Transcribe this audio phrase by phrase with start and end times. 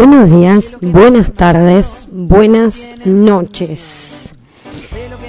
[0.00, 2.74] Buenos días, buenas tardes, buenas
[3.04, 4.32] noches.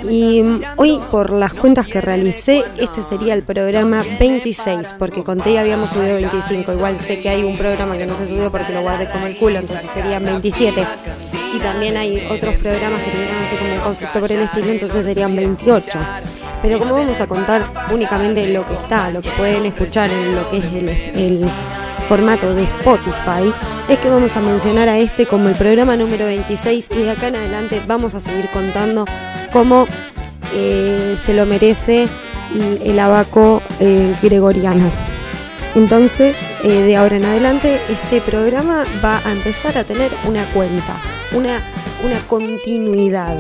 [0.10, 0.42] Y
[0.78, 5.89] hoy por las cuentas que realicé, este sería el programa 26, porque conté y habíamos
[5.89, 6.71] subido 25.
[6.71, 9.35] Igual sé que hay un programa que no se subió porque lo guardé como el
[9.35, 10.85] culo, entonces serían 27.
[11.53, 15.06] Y también hay otros programas que tuvieron así como un conflicto por el estilo, entonces
[15.06, 15.99] serían 28.
[16.62, 20.49] Pero como vamos a contar únicamente lo que está, lo que pueden escuchar en lo
[20.49, 21.52] que es el, el
[22.11, 23.53] formato de Spotify,
[23.88, 27.29] es que vamos a mencionar a este como el programa número 26 y de acá
[27.29, 29.05] en adelante vamos a seguir contando
[29.53, 29.85] cómo
[30.53, 32.09] eh, se lo merece
[32.83, 34.91] el, abaco eh, gregoriano.
[35.73, 36.35] Entonces,
[36.66, 40.97] eh, de ahora en adelante, este programa va a empezar a tener una cuenta,
[41.31, 41.61] una,
[42.03, 43.38] una continuidad,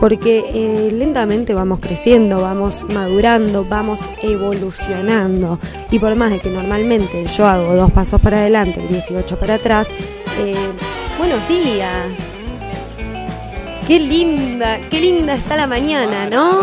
[0.00, 5.58] porque eh, lentamente vamos creciendo, vamos madurando, vamos evolucionando.
[5.90, 9.54] Y por más de que normalmente yo hago dos pasos para adelante y 18 para
[9.54, 9.88] atrás,
[10.38, 10.54] eh,
[11.18, 12.08] buenos días.
[13.86, 16.62] Qué linda, qué linda está la mañana, ¿no?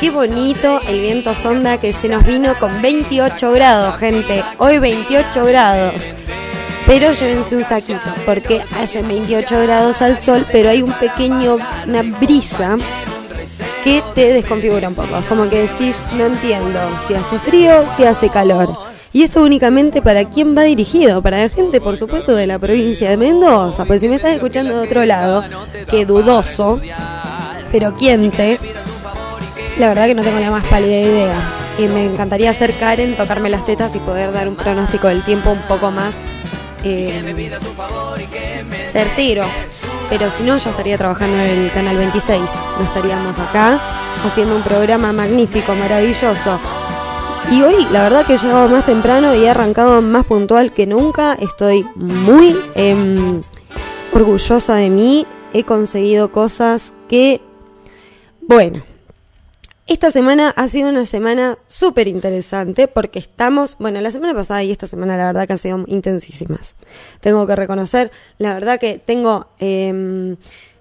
[0.00, 4.44] Qué bonito el viento sonda que se nos vino con 28 grados, gente.
[4.58, 6.04] Hoy 28 grados.
[6.90, 12.02] Pero llévense un saquito, porque hace 28 grados al sol, pero hay un pequeño, una
[12.02, 12.76] brisa
[13.84, 15.22] que te desconfigura un poco.
[15.28, 18.76] Como que decís, no entiendo si hace frío, si hace calor.
[19.12, 23.08] Y esto únicamente para quién va dirigido, para la gente, por supuesto, de la provincia
[23.08, 23.84] de Mendoza.
[23.84, 25.44] Pues si me estás escuchando de otro lado,
[25.88, 26.80] que dudoso,
[27.70, 28.58] pero quiente,
[29.78, 31.36] la verdad que no tengo la más pálida idea.
[31.78, 35.52] Y me encantaría ser Karen, tocarme las tetas y poder dar un pronóstico del tiempo
[35.52, 36.16] un poco más
[36.84, 37.22] eh,
[38.92, 39.44] certero.
[40.08, 42.40] Pero si no, yo estaría trabajando en el canal 26.
[42.78, 43.80] No estaríamos acá
[44.26, 46.58] haciendo un programa magnífico, maravilloso.
[47.50, 50.86] Y hoy, la verdad que he llegado más temprano y he arrancado más puntual que
[50.86, 51.34] nunca.
[51.34, 53.42] Estoy muy em,
[54.12, 55.26] orgullosa de mí.
[55.52, 57.40] He conseguido cosas que,
[58.42, 58.82] bueno,
[59.90, 64.70] esta semana ha sido una semana súper interesante porque estamos, bueno, la semana pasada y
[64.70, 66.76] esta semana la verdad que han sido intensísimas.
[67.20, 70.36] Tengo que reconocer, la verdad que tengo em,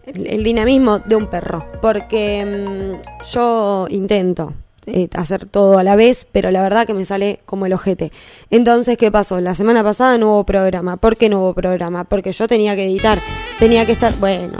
[0.05, 4.53] el, dinamismo de un perro porque em, yo intento
[4.85, 8.11] eh, hacer todo a la vez, pero la verdad que me sale como el ojete.
[8.51, 9.41] Entonces, ¿qué pasó?
[9.41, 10.97] La semana pasada no hubo programa.
[10.97, 12.03] ¿Por qué no hubo programa?
[12.03, 13.17] Porque yo tenía que editar,
[13.57, 14.59] tenía que estar, bueno,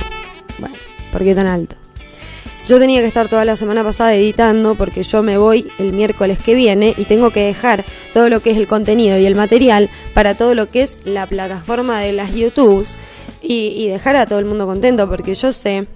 [0.58, 0.76] bueno,
[1.12, 1.76] ¿por qué tan alto?
[2.70, 6.38] Yo tenía que estar toda la semana pasada editando porque yo me voy el miércoles
[6.38, 9.90] que viene y tengo que dejar todo lo que es el contenido y el material
[10.14, 12.96] para todo lo que es la plataforma de las YouTubes
[13.42, 15.88] y, dejar a todo el mundo contento porque yo sé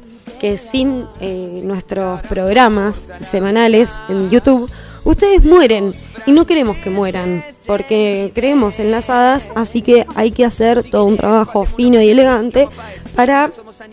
[0.41, 4.67] que sin eh, nuestros programas semanales en YouTube
[5.03, 5.93] ustedes mueren
[6.25, 10.83] y no queremos que mueran porque creemos en las hadas, así que hay que hacer
[10.83, 12.67] todo un trabajo fino y elegante
[13.15, 13.49] para...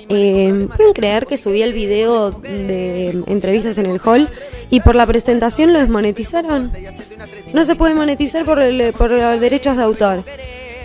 [0.08, 4.28] Eh, Pueden creer que subí el video de entrevistas en el hall
[4.70, 6.72] y por la presentación lo desmonetizaron.
[7.52, 8.58] No se puede monetizar por,
[8.92, 10.24] por los derechos de autor,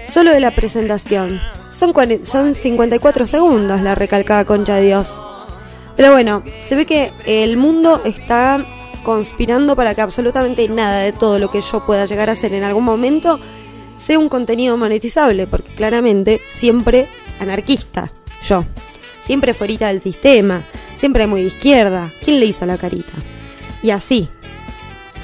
[0.07, 1.39] solo de la presentación.
[1.71, 5.21] Son, son 54 segundos la recalcada concha de Dios.
[5.95, 8.65] Pero bueno, se ve que el mundo está
[9.03, 12.63] conspirando para que absolutamente nada de todo lo que yo pueda llegar a hacer en
[12.63, 13.39] algún momento
[14.03, 17.07] sea un contenido monetizable, porque claramente siempre
[17.39, 18.11] anarquista,
[18.47, 18.65] yo,
[19.23, 20.61] siempre fuera del sistema,
[20.97, 23.13] siempre muy de izquierda, ¿quién le hizo la carita?
[23.81, 24.29] Y así.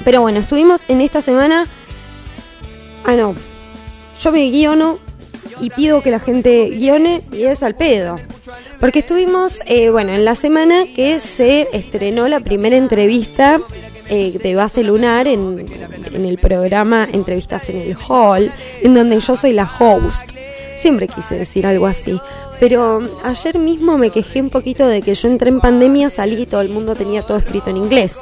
[0.04, 1.66] Pero bueno, estuvimos en esta semana...
[3.04, 3.34] Ah, no.
[4.20, 4.98] Yo me guiono
[5.60, 8.16] y pido que la gente guione y es al pedo.
[8.80, 13.60] Porque estuvimos, eh, bueno, en la semana que se estrenó la primera entrevista
[14.08, 15.64] eh, de base lunar en,
[16.12, 20.30] en, el programa Entrevistas en el Hall, en donde yo soy la host.
[20.76, 22.20] Siempre quise decir algo así.
[22.62, 26.46] Pero ayer mismo me quejé un poquito de que yo entré en pandemia, salí y
[26.46, 28.18] todo el mundo tenía todo escrito en inglés.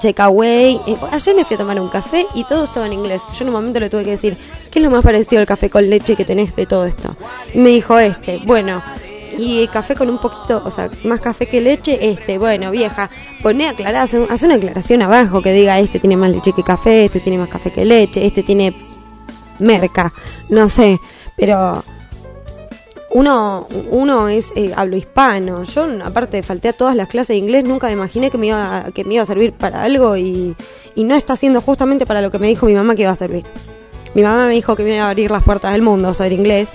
[0.00, 0.80] Check away.
[0.84, 3.22] Eh, ayer me fui a tomar un café y todo estaba en inglés.
[3.34, 4.36] Yo en un momento le tuve que decir,
[4.72, 7.14] ¿qué es lo más parecido al café con leche que tenés de todo esto?
[7.54, 8.82] Y me dijo este, bueno,
[9.38, 13.08] y café con un poquito, o sea, más café que leche, este, bueno, vieja,
[13.44, 17.20] poné aclarar, hace, una aclaración abajo que diga, este tiene más leche que café, este
[17.20, 18.74] tiene más café que leche, este tiene
[19.60, 20.12] merca,
[20.50, 20.98] no sé,
[21.36, 21.84] pero
[23.18, 25.64] uno, uno es eh, hablo hispano.
[25.64, 28.86] Yo, aparte, falté a todas las clases de inglés, nunca me imaginé que me iba,
[28.94, 30.54] que me iba a servir para algo y,
[30.94, 33.16] y no está siendo justamente para lo que me dijo mi mamá que iba a
[33.16, 33.44] servir.
[34.14, 36.70] Mi mamá me dijo que me iba a abrir las puertas del mundo, saber inglés.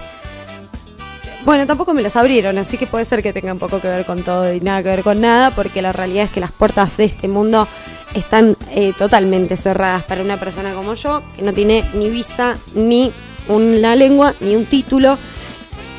[1.46, 4.06] Bueno, tampoco me las abrieron, así que puede ser que tenga un poco que ver
[4.06, 6.98] con todo y nada que ver con nada, porque la realidad es que las puertas
[6.98, 7.70] de este mundo
[8.16, 13.14] están eh, totalmente cerradas para una persona como yo, que no tiene ni visa, ni
[13.48, 15.18] una lengua, ni un título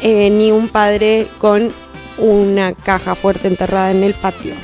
[0.05, 1.71] eh, ni un padre con
[2.19, 4.55] una caja fuerte enterrada en el patio.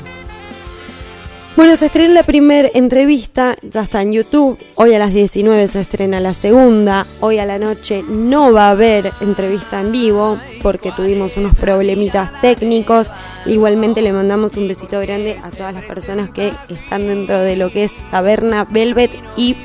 [1.57, 4.57] Bueno, se estrena la primera entrevista, ya está en YouTube.
[4.75, 7.05] Hoy a las 19 se estrena la segunda.
[7.19, 12.39] Hoy a la noche no va a haber entrevista en vivo porque tuvimos unos problemitas
[12.39, 13.09] técnicos.
[13.45, 17.69] Igualmente le mandamos un besito grande a todas las personas que están dentro de lo
[17.69, 19.57] que es Taberna Velvet y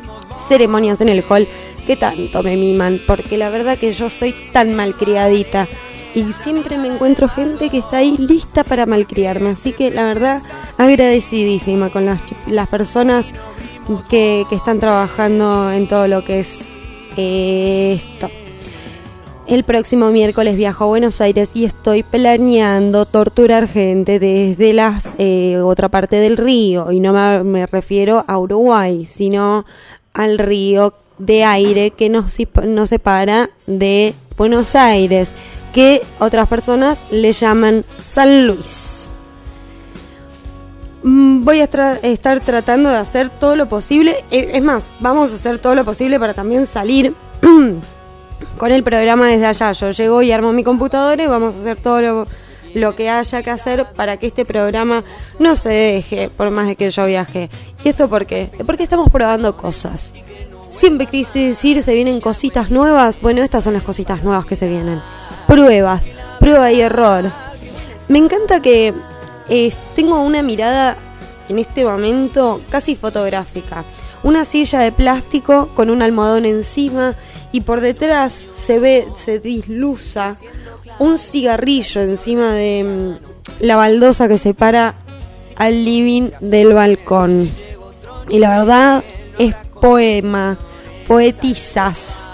[0.48, 1.46] ceremonias en el hall
[1.86, 3.00] que tanto me miman.
[3.06, 5.68] Porque la verdad que yo soy tan malcriadita
[6.14, 9.50] y siempre me encuentro gente que está ahí lista para malcriarme.
[9.50, 10.42] Así que la verdad,
[10.78, 13.26] agradecidísima con las, las personas
[14.08, 16.64] que, que están trabajando en todo lo que es
[17.16, 18.30] esto.
[19.46, 25.58] El próximo miércoles viajo a Buenos Aires y estoy planeando torturar gente desde la eh,
[25.58, 26.90] otra parte del río.
[26.90, 29.64] Y no me, me, refiero a Uruguay, sino
[30.14, 32.36] al río de aire que nos,
[32.88, 35.32] separa de Buenos Aires
[35.72, 39.12] que otras personas le llaman San Luis.
[41.02, 41.64] Mm, voy a
[42.02, 45.84] estar tratando de hacer todo lo posible, eh, es más, vamos a hacer todo lo
[45.84, 47.14] posible para también salir
[48.58, 49.72] con el programa desde allá.
[49.72, 52.26] Yo llego y armo mi computadora y vamos a hacer todo lo,
[52.74, 55.04] lo que haya que hacer para que este programa
[55.38, 57.50] no se deje por más de que yo viaje.
[57.84, 58.50] ¿Y esto por qué?
[58.66, 60.12] Porque estamos probando cosas.
[60.70, 63.20] Siempre quise decir, se vienen cositas nuevas.
[63.20, 65.00] Bueno, estas son las cositas nuevas que se vienen
[65.46, 66.04] pruebas,
[66.38, 67.30] prueba y error.
[68.08, 68.94] Me encanta que
[69.48, 70.96] eh, tengo una mirada
[71.48, 73.84] en este momento casi fotográfica.
[74.22, 77.14] Una silla de plástico con un almohadón encima
[77.52, 80.36] y por detrás se ve, se disluza
[80.98, 84.96] un cigarrillo encima de mm, la baldosa que separa
[85.56, 87.50] al living del balcón.
[88.28, 89.04] Y la verdad
[89.38, 90.56] es poema,
[91.06, 92.28] poetizas.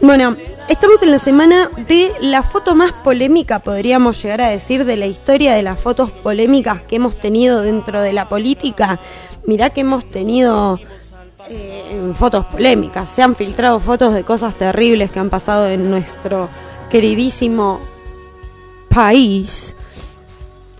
[0.00, 0.36] Bueno,
[0.68, 5.06] Estamos en la semana de la foto más polémica, podríamos llegar a decir, de la
[5.06, 8.98] historia de las fotos polémicas que hemos tenido dentro de la política.
[9.44, 10.80] Mirá que hemos tenido
[11.50, 16.48] eh, fotos polémicas, se han filtrado fotos de cosas terribles que han pasado en nuestro
[16.88, 17.80] queridísimo
[18.88, 19.76] país.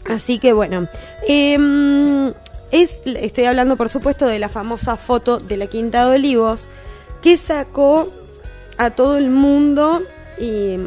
[0.08, 0.88] Así que bueno,
[1.26, 2.32] em,
[2.72, 6.68] es, estoy hablando por supuesto de la famosa foto de la Quinta de Olivos
[7.20, 8.08] que sacó
[8.78, 10.02] a todo el mundo
[10.38, 10.78] y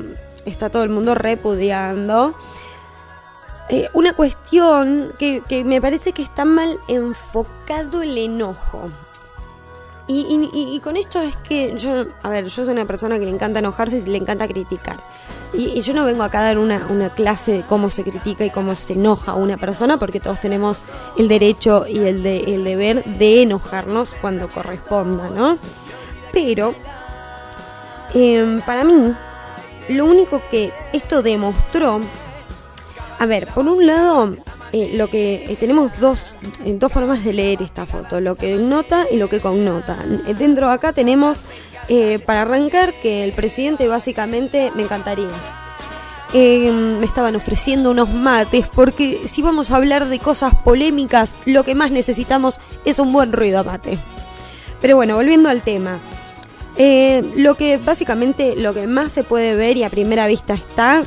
[0.46, 2.36] está todo el mundo repudiando.
[3.70, 8.90] Eh, una cuestión que, me parece que está mal enfocado el enojo.
[10.08, 13.58] Y, con esto es que yo, a ver, yo soy una persona que le encanta
[13.58, 15.02] enojarse y le encanta criticar.
[15.58, 18.50] Y, yo no vengo acá a dar una, una, clase de cómo se critica y
[18.50, 20.82] cómo se enoja una persona, porque todos tenemos
[21.18, 25.58] el derecho y el, de, el deber de enojarnos cuando corresponda, ¿no?
[26.34, 26.76] Pero
[28.16, 29.14] Em, para mí,
[29.90, 32.00] lo único que esto demostró,
[33.20, 34.38] a ver, por un lado,
[34.72, 38.56] eh, lo que eh, tenemos dos, eh, dos formas de leer esta foto, lo que
[38.56, 39.98] nota y lo que connota.
[40.40, 41.40] Dentro de acá tenemos,
[42.26, 45.28] para arrancar, que el presidente básicamente me encantaría.
[46.34, 51.76] me estaban ofreciendo unos mates porque si vamos a hablar de cosas polémicas, lo que
[51.76, 54.00] más necesitamos es un buen ruido a mate.
[54.82, 56.00] Pero bueno, volviendo al tema.
[56.78, 61.04] Eh, lo que básicamente lo que más se puede ver y a primera vista está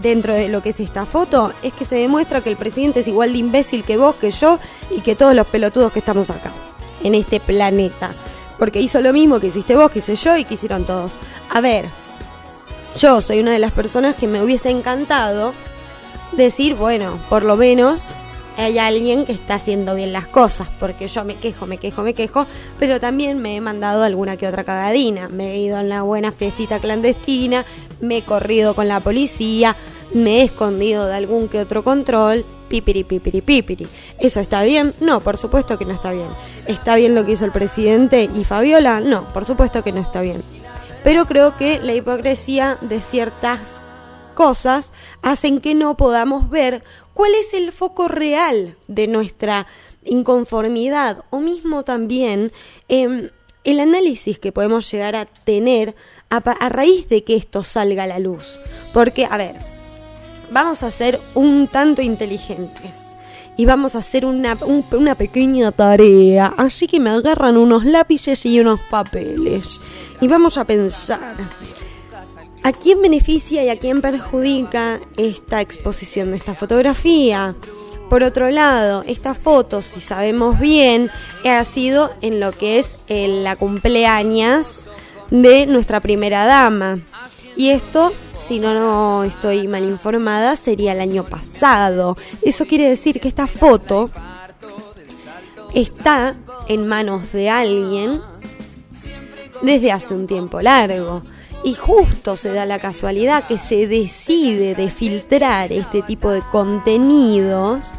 [0.00, 3.08] dentro de lo que es esta foto es que se demuestra que el presidente es
[3.08, 4.58] igual de imbécil que vos, que yo
[4.90, 6.50] y que todos los pelotudos que estamos acá,
[7.02, 8.14] en este planeta.
[8.62, 11.18] Porque hizo lo mismo que hiciste vos, que hice yo y que hicieron todos.
[11.50, 11.86] A ver,
[12.96, 15.52] yo soy una de las personas que me hubiese encantado
[16.30, 18.10] decir, bueno, por lo menos
[18.56, 22.14] hay alguien que está haciendo bien las cosas, porque yo me quejo, me quejo, me
[22.14, 22.46] quejo,
[22.78, 26.30] pero también me he mandado alguna que otra cagadina, me he ido en la buena
[26.30, 27.64] fiestita clandestina,
[28.00, 29.74] me he corrido con la policía,
[30.14, 33.86] me he escondido de algún que otro control, pipiri, pipiri, pipiri.
[34.18, 34.94] ¿Eso está bien?
[35.00, 36.28] No, por supuesto que no está bien.
[36.66, 39.00] ¿Está bien lo que hizo el presidente y Fabiola?
[39.00, 40.42] No, por supuesto que no está bien.
[41.04, 43.80] Pero creo que la hipocresía de ciertas
[44.34, 44.92] cosas
[45.22, 46.82] hacen que no podamos ver
[47.14, 49.66] cuál es el foco real de nuestra
[50.04, 52.52] inconformidad o mismo también
[52.88, 53.30] em,
[53.64, 55.94] el análisis que podemos llegar a tener
[56.30, 58.60] a, raíz de que esto salga a la luz.
[58.92, 59.56] Porque, a ver,
[60.52, 63.16] vamos a ser un tanto inteligentes
[63.56, 64.56] y vamos a hacer una,
[64.92, 66.54] una, pequeña tarea.
[66.56, 69.80] Así que me agarran unos lápices y unos papeles.
[70.20, 71.36] Y vamos a pensar.
[72.64, 77.56] ¿A quién beneficia y a quién perjudica esta exposición de esta fotografía?
[78.08, 81.10] Por otro lado, esta foto, si sabemos bien,
[81.44, 84.86] ha sido en lo que es la cumpleaños
[85.30, 87.00] de nuestra primera dama.
[87.56, 92.16] Y esto, si no, no estoy mal informada, sería el año pasado.
[92.40, 94.10] Eso quiere decir que esta foto
[95.74, 96.34] está
[96.68, 98.20] en manos de alguien
[99.62, 101.22] desde hace un tiempo largo.
[101.64, 107.92] Y justo se da la casualidad que se decide de filtrar este tipo de contenidos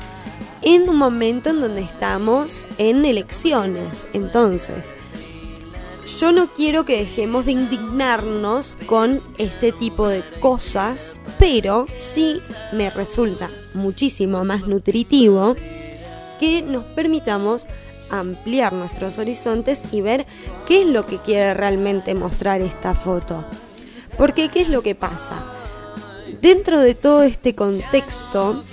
[0.62, 4.08] en un momento en donde estamos en elecciones.
[4.14, 4.94] Entonces,
[6.06, 12.40] yo no quiero que dejemos de indignarnos con este tipo de cosas, pero sí
[12.74, 15.56] me resulta muchísimo más nutritivo
[16.40, 17.68] que nos permitamos
[18.10, 20.26] ampliar nuestros horizontes y ver
[20.68, 23.46] qué es lo que quiere realmente mostrar esta foto.
[24.18, 25.36] Porque, ¿qué es lo que pasa?
[26.42, 28.64] Dentro de todo este contexto,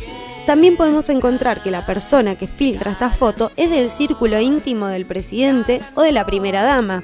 [0.47, 5.07] también podemos encontrar que la persona que filtra esta foto es del círculo íntimo del
[5.07, 7.03] presidente o de la primera dama.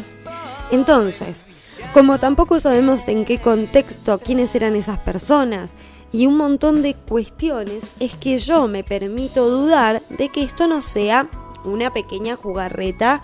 [0.70, 1.46] Entonces,
[1.92, 5.72] como tampoco sabemos en qué contexto, quiénes eran esas personas
[6.12, 10.82] y un montón de cuestiones, es que yo me permito dudar de que esto no
[10.82, 11.28] sea
[11.64, 13.22] una pequeña jugarreta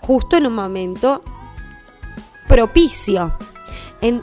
[0.00, 1.22] justo en un momento
[2.46, 3.36] propicio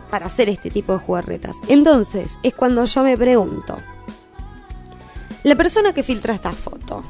[0.10, 1.58] para hacer este tipo de jugarretas.
[1.68, 3.78] Entonces, es cuando yo me pregunto,
[5.44, 7.04] la persona que filtra esta foto,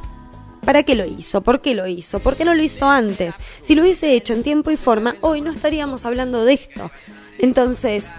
[0.66, 1.42] ¿Para qué lo hizo?
[1.42, 2.20] ¿Por qué lo hizo?
[2.20, 3.36] ¿Por qué no lo hizo antes?
[3.62, 6.92] Si lo hubiese hecho en tiempo y forma, hoy no estaríamos hablando de esto.
[7.40, 8.10] Entonces,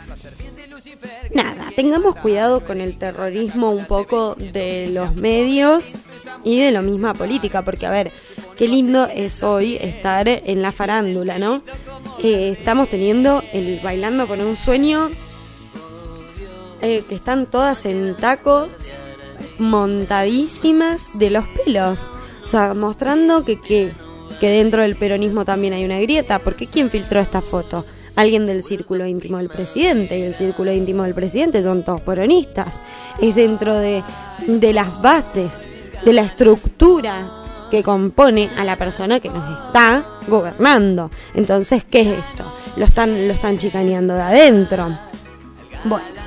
[1.33, 5.93] nada, tengamos cuidado con el terrorismo un poco de los medios
[6.45, 8.13] y de la misma política, porque a ver,
[8.57, 11.63] qué lindo es hoy estar en la farándula, ¿no?
[12.23, 15.11] Eh, estamos teniendo el bailando con un sueño
[16.81, 18.69] eh, que están todas en tacos
[19.59, 22.13] montadísimas de los pelos.
[22.45, 23.93] O sea, mostrando que, que,
[24.41, 27.85] que dentro del peronismo también hay una grieta, porque ¿quién filtró esta foto?
[28.15, 32.79] Alguien del círculo íntimo del presidente, y el círculo íntimo del presidente son todos peronistas.
[33.21, 34.03] Es dentro de,
[34.47, 35.69] de las bases,
[36.05, 37.31] de la estructura
[37.71, 41.11] que compone a la persona que nos está gobernando.
[41.33, 42.45] Entonces, ¿qué es esto?
[42.77, 44.99] Lo están, lo están chicaneando de adentro.
[45.85, 46.22] Bueno.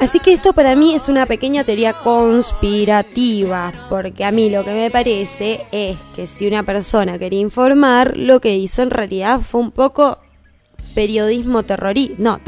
[0.00, 4.72] Así que esto para mí es una pequeña teoría conspirativa, porque a mí lo que
[4.72, 9.60] me parece es que si una persona quería informar, lo que hizo en realidad fue
[9.60, 10.18] un poco
[10.94, 12.38] periodismo terrorista, no,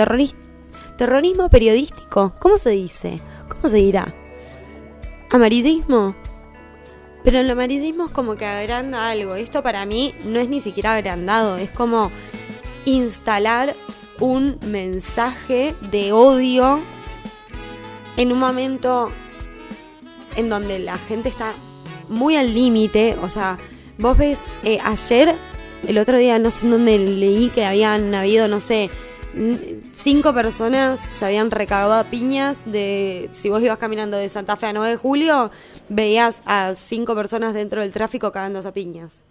[0.97, 3.21] terrorismo periodístico, ¿cómo se dice?
[3.49, 4.14] ¿Cómo se dirá?
[5.33, 6.14] ¿Amarillismo?
[7.25, 9.35] Pero el amarillismo es como que agranda algo.
[9.35, 12.12] Esto para mí no es ni siquiera agrandado, es como
[12.85, 13.75] instalar
[14.21, 16.80] un mensaje de odio
[18.20, 19.10] en un momento
[20.36, 21.54] en donde la gente está
[22.10, 23.58] muy al límite, o sea,
[23.96, 25.34] vos ves, eh, ayer,
[25.88, 28.90] el otro día, no sé en dónde leí que habían habido, no sé,
[29.92, 34.66] cinco personas se habían recagado a piñas de, si vos ibas caminando de Santa Fe
[34.66, 35.50] a 9 de julio,
[35.88, 39.22] veías a cinco personas dentro del tráfico cagándose a piñas.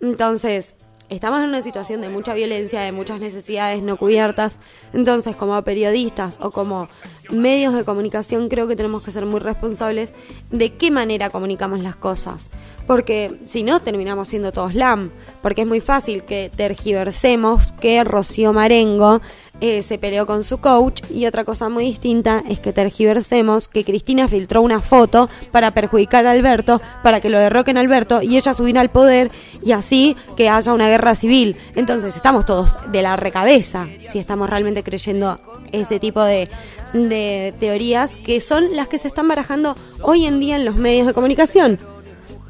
[0.00, 0.74] Entonces,
[1.08, 4.58] estamos en una situación de mucha violencia, de muchas necesidades no cubiertas.
[4.92, 6.88] Entonces, como periodistas o como
[7.30, 10.12] medios de comunicación, creo que tenemos que ser muy responsables
[10.50, 12.50] de qué manera comunicamos las cosas.
[12.86, 15.10] Porque si no, terminamos siendo todos LAM.
[15.42, 19.20] Porque es muy fácil que tergiversemos que Rocío Marengo
[19.60, 23.84] eh, se peleó con su coach y otra cosa muy distinta es que tergiversemos que
[23.84, 28.36] Cristina filtró una foto para perjudicar a Alberto, para que lo derroquen a Alberto y
[28.36, 29.30] ella subir al poder
[29.62, 31.56] y así que haya una guerra civil.
[31.74, 35.40] Entonces estamos todos de la recabeza si estamos realmente creyendo
[35.72, 36.48] ese tipo de,
[36.92, 41.06] de teorías que son las que se están barajando hoy en día en los medios
[41.06, 41.78] de comunicación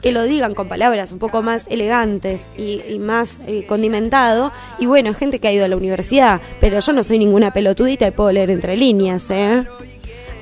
[0.03, 4.53] que lo digan con palabras un poco más elegantes y, más eh, condimentado.
[4.79, 8.07] Y bueno, gente que ha ido a la universidad, pero yo no soy ninguna pelotudita
[8.07, 9.65] y puedo leer entre líneas, ¿eh?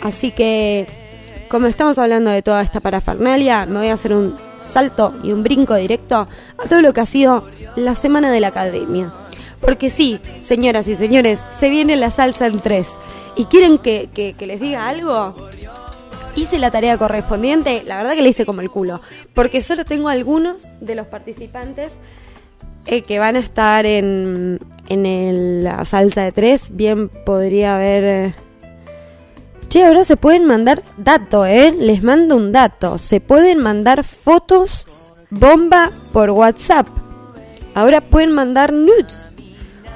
[0.02, 0.87] Así que,
[1.49, 5.42] como estamos hablando de toda esta parafernalia, me voy a hacer un salto y un
[5.42, 9.12] brinco directo a todo lo que ha sido la semana de la academia.
[9.61, 12.99] Porque sí, señoras y señores, se viene la salsa en tres.
[13.37, 15.34] ¿Y quieren que, que les diga algo?
[16.36, 19.00] Hice la tarea correspondiente, la verdad que la hice como el culo,
[19.34, 21.98] porque solo tengo algunos de los participantes
[22.86, 26.74] eh, que van a estar en, en la salsa de tres.
[26.74, 28.04] Bien podría haber...
[28.04, 28.34] Eh,
[29.68, 31.74] che, ahora se pueden mandar datos, ¿eh?
[31.78, 32.98] Les mando un dato.
[32.98, 34.86] Se pueden mandar fotos
[35.30, 36.86] bomba por WhatsApp.
[37.74, 39.28] Ahora pueden mandar nudes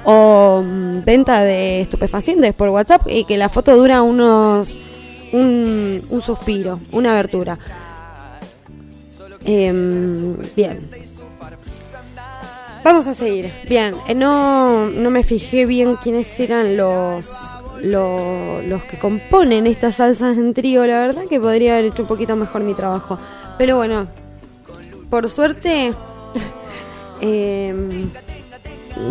[0.03, 4.77] o mm, venta de estupefacientes por WhatsApp y que la foto dura unos
[5.31, 7.57] un, un suspiro, una abertura.
[9.45, 10.89] Em, bien.
[12.83, 13.51] Vamos a seguir.
[13.67, 19.95] Bien, eh, no, no me fijé bien quiénes eran los, los, los que componen estas
[19.95, 20.85] salsas en trío.
[20.85, 23.19] La verdad que podría haber hecho un poquito mejor mi trabajo.
[23.57, 24.07] Pero bueno,
[25.09, 25.93] por suerte,
[27.21, 27.75] eh,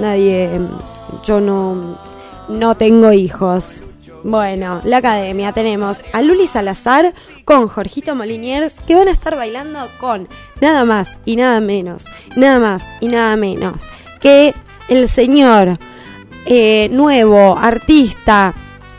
[0.01, 0.61] nadie,
[1.25, 1.99] yo no,
[2.49, 3.83] no tengo hijos.
[4.29, 7.15] Bueno, la academia tenemos a Luli Salazar
[7.47, 10.29] con Jorgito Moliniers que van a estar bailando con
[10.61, 12.05] nada más y nada menos,
[12.37, 13.89] nada más y nada menos
[14.21, 14.53] que
[14.91, 15.79] el señor
[16.45, 18.53] eh, nuevo artista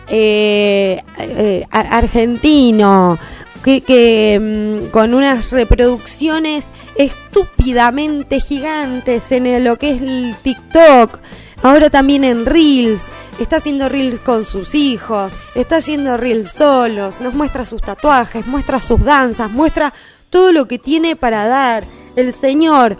[0.08, 3.20] eh, eh, argentino
[3.64, 11.20] que, mm, con unas reproducciones estúpidamente gigantes en lo que es el TikTok,
[11.62, 13.04] ahora también en Reels
[13.40, 18.82] está haciendo reels con sus hijos, está haciendo reels solos, nos muestra sus tatuajes, muestra
[18.82, 19.94] sus danzas, muestra
[20.30, 21.84] todo lo que tiene para dar
[22.16, 22.98] el señor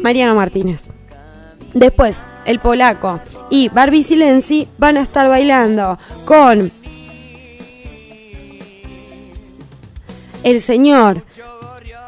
[0.00, 0.90] Mariano Martínez.
[1.74, 3.20] Después, el polaco
[3.50, 6.72] y Barbie Silenzi van a estar bailando con
[10.42, 11.24] el señor,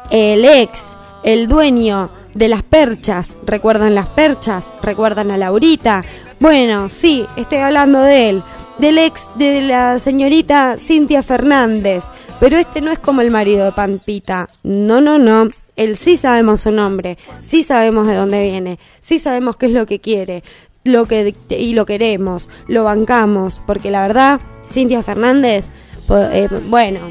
[0.09, 3.35] el ex, el dueño de las perchas.
[3.45, 4.73] ¿Recuerdan las perchas?
[4.81, 6.03] ¿Recuerdan a Laurita?
[6.41, 8.43] Bueno, sí, estoy hablando de él,
[8.79, 12.05] del ex de la señorita Cintia Fernández,
[12.39, 14.49] pero este no es como el marido de Pampita.
[14.63, 15.49] No, no, no.
[15.75, 19.85] Él sí sabemos su nombre, sí sabemos de dónde viene, sí sabemos qué es lo
[19.85, 20.43] que quiere,
[20.83, 24.41] lo que y lo queremos, lo bancamos, porque la verdad,
[24.73, 25.67] Cintia Fernández,
[26.09, 27.01] eh, bueno,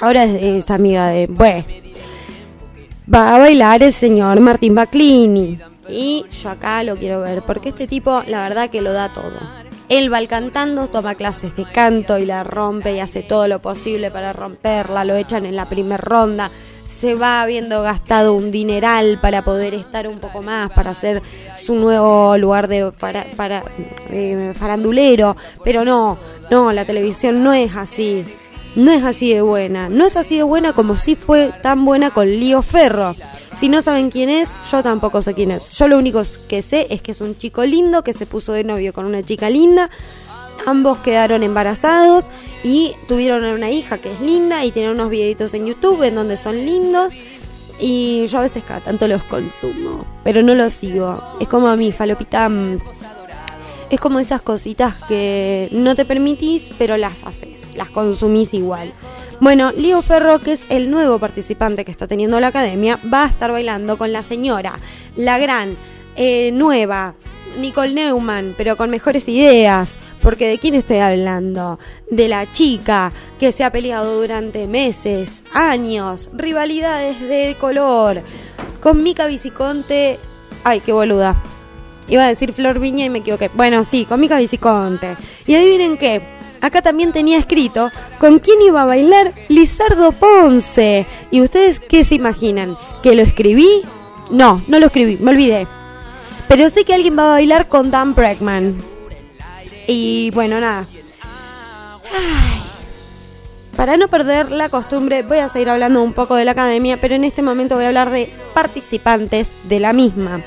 [0.00, 1.64] ahora es, amiga de, bueno,
[3.12, 5.60] va a bailar el señor Martín Baclini.
[5.88, 9.32] Y yo acá lo quiero ver, porque este tipo la verdad que lo da todo.
[9.88, 14.10] Él va cantando, toma clases de canto y la rompe y hace todo lo posible
[14.10, 16.50] para romperla, lo echan en la primera ronda,
[17.02, 21.20] se va habiendo gastado un dineral para poder estar un poco más, para hacer
[21.60, 23.64] su nuevo lugar de para,
[24.08, 26.16] eh, farandulero, pero no,
[26.48, 28.24] no, la televisión no es así,
[28.76, 32.12] no es así de buena, no es así de buena como si fue tan buena
[32.12, 33.16] con Lío Ferro.
[33.54, 35.68] Si no saben quién es, yo tampoco sé quién es.
[35.70, 38.64] Yo lo único que sé es que es un chico lindo que se puso de
[38.64, 39.90] novio con una chica linda.
[40.66, 42.26] Ambos quedaron embarazados
[42.64, 46.36] y tuvieron una hija que es linda y tienen unos videitos en YouTube en donde
[46.36, 47.14] son lindos.
[47.78, 51.20] Y yo a veces cada tanto los consumo, pero no los sigo.
[51.40, 52.48] Es como a mí, falopita.
[52.48, 52.78] Mm,
[53.90, 58.92] es como esas cositas que no te permitís, pero las haces, las consumís igual.
[59.42, 63.26] Bueno, Leo Ferro, que es el nuevo participante que está teniendo la academia, va a
[63.26, 64.78] estar bailando con la señora,
[65.16, 65.76] la gran,
[66.14, 67.16] eh, nueva,
[67.58, 69.98] Nicole Neumann, pero con mejores ideas.
[70.20, 71.80] Porque de quién estoy hablando?
[72.08, 78.22] De la chica que se ha peleado durante meses, años, rivalidades de color.
[78.80, 80.20] Con Mica Viciconte.
[80.62, 81.42] Ay, qué boluda.
[82.06, 83.50] Iba a decir Flor Viña y me equivoqué.
[83.54, 85.16] Bueno, sí, con Mica Viciconte.
[85.48, 86.22] Y adivinen qué
[86.62, 91.06] acá también tenía escrito con quién iba a bailar Lizardo Ponce.
[91.30, 92.78] ¿Y ustedes qué se imaginan?
[93.02, 93.82] ¿Que lo escribí?
[94.30, 95.66] No, no lo escribí, me olvidé.
[96.48, 98.76] Pero sé que alguien va a bailar con Dan Bregman.
[99.86, 100.86] Y bueno, nada.
[103.76, 107.14] Para no perder la costumbre, voy a seguir hablando un poco de la academia, pero
[107.14, 110.40] en este momento voy a hablar de participantes de la misma.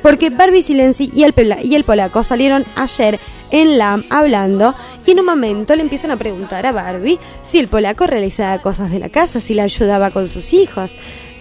[0.00, 3.18] Porque Barbie Silenzi y el, y el polaco salieron ayer
[3.50, 4.74] en LAM hablando
[5.06, 8.90] y en un momento le empiezan a preguntar a Barbie si el polaco realizaba cosas
[8.90, 10.92] de la casa, si la ayudaba con sus hijos.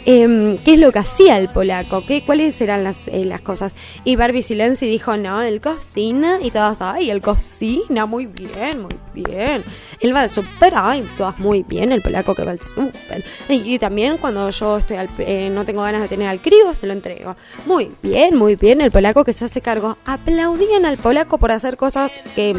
[0.09, 3.73] Em, qué es lo que hacía el polaco, ¿Qué, cuáles eran las, eh, las cosas.
[4.05, 8.97] Y Barbie Silenzi dijo, no, él cocina y todas, ay, él cocina muy bien, muy
[9.13, 9.65] bien.
[9.99, 13.25] Él va al súper, ay, todas muy bien, el polaco que va al súper.
[13.49, 16.93] Y, también cuando yo estoy eh, no tengo ganas de tener al crío, se lo
[16.93, 17.35] entrego.
[17.65, 19.97] Muy bien, muy bien, el polaco que se hace cargo.
[20.05, 22.55] Aplaudían al polaco por hacer cosas que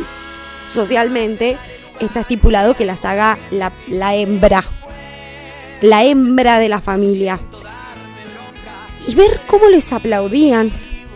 [0.70, 1.56] socialmente
[1.98, 4.62] está estipulado que las haga la, la hembra
[5.80, 7.40] la hembra de la familia.
[9.06, 10.70] Y ver cómo les aplaudían,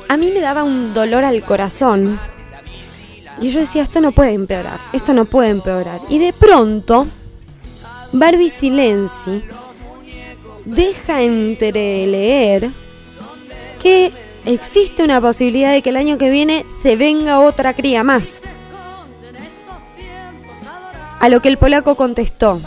[0.08, 2.18] a mí me daba un dolor al corazón.
[3.40, 6.00] Y yo decía, esto no puede empeorar, esto no puede empeorar.
[6.08, 7.06] Y de pronto,
[8.12, 9.42] Barbie Silenzi
[10.64, 12.70] deja entreleer
[13.82, 14.12] que
[14.44, 18.40] existe una posibilidad de que el año que viene se venga otra cría más.
[21.20, 22.60] A lo que el polaco contestó,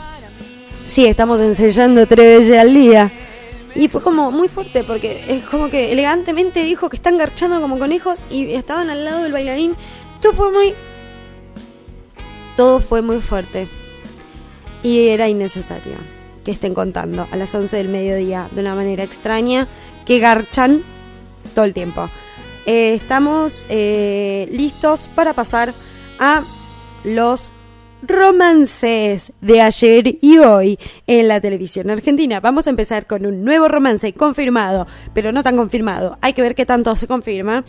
[0.88, 3.12] sí, estamos ensayando tres veces al día.
[3.76, 7.78] Y fue como muy fuerte porque es como que elegantemente dijo que están garchando como
[7.78, 9.74] conejos y estaban al lado del bailarín.
[10.22, 10.74] Todo fue muy...
[12.56, 13.68] Todo fue muy fuerte.
[14.82, 15.98] Y era innecesario
[16.46, 19.68] que estén contando a las 11 del mediodía de una manera extraña
[20.06, 20.84] que garchan
[21.54, 22.08] todo el tiempo.
[22.66, 25.74] Eh, estamos eh, listos para pasar
[26.20, 26.44] a
[27.04, 27.52] los
[28.08, 32.40] romances de ayer y hoy en la televisión argentina.
[32.40, 36.18] Vamos a empezar con un nuevo romance confirmado, pero no tan confirmado.
[36.22, 37.64] Hay que ver qué tanto se confirma.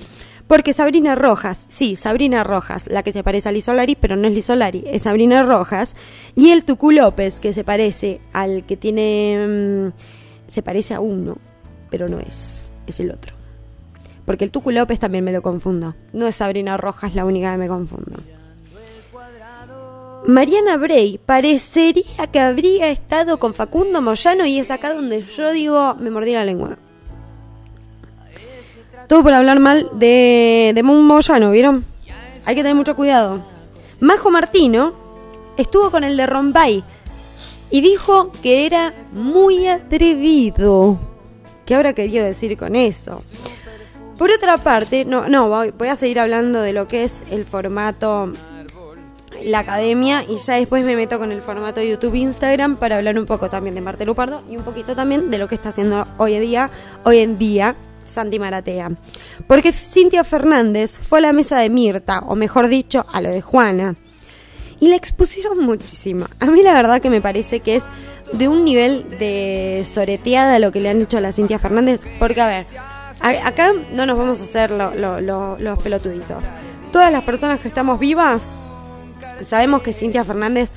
[0.47, 3.67] Porque Sabrina Rojas, sí, Sabrina Rojas, la que se parece a Liz
[4.01, 4.49] pero no es Liz
[4.87, 5.97] es Sabrina Rojas.
[6.37, 9.93] Y el Tucu López, que se parece al que tiene...
[9.93, 9.93] Mm,
[10.47, 11.39] se parece a uno,
[11.91, 13.35] pero no es, es el otro.
[14.25, 15.97] Porque el Tucu López también me lo confundo.
[16.13, 18.17] No es Sabrina Rojas la única que me confundo.
[20.27, 25.95] Mariana Bray parecería que habría estado con Facundo Moyano y es acá donde yo digo,
[26.01, 26.77] me mordí la lengua.
[29.07, 31.85] Todo por hablar mal de, de Moyano, ¿vieron?
[32.45, 33.41] Hay que tener mucho cuidado.
[34.01, 34.95] Majo Martino
[35.57, 36.83] estuvo con el de Rombay
[37.71, 40.99] y dijo que era muy atrevido.
[41.65, 43.23] ¿Qué habrá querido decir con eso?
[44.19, 48.33] Por otra parte, no, no, voy a seguir hablando de lo que es el formato
[49.45, 52.97] la academia y ya después me meto con el formato de YouTube e Instagram para
[52.97, 55.71] hablar un poco también de Marte Lupardo y un poquito también de lo que está
[55.71, 56.71] haciendo hoy en día,
[57.05, 58.93] hoy en día Santi Maratea.
[59.47, 63.43] Porque Cintia Fernández fue a la mesa de Mirta, o mejor dicho, a lo de
[63.43, 63.97] Juana.
[64.79, 66.27] Y la expusieron muchísimo.
[66.39, 67.85] A mí la verdad que me parece que es
[68.33, 72.03] de un nivel de soreteada lo que le han hecho a la Cintia Fernández.
[72.19, 72.67] Porque, a ver,
[73.45, 76.45] acá no nos vamos a hacer los pelotuditos.
[76.93, 78.55] Todas las personas que estamos vivas
[79.45, 80.71] Sabemos que Cintia Fernández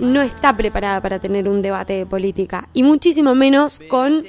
[0.00, 4.24] no está preparada para tener un debate de política y muchísimo menos con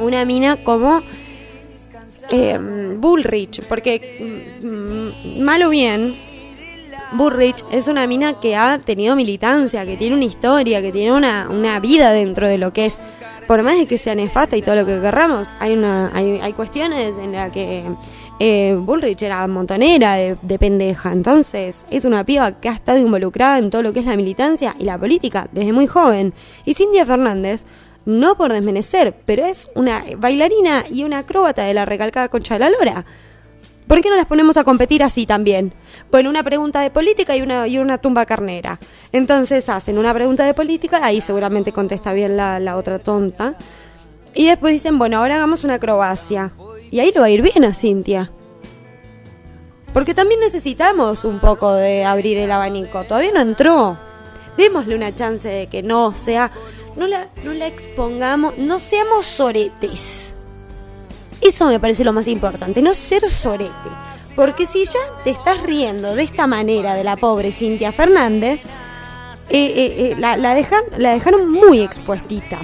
[0.00, 1.02] una mina como
[2.30, 2.58] eh,
[2.98, 6.14] Bullrich, porque mm, mal o bien,
[7.12, 11.48] Bullrich es una mina que ha tenido militancia, que tiene una historia, que tiene una,
[11.50, 12.98] una vida dentro de lo que es,
[13.46, 16.52] por más de que sea nefasta y todo lo que querramos, hay, una, hay, hay
[16.54, 17.84] cuestiones en las que
[18.44, 23.70] eh, Bullrich era montonera de, pendeja, entonces es una piba que ha estado involucrada en
[23.70, 26.34] todo lo que es la militancia y la política desde muy joven.
[26.64, 27.64] Y Cintia Fernández,
[28.04, 32.60] no por desmerecer, pero es una bailarina y una acróbata de la recalcada Concha de
[32.60, 33.04] la Lora.
[33.86, 35.72] ¿Por qué no las ponemos a competir así también?
[36.10, 38.80] Bueno, una pregunta de política y una, y una tumba carnera.
[39.12, 43.54] Entonces hacen una pregunta de política, ahí seguramente contesta bien la, la otra tonta.
[44.34, 46.50] Y después dicen, bueno, ahora hagamos una acrobacia.
[46.92, 48.30] Y ahí lo va a ir bien a Cintia.
[49.94, 53.02] Porque también necesitamos un poco de abrir el abanico.
[53.04, 53.96] Todavía no entró.
[54.58, 56.50] Démosle una chance de que no sea.
[56.94, 58.58] No la, no la expongamos.
[58.58, 60.34] No seamos soretes.
[61.40, 62.82] Eso me parece lo más importante.
[62.82, 63.72] No ser sorete.
[64.36, 68.66] Porque si ya te estás riendo de esta manera de la pobre Cintia Fernández,
[69.48, 72.58] eh, eh, eh, la, dejan, la dejaron muy expuestita.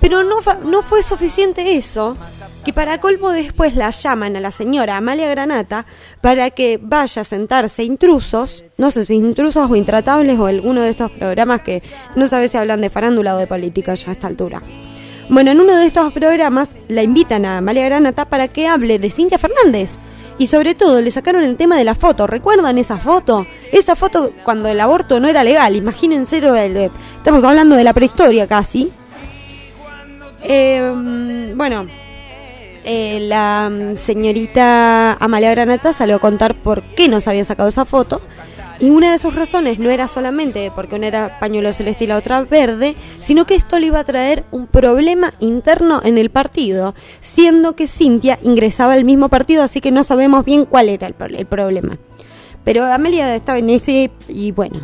[0.00, 2.16] Pero no, no fue suficiente eso
[2.64, 5.84] que para colmo después la llaman a la señora Amalia Granata
[6.22, 10.90] para que vaya a sentarse intrusos, no sé si intrusos o intratables o alguno de
[10.90, 11.82] estos programas que
[12.16, 14.62] no sabe si hablan de farándula o de política ya a esta altura.
[15.28, 19.10] Bueno, en uno de estos programas la invitan a Amalia Granata para que hable de
[19.10, 19.90] Cintia Fernández.
[20.36, 22.26] Y sobre todo le sacaron el tema de la foto.
[22.26, 23.46] ¿Recuerdan esa foto?
[23.70, 25.76] Esa foto cuando el aborto no era legal.
[25.76, 26.42] Imagínense,
[27.16, 28.90] estamos hablando de la prehistoria casi.
[30.42, 31.86] Eh, bueno,
[32.84, 37.68] eh, la mm, señorita Amalia Granata salió a contar por qué no se había sacado
[37.68, 38.20] esa foto.
[38.80, 42.16] Y una de sus razones no era solamente porque una era pañuelo celeste y la
[42.16, 46.94] otra verde, sino que esto le iba a traer un problema interno en el partido,
[47.20, 51.14] siendo que Cintia ingresaba al mismo partido, así que no sabemos bien cuál era el,
[51.36, 51.98] el problema.
[52.64, 54.80] Pero Amelia estaba en ese y bueno.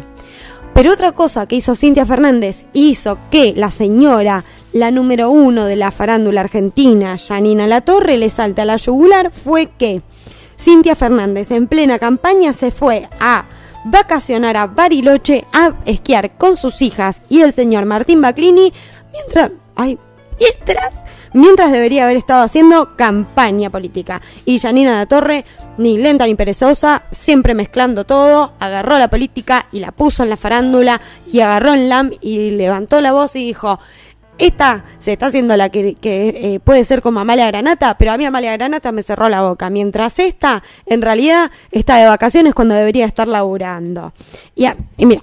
[0.72, 5.76] Pero otra cosa que hizo Cintia Fernández hizo que la señora la número uno de
[5.76, 10.02] la farándula argentina, Janina Latorre, le salta la yugular fue que
[10.59, 13.44] Cintia Fernández en plena campaña se fue a
[13.85, 18.72] vacacionar a Bariloche a esquiar con sus hijas y el señor Martín Baclini
[19.12, 19.98] mientras, ay,
[20.38, 20.92] mientras,
[21.33, 24.20] mientras debería haber estado haciendo campaña política.
[24.44, 25.46] Y Janina La Torre,
[25.78, 30.37] ni lenta ni perezosa, siempre mezclando todo, agarró la política y la puso en la
[30.37, 31.00] farándula
[31.33, 33.80] y agarró en LAM y levantó la voz y dijo,
[34.40, 38.24] esta se está haciendo la que, eh, puede ser como Amalia Granata, pero a mí
[38.24, 43.05] Amalia Granata me cerró la boca, mientras esta en realidad está de vacaciones cuando debería
[43.05, 44.14] estar laburando.
[44.55, 44.66] Y,
[45.05, 45.22] mira.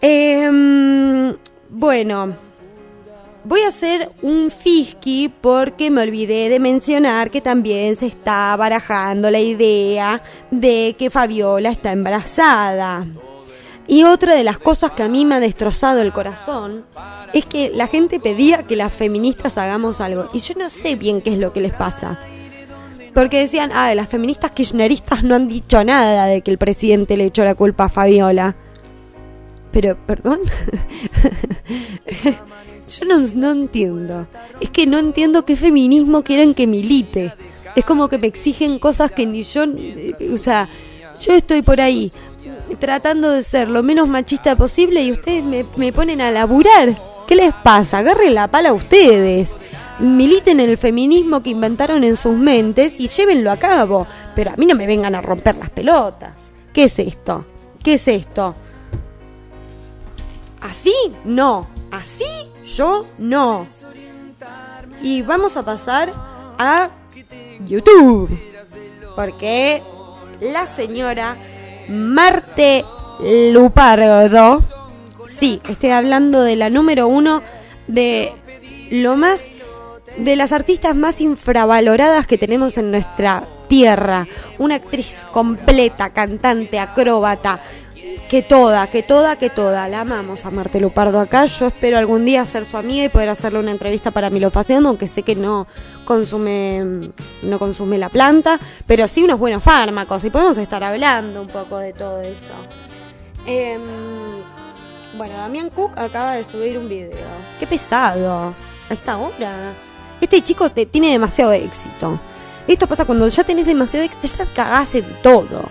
[0.00, 1.34] Em,
[1.68, 2.32] bueno,
[3.42, 9.30] voy a hacer un fisky porque me olvidé de mencionar que también se está barajando
[9.32, 13.06] la idea de que Fabiola está embarazada.
[13.86, 16.84] Y otra de las cosas que a mí me ha destrozado el corazón
[17.32, 20.28] es que la gente pedía que las feministas hagamos algo.
[20.32, 22.18] Y yo no sé bien qué es lo que les pasa.
[23.12, 27.26] Porque decían, ah, las feministas kirchneristas no han dicho nada de que el presidente le
[27.26, 28.56] echó la culpa a Fabiola.
[29.70, 30.40] Pero, perdón.
[32.88, 34.26] yo no, no entiendo.
[34.60, 37.32] Es que no entiendo qué feminismo quieren que milite.
[37.76, 39.64] Es como que me exigen cosas que ni yo...
[40.32, 40.68] O sea,
[41.20, 42.12] yo estoy por ahí
[42.78, 45.44] tratando de ser lo menos machista posible y ustedes
[45.76, 46.94] me, ponen a laburar.
[47.26, 47.98] ¿Qué les pasa?
[47.98, 49.56] Agarren la pala a ustedes.
[49.98, 54.06] Militen el feminismo que inventaron en sus mentes y llévenlo a cabo.
[54.34, 56.52] Pero a mí no me vengan a romper las pelotas.
[56.72, 57.44] ¿Qué es esto?
[57.82, 58.54] ¿Qué es esto?
[60.60, 60.94] ¿Así?
[61.24, 61.68] No.
[61.90, 62.24] ¿Así?
[62.76, 63.66] Yo no.
[65.02, 66.12] Y vamos a pasar
[66.58, 66.90] a
[67.64, 68.36] YouTube.
[69.14, 69.82] Porque
[70.40, 71.36] la señora
[71.88, 72.84] Marte
[73.52, 74.62] Lupardo.
[75.28, 77.42] Sí, estoy hablando de la número uno
[77.86, 78.32] de
[78.90, 79.40] lo más
[80.16, 84.26] de las artistas más infravaloradas que tenemos en nuestra tierra.
[84.58, 87.60] Una actriz completa, cantante, acróbata,
[88.28, 89.88] que toda, que toda, que toda.
[89.88, 91.46] La amamos a Marte Lupardo acá.
[91.46, 95.06] Yo espero algún día ser su amiga y poder hacerle una entrevista para Milofación, aunque
[95.06, 95.66] sé que no
[96.04, 97.10] consume,
[97.42, 101.78] no consume la planta, pero sí unos buenos fármacos y podemos estar hablando un poco
[101.78, 102.52] de todo eso.
[103.46, 103.80] Em,
[105.16, 107.26] bueno, Damián Cook acaba de subir un video.
[107.58, 108.54] Qué pesado.
[108.88, 109.74] A esta hora.
[110.20, 112.18] Este chico te, tiene demasiado éxito.
[112.66, 115.64] Esto pasa cuando ya tenés demasiado éxito, ya te cagás en todo.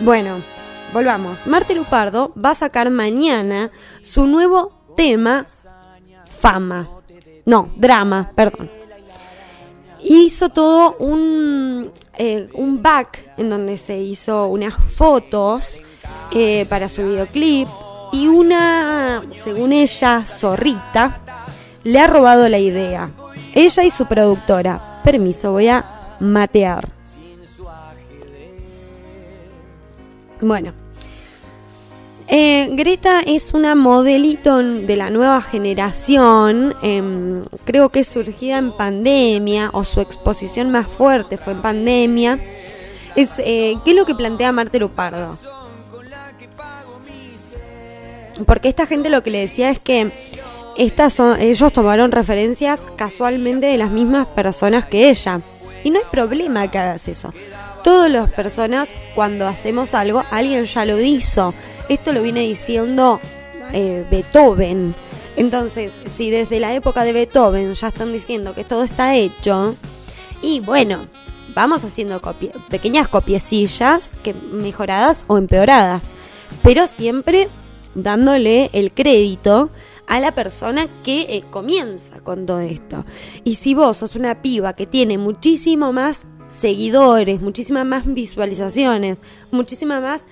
[0.00, 0.40] Bueno,
[0.92, 1.46] volvamos.
[1.46, 5.46] Marte Lupardo va a sacar mañana su nuevo tema,
[6.40, 6.88] Fama.
[7.44, 8.70] No, drama, perdón.
[10.02, 15.82] Hizo todo un, eh, un back en donde se hizo unas fotos
[16.32, 17.68] eh, para su videoclip
[18.12, 21.20] y una, según ella, zorrita,
[21.84, 23.10] le ha robado la idea.
[23.54, 24.80] Ella y su productora.
[25.04, 26.88] Permiso, voy a matear.
[30.40, 30.72] Bueno,
[32.30, 38.72] eh, Greta es una modelito de la nueva generación, em, creo que es surgida en
[38.72, 42.38] pandemia o su exposición más fuerte fue en pandemia.
[43.16, 45.36] Es, eh, ¿Qué es lo que plantea Marte Lupardo?
[48.46, 50.12] Porque esta gente lo que le decía es que
[50.76, 55.40] estas son, ellos tomaron referencias casualmente de las mismas personas que ella.
[55.82, 57.34] Y no hay problema que hagas eso.
[57.82, 61.54] Todas las personas, cuando hacemos algo, alguien ya lo hizo.
[61.90, 63.18] Esto lo viene diciendo
[63.72, 64.94] eh, Beethoven.
[65.36, 69.74] Entonces, si desde la época de Beethoven ya están diciendo que todo está hecho,
[70.40, 71.08] y bueno,
[71.52, 72.22] vamos haciendo
[72.68, 76.04] pequeñas copiecillas que mejoradas o empeoradas,
[76.62, 77.48] pero siempre
[77.96, 79.70] dándole el crédito
[80.06, 83.04] a la persona que eh, comienza con todo esto.
[83.42, 89.18] Y si vos sos una piba que tiene muchísimo más seguidores, muchísimas más visualizaciones,
[89.50, 90.28] muchísima más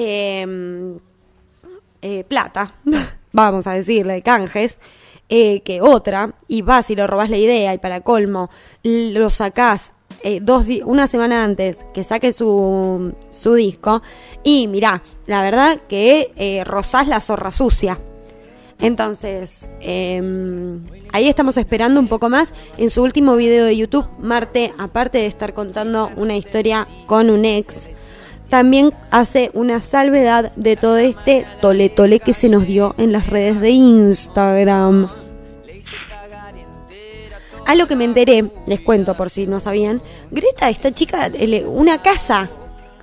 [0.00, 0.96] Em,
[2.02, 2.72] eh, plata,
[3.32, 4.78] vamos a decirle, canjes,
[5.28, 8.48] eh, que otra, y vas y lo robas la idea y para colmo
[8.84, 9.90] lo sacás
[10.22, 14.00] eh, dos una semana antes que saque su, su disco
[14.44, 17.98] y mirá, la verdad que eh, rozás la zorra sucia.
[18.80, 22.52] Entonces, em, ahí estamos esperando un poco más.
[22.76, 27.44] En su último video de YouTube, Marte, aparte de estar contando una historia con un
[27.44, 27.90] ex,
[28.48, 33.26] también hace una salvedad de todo este tole tole que se nos dio en las
[33.26, 35.08] redes de Instagram.
[37.66, 41.30] A lo que me enteré, les cuento por si no sabían, Greta, esta chica,
[41.66, 42.48] una casa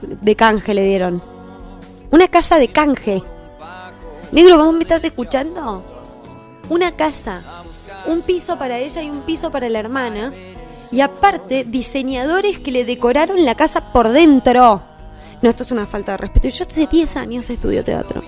[0.01, 1.21] de canje le dieron.
[2.09, 3.21] Una casa de canje.
[4.31, 5.83] Negro, ¿cómo me estás escuchando?
[6.69, 7.43] Una casa.
[8.07, 10.33] Un piso para ella y un piso para la hermana.
[10.91, 14.81] Y aparte, diseñadores que le decoraron la casa por dentro.
[15.45, 16.49] No, esto es una falta de respeto.
[16.49, 18.23] Yo hace 10 años estudio teatro.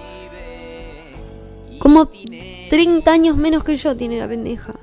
[1.80, 2.10] Como
[2.70, 4.76] 30 años menos que yo tiene la pendeja.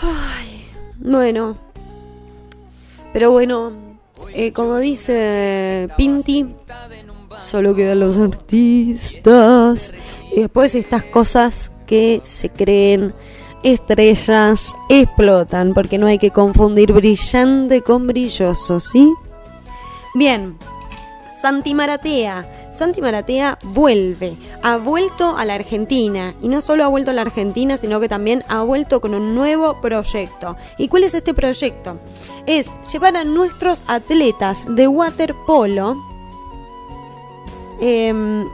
[0.00, 0.66] Ay,
[0.98, 1.56] bueno.
[3.12, 3.70] Pero bueno,
[4.34, 6.56] eh, como dice Pinti,
[7.38, 9.94] solo quedan los artistas.
[10.34, 13.14] Y después estas cosas que se creen
[13.62, 19.08] estrellas explotan, porque no hay que confundir brillante con brilloso, ¿sí?
[20.14, 20.58] Bien,
[21.42, 22.46] Santi Maratea.
[22.70, 27.22] Santi Maratea vuelve, ha vuelto a la Argentina y no solo ha vuelto a la
[27.22, 30.56] Argentina, sino que también ha vuelto con un nuevo proyecto.
[30.78, 31.98] ¿Y cuál es este proyecto?
[32.46, 35.96] Es llevar a nuestros atletas de waterpolo
[37.80, 38.46] em,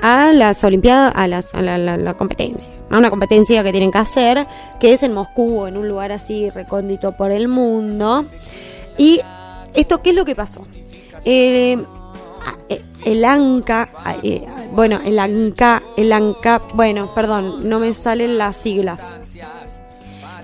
[0.00, 4.46] a las Olimpiadas, a, las, a la, competencia, a una competencia que tienen que hacer,
[4.78, 8.24] que es en Moscú, en un lugar así recóndito por el mundo.
[8.96, 9.20] Y
[9.74, 10.66] esto, ¿qué es lo que pasó?
[11.24, 11.78] Eh,
[12.68, 13.90] eh, el ANCA,
[14.22, 19.16] eh, bueno, el ANCA, el ANCA, bueno, perdón, no me salen las siglas.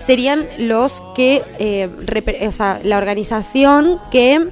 [0.05, 1.43] Serían los que,
[2.47, 4.49] o sea, la organización que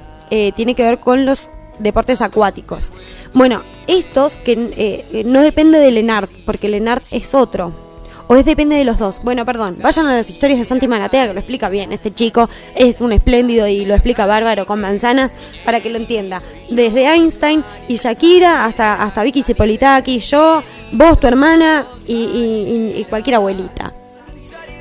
[0.54, 2.92] tiene que ver con los deportes acuáticos.
[3.32, 7.85] Bueno, estos que no depende del ENART, porque el ENART es otro
[8.28, 9.20] o es depende de los dos.
[9.22, 11.92] Bueno, perdón, vayan a las historias de Santi Maratea que lo explica bien.
[11.92, 15.32] Este chico es un espléndido y lo explica bárbaro con manzanas
[15.64, 16.42] para que lo entienda.
[16.70, 20.62] Desde Einstein y Shakira hasta, hasta Vicky Cipolitaki, yo,
[20.92, 23.92] vos, tu hermana y, cualquier abuelita.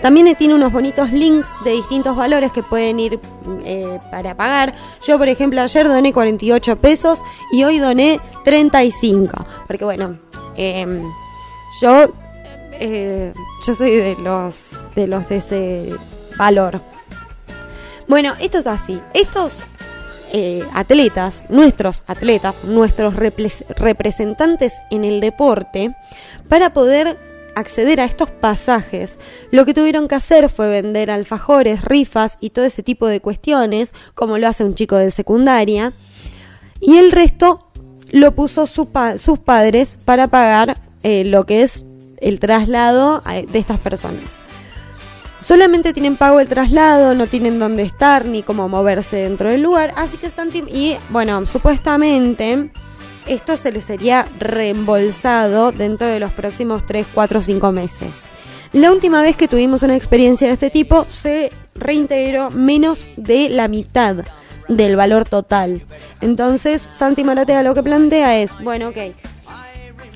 [0.01, 3.19] También tiene unos bonitos links de distintos valores que pueden ir
[3.63, 4.75] eh, para pagar.
[5.01, 9.45] Yo, por ejemplo, ayer doné 48 pesos y hoy doné 35.
[9.67, 10.13] Porque bueno,
[10.55, 11.01] em,
[11.81, 12.09] yo
[12.79, 13.33] eh,
[13.65, 15.95] yo soy de los, de los de ese
[16.37, 16.81] valor.
[18.07, 19.01] Bueno, esto es así.
[19.13, 19.65] Estos
[20.31, 25.95] eh, atletas, nuestros atletas, nuestros representantes en el deporte,
[26.49, 27.17] para poder
[27.55, 29.17] acceder a estos pasajes,
[29.51, 33.93] lo que tuvieron que hacer fue vender alfajores, rifas y todo ese tipo de cuestiones,
[34.13, 35.93] como lo hace un chico de secundaria,
[36.81, 37.71] y el resto
[38.11, 41.84] lo puso sus padres para pagar eh, lo que es
[42.17, 44.39] el traslado de estas personas.
[45.41, 49.93] Solamente tienen pago el traslado, no tienen dónde estar ni cómo moverse dentro del lugar,
[49.95, 52.71] así que están y bueno, supuestamente
[53.27, 58.09] esto se les sería reembolsado dentro de los próximos 3, 4, 5 meses.
[58.73, 63.67] La última vez que tuvimos una experiencia de este tipo se reintegró menos de la
[63.67, 64.17] mitad
[64.67, 65.83] del valor total.
[66.21, 68.97] Entonces, Santi Maratea lo que plantea es, bueno, ok,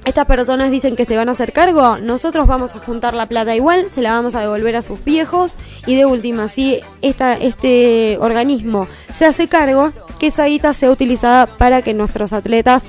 [0.05, 3.55] estas personas dicen que se van a hacer cargo, nosotros vamos a juntar la plata
[3.55, 5.57] igual, se la vamos a devolver a sus viejos.
[5.85, 11.45] Y de última, si esta, este organismo se hace cargo, que esa guita sea utilizada
[11.45, 12.83] para que nuestros atletas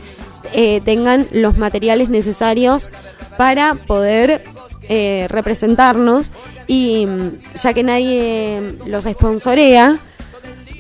[0.53, 2.91] eh, tengan los materiales necesarios
[3.37, 4.43] para poder
[4.89, 6.33] eh, representarnos.
[6.67, 9.99] Y mm, ya que nadie los sponsorea,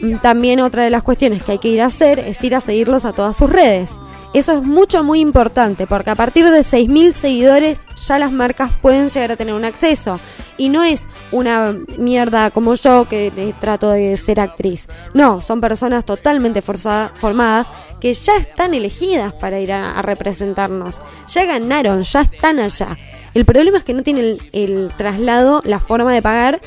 [0.00, 2.60] mm, también otra de las cuestiones que hay que ir a hacer es ir a
[2.60, 3.90] seguirlos a todas sus redes.
[4.32, 9.08] Eso es mucho, muy importante, porque a partir de 6.000 seguidores ya las marcas pueden
[9.08, 10.20] llegar a tener un acceso.
[10.56, 14.86] Y no es una mierda como yo que trato de ser actriz.
[15.14, 17.66] No, son personas totalmente formadas
[18.00, 21.02] que ya están elegidas para ir a, representarnos.
[21.28, 22.96] Ya ganaron, ya están allá.
[23.34, 26.60] El problema es que no tienen el traslado, la forma de pagar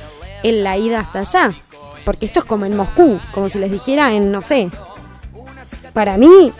[0.43, 1.54] en la ida hasta allá.
[2.04, 4.69] Porque esto es como en Moscú, como si les dijera en, no sé.
[5.93, 6.52] Para mí,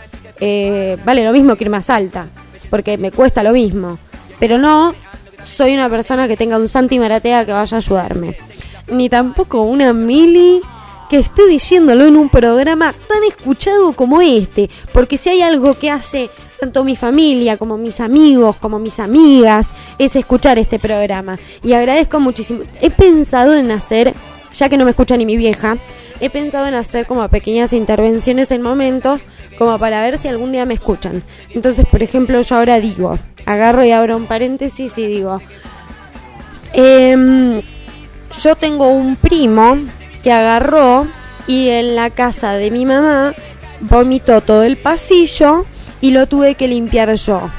[0.46, 2.26] eh, vale lo mismo que ir más alta,
[2.68, 3.98] porque me cuesta lo mismo.
[4.38, 4.94] Pero no
[5.42, 8.36] soy una persona que tenga un Santi Maratea que vaya a ayudarme.
[8.88, 10.60] Ni tampoco una Mili
[11.08, 14.68] que esté diciéndolo en un programa tan escuchado como este.
[14.92, 16.28] Porque si hay algo que hace
[16.60, 21.38] tanto mi familia como mis amigos, como mis amigas, es escuchar este programa.
[21.62, 22.64] Y agradezco muchísimo.
[22.82, 24.12] He pensado en hacer,
[24.52, 25.78] ya que no me escucha ni mi vieja,
[26.20, 29.22] he pensado en hacer como pequeñas intervenciones en momentos
[29.58, 31.22] como para ver si algún día me escuchan.
[31.50, 35.40] Entonces, por ejemplo, yo ahora digo, agarro y abro un paréntesis y digo,
[36.72, 37.62] em,
[38.42, 39.78] yo tengo un primo
[40.22, 41.06] que agarró
[41.46, 43.34] y en la casa de mi mamá
[43.80, 45.66] vomitó todo el pasillo
[46.00, 47.50] y lo tuve que limpiar yo.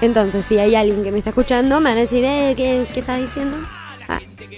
[0.00, 3.00] Entonces, si hay alguien que me está escuchando, me van a decir, eh, ¿qué, qué
[3.00, 3.56] estás diciendo?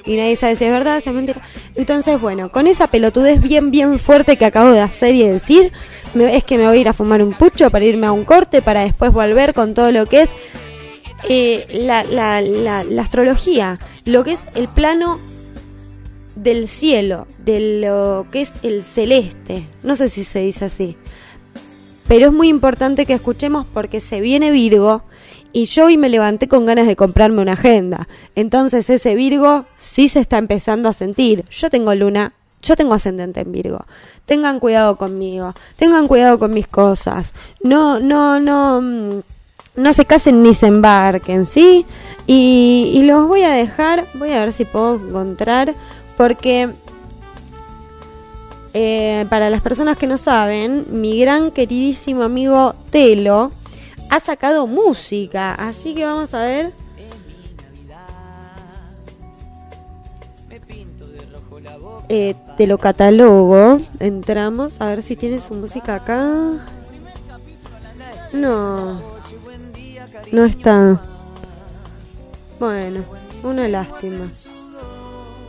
[0.06, 1.42] Y nadie sabe si es verdad, si es mentira.
[1.74, 5.72] Entonces, bueno, con esa pelotudez bien, bien fuerte que acabo de hacer y decir,
[6.14, 8.62] es que me voy a ir a fumar un pucho para irme a un corte,
[8.62, 10.30] para después volver con todo lo que es
[11.28, 15.18] eh, la, la, la, astrología, lo que es el plano
[16.36, 19.66] del cielo, de lo que es el celeste.
[19.82, 20.96] No sé si se dice así.
[22.06, 25.02] Pero es muy importante que escuchemos porque se viene Virgo
[25.56, 28.08] y yo hoy me levanté con ganas de comprarme una agenda.
[28.34, 31.46] Entonces ese Virgo sí se está empezando a sentir.
[31.50, 33.86] Yo tengo luna, yo tengo ascendente en Virgo.
[34.26, 37.32] Tengan cuidado conmigo, tengan cuidado con mis cosas.
[37.62, 39.22] No, no, no, mm,
[39.76, 41.86] no se casen ni se embarquen, ¿sí?
[42.26, 45.74] Y, los voy a dejar, voy a ver si puedo encontrar,
[46.18, 46.68] porque
[48.74, 53.52] eh, para las personas que no saben, mi gran queridísimo amigo Telo,
[54.10, 55.54] ha sacado música.
[55.54, 56.72] Así que vamos a ver.
[62.08, 63.78] Eh, te lo catalogo.
[64.00, 66.52] Entramos a ver si tiene su música acá.
[68.32, 69.00] No.
[70.32, 71.00] No está.
[72.58, 73.04] Bueno,
[73.42, 74.30] una lástima.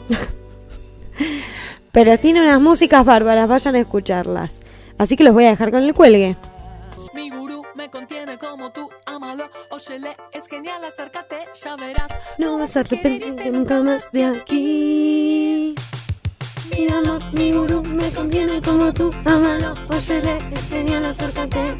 [1.91, 4.51] Pero tiene unas músicas bárbaras, vayan a escucharlas.
[4.97, 6.35] Así que los voy a dejar con el cuelgue.
[8.39, 12.07] Como tú, ámalo, óyele, es genial, acércate, ya verás.
[12.37, 15.75] No vas a arrepentirte nunca más de aquí.
[16.71, 21.79] Mi amor, mi gurú me contiene como tú, ámalo, óyele, es genial, acércate.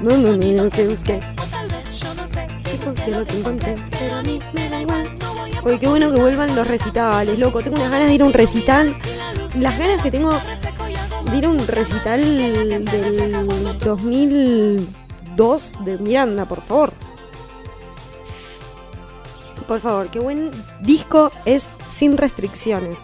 [0.00, 1.20] No, no, no, no, que busqué.
[1.38, 4.68] O tal vez yo no sé si Porque lo que encontré, pero a mí me
[4.70, 5.18] da igual.
[5.64, 7.60] Oye, qué bueno que vuelvan los recitales, loco.
[7.60, 8.96] Tengo unas ganas de ir a un recital.
[9.58, 10.32] Las ganas que tengo
[11.30, 12.86] de ir a un recital del
[15.36, 16.92] 2002 de Miranda, por favor.
[19.68, 23.00] Por favor, qué buen disco es sin restricciones.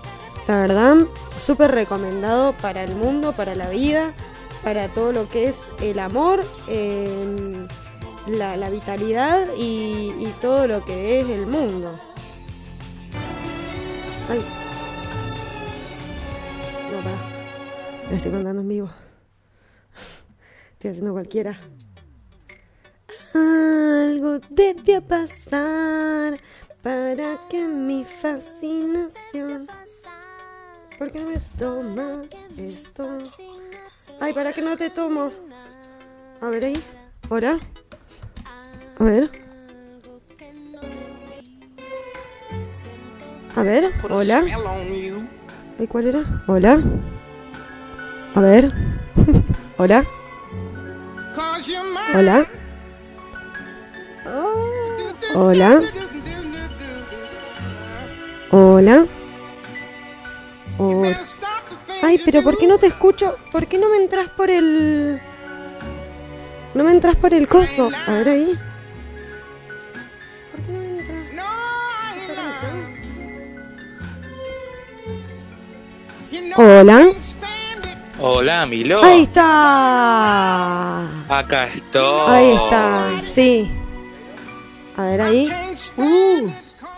[0.47, 0.97] La verdad,
[1.37, 4.13] súper recomendado para el mundo, para la vida,
[4.63, 7.67] para todo lo que es el amor, eh,
[8.27, 11.99] la, vitalidad y, y todo lo que es el mundo.
[14.29, 14.45] Ay.
[16.93, 17.33] No, para.
[18.09, 18.91] Me estoy contando en vivo.
[20.75, 21.59] Estoy haciendo cualquiera.
[23.35, 26.39] Algo debe pasar
[26.83, 29.69] para que mi fascinación.
[30.99, 32.23] ¿Por qué no me toma
[32.59, 33.19] esto?
[34.21, 35.33] Ay, ¿para qué no te tomo?
[36.41, 36.85] A ver ahí.
[37.31, 37.59] ¿Hola?
[38.99, 39.31] A ver.
[43.57, 44.45] A ver, hola.
[45.79, 46.45] Ay, ¿Cuál era?
[46.47, 46.81] Hola.
[48.35, 48.73] A ver.
[49.79, 50.05] Hola.
[52.15, 52.47] Hola.
[55.35, 55.81] Hola.
[58.51, 59.07] Hola.
[60.79, 61.19] Hola.
[62.03, 63.37] Ay, pero ¿por qué no te escucho?
[63.51, 65.21] ¿Por qué no me entras por el...
[66.75, 67.91] No me entras por el coso?
[68.07, 68.59] A ver ahí.
[70.53, 71.23] ¿Por qué no me entras?
[76.57, 77.11] Hola.
[78.21, 79.03] Hola, Milo.
[79.03, 81.09] Ahí está.
[81.29, 82.31] Acá estoy.
[82.31, 83.23] Ahí está.
[83.33, 83.71] Sí.
[84.97, 85.51] A ver ahí.
[85.97, 86.49] Uh.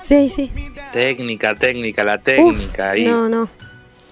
[0.07, 0.51] Sí, sí.
[0.93, 2.91] Técnica, técnica, la Uf, técnica.
[2.91, 3.05] ahí.
[3.07, 3.49] No, no.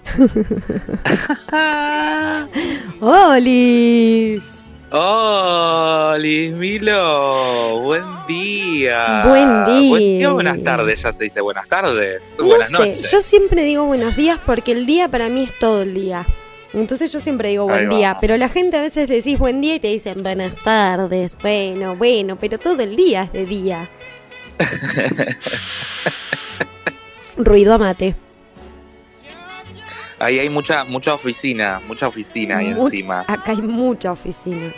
[3.01, 4.43] ¡Olis!
[4.95, 6.19] Hola,
[6.57, 7.81] Milo.
[7.81, 9.25] Buen día.
[9.27, 9.89] Buen día.
[9.89, 11.03] Buen día, buenas tardes.
[11.03, 12.33] Ya se dice buenas tardes.
[12.39, 13.11] No buenas sé, noches.
[13.11, 16.27] yo siempre digo buenos días porque el día para mí es todo el día.
[16.75, 19.75] Entonces yo siempre digo buen día, pero la gente a veces le decís buen día
[19.75, 23.91] y te dicen buenas tardes, bueno, bueno, pero todo el día es de día.
[27.37, 28.15] Ruido a mate.
[30.19, 33.25] Ahí hay mucha, mucha oficina, mucha oficina ahí encima.
[33.27, 34.73] Acá hay mucha oficina.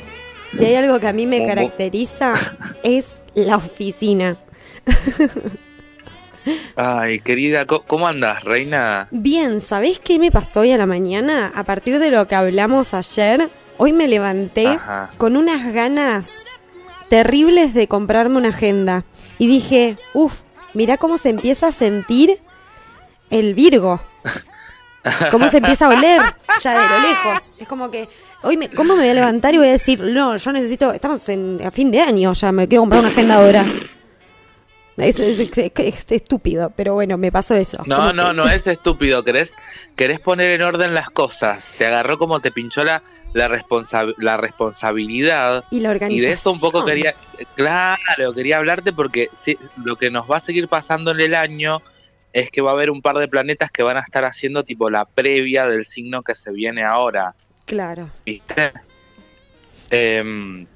[0.56, 2.32] Si hay algo que a mí me caracteriza
[2.82, 4.38] es la oficina.
[6.76, 9.08] Ay, querida, ¿cómo andas, reina?
[9.10, 11.52] Bien, ¿sabés qué me pasó hoy a la mañana?
[11.54, 15.10] A partir de lo que hablamos ayer, hoy me levanté Ajá.
[15.18, 16.32] con unas ganas
[17.08, 19.04] terribles de comprarme una agenda.
[19.38, 20.40] Y dije, uff,
[20.74, 22.40] mirá cómo se empieza a sentir
[23.30, 24.00] el Virgo.
[25.30, 26.22] Cómo se empieza a oler
[26.62, 27.52] ya de lo lejos.
[27.58, 28.08] Es como que,
[28.42, 31.28] hoy me, ¿cómo me voy a levantar y voy a decir, no, yo necesito, estamos
[31.28, 33.66] en, a fin de año, ya me quiero comprar una agenda ahora?
[34.96, 37.82] Es, es- es- es estúpido, pero bueno, me pasó eso.
[37.86, 39.24] No, no, que- no es estúpido.
[39.24, 39.52] Querés,
[39.96, 41.74] querés poner en orden las cosas.
[41.76, 45.64] Te agarró como te pinchó la, la, responsa- la responsabilidad.
[45.70, 46.28] Y la Y organización.
[46.30, 47.14] de eso un poco quería,
[47.56, 51.82] claro, quería hablarte porque sí, lo que nos va a seguir pasando en el año
[52.32, 54.90] es que va a haber un par de planetas que van a estar haciendo tipo
[54.90, 57.34] la previa del signo que se viene ahora,
[57.64, 58.10] Claro.
[58.26, 58.72] ¿viste?
[59.90, 60.66] Em,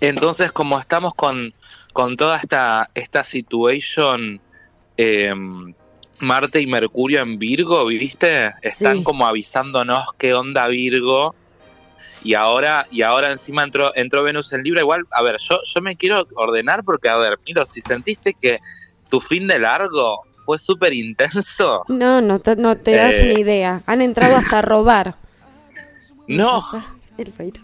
[0.00, 1.54] entonces, como estamos con,
[1.98, 4.40] con toda esta, esta situation,
[4.96, 5.74] em,
[6.20, 8.52] Marte y Mercurio en Virgo, ¿viste?
[8.62, 9.02] Están Sí.
[9.02, 11.34] como avisándonos qué onda Virgo.
[12.22, 14.82] Y ahora, y ahora encima entró, entró Venus en Libra.
[14.82, 18.60] Igual, a ver, yo, yo me quiero ordenar porque, a ver, Miro, si sentiste que
[19.08, 23.22] tu fin de largo fue súper intenso, No, no te, no te das Eh.
[23.24, 23.82] una idea.
[23.86, 25.16] Han entrado hasta a robar.
[26.28, 26.62] no,
[27.16, 27.60] El feito.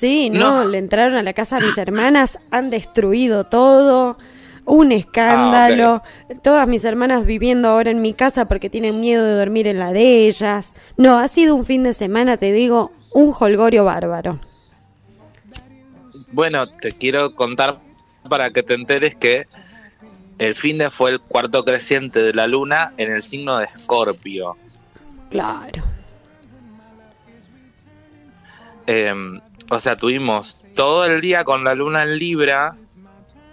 [0.00, 0.68] Sí, no, No.
[0.70, 4.16] le entraron a la casa a mis hermanas, han destruido todo,
[4.64, 6.02] un escándalo,
[6.42, 9.92] todas mis hermanas viviendo ahora en mi casa porque tienen miedo de dormir en la
[9.92, 10.72] de ellas.
[10.96, 14.40] No, ha sido un fin de semana, te digo, un holgorio bárbaro.
[16.32, 17.78] Bueno, te quiero contar
[18.26, 19.46] para que te enteres que
[20.38, 24.56] el fin de fue el cuarto creciente de la luna en el signo de Escorpio.
[25.28, 25.82] Claro.
[28.86, 29.12] Eh,
[29.70, 32.76] o sea, tuvimos todo el día con la luna en Libra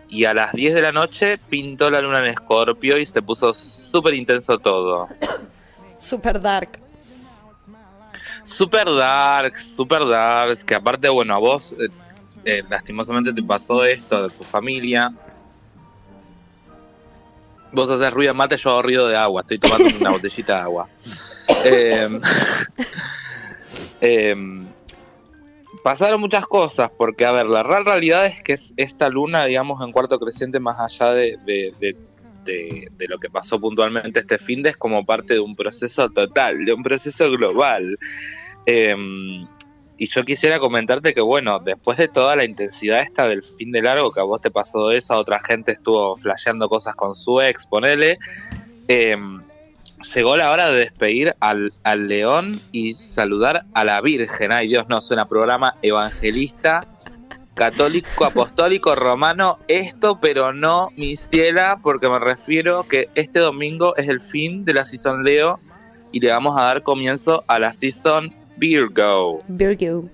[0.09, 3.53] y a las 10 de la noche pintó la luna en Escorpio y se puso
[3.53, 5.07] súper intenso todo.
[6.01, 6.79] Super dark.
[8.43, 11.89] Super dark, super dark, que aparte, bueno, a vos eh,
[12.45, 15.13] eh, lastimosamente te pasó esto de tu familia.
[17.73, 20.61] Vos haces ruido de mate, yo hago ruido de agua, estoy tomando una botellita de
[20.61, 20.89] agua.
[21.65, 22.19] Eh,
[24.01, 24.65] eh,
[25.83, 29.81] pasaron muchas cosas, porque, a ver, la real realidad es que es esta luna, digamos,
[29.83, 31.95] en cuarto creciente, más allá de, de, de,
[32.45, 36.09] de- de lo que pasó puntualmente este fin de, es como parte de un proceso
[36.09, 37.97] total, de un proceso global.
[38.65, 38.95] Eh,
[39.99, 43.81] y yo quisiera comentarte que, bueno, después de toda la intensidad esta del fin de
[43.81, 47.41] largo, que a vos te pasó eso, a otra gente estuvo flasheando cosas con su
[47.41, 48.19] ex, ponele,
[48.87, 49.17] eh,
[50.15, 54.51] llegó la hora de despedir al, al león y saludar a la Virgen.
[54.51, 56.87] Ay Dios, no, suena programa evangelista,
[57.55, 64.07] católico, apostólico, romano, esto, pero no mi ciela, porque me refiero que este domingo es
[64.07, 65.59] el fin de la season Leo
[66.11, 69.39] y le vamos a dar comienzo a la season Virgo.
[69.47, 70.07] Virgo.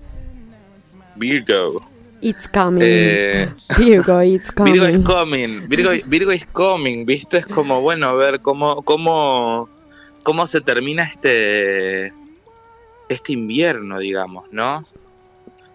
[1.16, 1.80] Virgo.
[2.20, 2.82] It's coming.
[2.82, 4.72] Eh, Virgo, it's coming.
[4.72, 7.38] Virgo is coming, Virgo, Virgo is coming, ¿viste?
[7.38, 9.68] Es como, bueno, a ver cómo, cómo,
[10.24, 12.12] cómo se termina este,
[13.08, 14.82] este invierno, digamos, ¿no?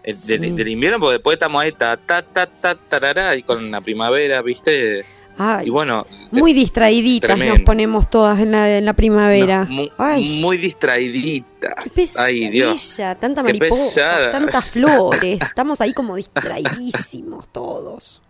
[0.02, 0.36] El- Sí.
[0.38, 3.80] del, del invierno, porque después estamos ahí, ta, ta, ta, ta, tarará, y con la
[3.80, 5.04] primavera, ¿viste?
[5.38, 9.64] Ay, Y bueno, muy distraiditas nos ponemos todas en la, en la primavera.
[9.64, 10.40] no, mu- Ay.
[10.40, 11.74] muy distraiditas.
[11.94, 12.72] Qué Ay, Dios.
[12.74, 15.40] pesadilla, tanta mariposa, tantas flores.
[15.40, 18.20] Estamos ahí como distraidísimos todos.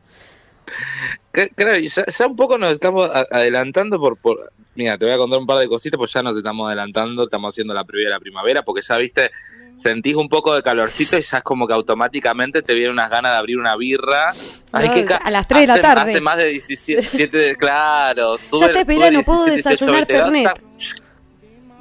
[1.32, 4.36] Claro, ya, ya un poco nos estamos adelantando por, por...
[4.74, 7.52] Mira, te voy a contar un par de cositas, pues ya nos estamos adelantando, estamos
[7.54, 9.30] haciendo la previa de la primavera, porque ya viste,
[9.74, 13.32] sentís un poco de calorcito y ya es como que automáticamente te vienen unas ganas
[13.32, 14.32] de abrir una birra.
[14.72, 16.12] Ay, No, a las 3 de la tarde.
[16.12, 18.38] Hace más de 17, de- claro.
[18.38, 21.00] Sube, Ya está, sube verano, puedo 17, 18, desayunar 20, Fernet.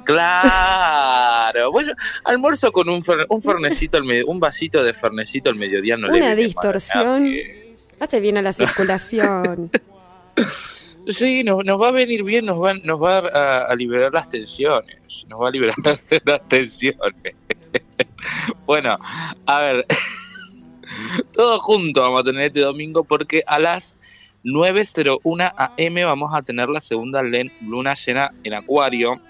[0.04, 1.92] Claro, bueno,
[2.24, 6.34] almuerzo con un, fer- un fernecito, un vasito de fernecito al mediodía no le Una
[6.34, 7.32] distorsión.
[8.00, 9.70] Hace bien a la circulación.
[11.06, 14.28] Sí, nos, nos va a venir bien, nos va, nos va a, a liberar las
[14.28, 15.76] tensiones, nos va a liberar
[16.24, 17.34] las tensiones.
[18.66, 18.98] bueno,
[19.46, 19.86] a ver,
[21.32, 23.98] todo junto vamos a tener este domingo porque a las
[24.44, 29.20] 9.01 am vamos a tener la segunda luna llena en Acuario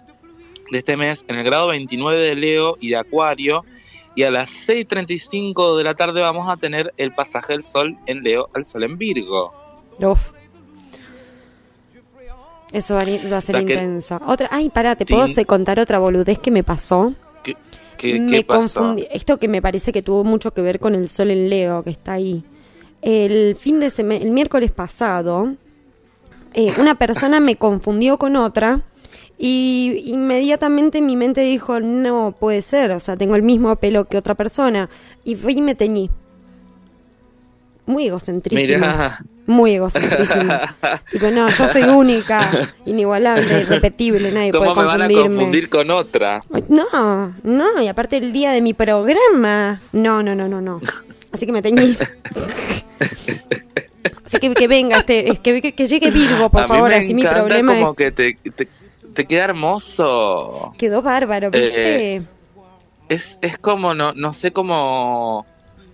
[0.70, 3.64] de este mes en el grado 29 de Leo y de Acuario
[4.14, 8.22] y a las 6.35 de la tarde vamos a tener el pasaje del Sol en
[8.22, 9.52] Leo al Sol en Virgo.
[10.00, 10.32] Uf.
[12.72, 14.20] Eso va, a- ser La que- intenso.
[14.26, 15.44] Otra, ay, pará, ¿te puedo Sí.
[15.44, 17.14] contar otra boludez que me pasó?
[17.42, 17.56] ¿Qué,
[17.96, 18.80] qué, me qué pasó?
[18.80, 19.06] confundí.
[19.10, 21.90] Esto que me parece que tuvo mucho que ver con el sol en Leo, que
[21.90, 22.44] está ahí.
[23.02, 25.54] El fin de semana, el miércoles pasado,
[26.54, 28.82] eh, una persona me confundió con otra
[29.42, 34.18] y inmediatamente mi mente dijo, no puede ser, o sea, tengo el mismo pelo que
[34.18, 34.90] otra persona.
[35.24, 36.10] Y fui y me teñí.
[37.86, 38.76] Muy egocentrísimo.
[38.78, 40.52] Mirá, Muy egocentrísimo.
[41.10, 45.36] tipo, no, yo soy única, inigualable, irrepetible, nadie ¿cómo puede me van a confundirme.
[45.36, 46.44] confundir con otra?
[46.68, 49.80] No, no, y aparte el día de mi programa.
[49.92, 50.80] No, no, no, no, no.
[51.32, 51.96] Así que me teñí.
[54.26, 56.90] Así que que venga, este, es que, que, que llegue Virgo, por a mí favor,
[56.90, 58.68] me así mi problema como es- que te, te,
[59.22, 60.72] te queda hermoso.
[60.78, 62.16] quedó bárbaro, ¿viste?
[62.16, 62.22] Eh,
[63.08, 65.44] Es, es como, no, no sé cómo,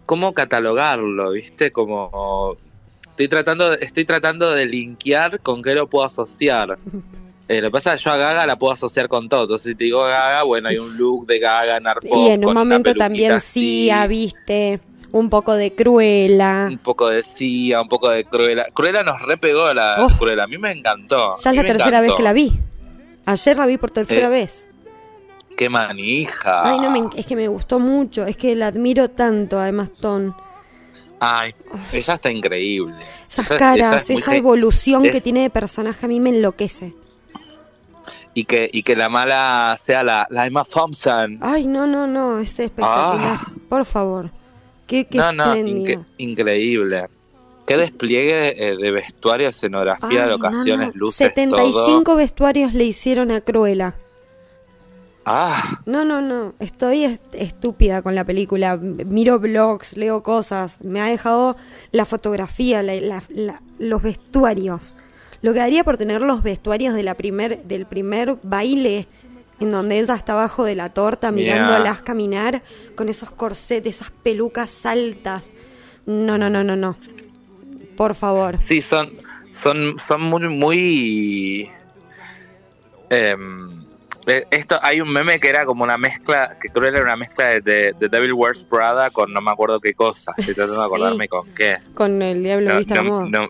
[0.05, 1.73] cómo catalogarlo, ¿viste?
[1.73, 2.55] Como...
[3.11, 6.79] Estoy tratando, de- estoy tratando de linkear con qué lo puedo asociar.
[7.49, 9.43] Eh, lo que pasa es que yo a Gaga la puedo asociar con todo.
[9.43, 12.45] Entonces, si te digo Gaga, bueno, hay un look de Gaga en Arpop y en
[12.45, 14.81] un momento también así, sí, viste,
[15.13, 16.67] un poco de cruela.
[16.69, 18.65] un poco de Sia, un poco de Cruella.
[18.75, 20.19] Cruella nos repegó la Uf.
[20.19, 20.43] Cruella.
[20.43, 21.35] A mí me encantó.
[21.41, 22.53] Ya es la tercera vez que la vi.
[23.27, 24.67] Ayer la vi por tercera Eh, vez.
[25.57, 26.69] Qué manija.
[26.71, 28.27] Ay, no, me, es que me gustó mucho.
[28.27, 30.35] Es que la admiro tanto, además, Ton.
[31.19, 31.55] Ay,
[31.93, 32.95] ella está increíble.
[33.31, 36.31] Esas Esa- caras, esa es esa evolución es- que tiene de personaje a mí me
[36.31, 36.95] enloquece.
[38.35, 41.39] Y que, y que la mala sea la, la Emma Thompson.
[41.41, 43.39] Ay, no, no, no, es espectacular.
[43.41, 43.47] Ah.
[43.71, 44.31] Por favor.
[44.87, 47.09] Qué, qué no, no, inque- increíble.
[47.67, 51.01] Qué despliegue eh, de vestuario, escenografía, Ay, no, locaciones, no.
[51.01, 52.17] luces, 75 todo.
[52.17, 53.95] vestuarios le hicieron a Cruella.
[55.25, 56.55] Ah, No, no, no.
[56.61, 58.77] Estoy est- estúpida con la película.
[58.77, 60.79] Miro blogs, leo cosas.
[60.85, 61.57] Me ha dejado
[61.91, 64.95] la fotografía, la- la- la- los vestuarios.
[65.43, 69.09] Lo que daría por tener los vestuarios de la primer, del primer baile
[69.59, 72.63] en donde ella está abajo de la torta mirándolas caminar
[72.95, 75.53] con esos corsetes, esas pelucas altas.
[76.05, 76.97] No, no, no, no, no.
[77.97, 78.59] Por favor.
[78.61, 79.11] Sí, son,
[79.51, 81.71] son, son muy, muy.
[83.11, 83.85] em,
[84.27, 87.17] eh, esto hay un meme que era como una mezcla, que creo que era una
[87.17, 90.35] mezcla de, de- de Devil Wears Prada con no me acuerdo qué cosa.
[90.37, 91.29] Estoy tratando de acordarme Sí.
[91.29, 91.79] con qué.
[91.95, 92.71] Con el diablo
[93.29, 93.49] No.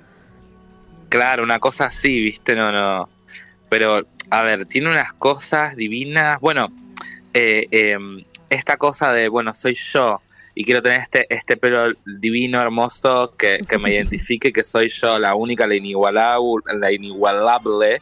[1.09, 3.09] Claro, una cosa así, viste, no, no.
[3.70, 6.40] Pero, a ver, tiene unas cosas divinas.
[6.40, 6.68] Bueno,
[7.32, 7.97] eh, eh,
[8.51, 10.20] esta cosa de, bueno, soy yo
[10.59, 15.18] y quiero tener este, este pelo divino, hermoso, que, que me identifique que soy yo,
[15.18, 16.62] la única, la inigualable.
[16.80, 18.00] La inigualable.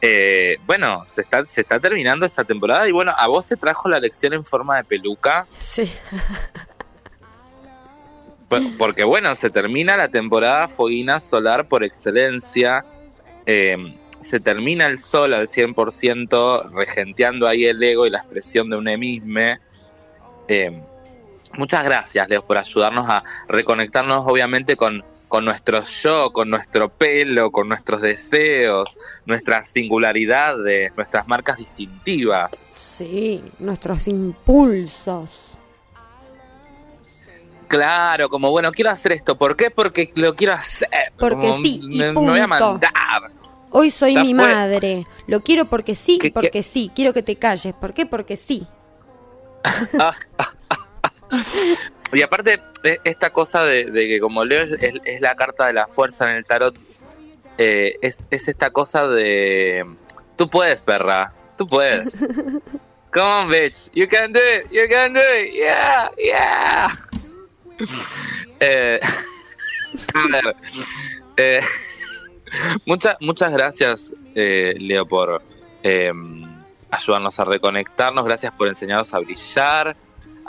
[0.00, 3.86] Eh, bueno, se está, se está terminando esta temporada y bueno, a vos te trajo
[3.90, 5.46] la lección en forma de peluca.
[5.58, 5.92] Sí.
[8.48, 12.82] Por- Porque bueno, se termina la temporada foguina solar por excelencia.
[13.44, 13.76] Eh,
[14.20, 18.84] se termina el sol al 100%, regenteando ahí el ego y la expresión de un
[18.98, 19.38] mismo.
[20.48, 20.82] Eh,
[21.54, 27.50] muchas gracias, Leo, por ayudarnos a reconectarnos, obviamente, con, con nuestro yo, con nuestro pelo,
[27.50, 28.96] con nuestros deseos,
[29.26, 32.52] nuestras singularidades, nuestras marcas distintivas.
[32.76, 35.56] Sí, nuestros impulsos.
[37.68, 39.38] Claro, como bueno, quiero hacer esto.
[39.38, 39.70] ¿Por qué?
[39.70, 40.88] Porque lo quiero hacer.
[41.16, 42.90] Porque Como sí, y me, me voy a mandar.
[43.70, 44.44] Hoy soy Ya mi fue.
[44.44, 45.06] madre.
[45.28, 46.90] Lo quiero porque sí y ¿Qué- porque sí.
[46.96, 47.72] Quiero que te calles.
[47.74, 48.06] ¿Por qué?
[48.06, 48.66] Porque sí.
[52.12, 55.86] Y aparte, e- esta cosa de, de que como Leo es, la carta de la
[55.86, 56.76] fuerza en el tarot,
[57.56, 59.86] eh, es, es esta cosa de...
[60.36, 61.32] Tú puedes, perra.
[61.56, 62.18] Tú puedes.
[63.12, 63.90] Come on, bitch.
[63.92, 64.70] You can do it.
[64.72, 65.52] You can do it.
[65.54, 66.88] Yeah, yeah.
[68.62, 69.00] Eh,
[70.14, 70.56] a ver.
[71.38, 71.60] eh,
[72.84, 75.42] muchas, muchas gracias, eh, Leo, por
[75.82, 76.12] eh,
[76.90, 78.22] ayudarnos a reconectarnos.
[78.24, 79.96] Gracias por enseñarnos a brillar,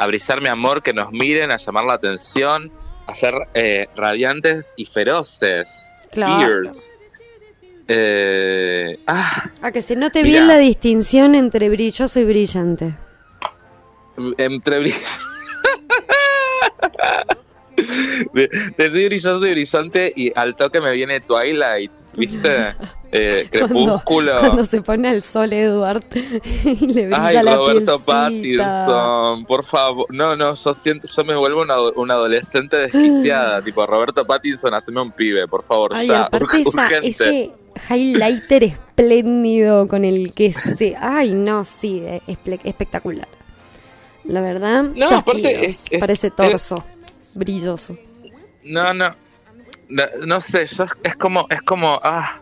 [0.02, 2.72] a brillar mi amor, que nos miren, a llamar la atención,
[3.06, 5.70] a ser eh, radiantes y feroces.
[6.12, 6.40] Claro.
[6.40, 7.00] Fierce.
[7.88, 10.34] Eh, ah, A que se note Mirá.
[10.34, 12.96] bien la distinción entre brilloso y brillante.
[14.40, 15.06] entre brilloso
[19.48, 22.74] y brillante y al toque me viene Twilight, ¿viste?
[23.14, 24.32] Eh, crepúsculo.
[24.34, 28.86] Cuando, cuando se pone al sol Edward y le brilla Ay, la Roberto pielcita.
[28.86, 30.06] Pattinson, por favor.
[30.10, 33.62] No, no, yo siento, yo me vuelvo una, una adolescente desquiciada.
[33.64, 36.22] tipo, Roberto Pattinson, haceme un pibe, por favor, Ay, ya.
[36.24, 37.08] aparte ur- esa- urgente.
[37.10, 37.52] ese
[37.94, 40.96] highlighter espléndido con el que se...
[41.00, 43.28] Ay, no, sí, es espe- espectacular.
[44.24, 46.76] La verdad, No, aparte es- es- parece torso,
[47.36, 47.98] brilloso.
[48.64, 49.10] No, no.
[49.90, 52.40] No, no sé, yo es, como, es como, ah.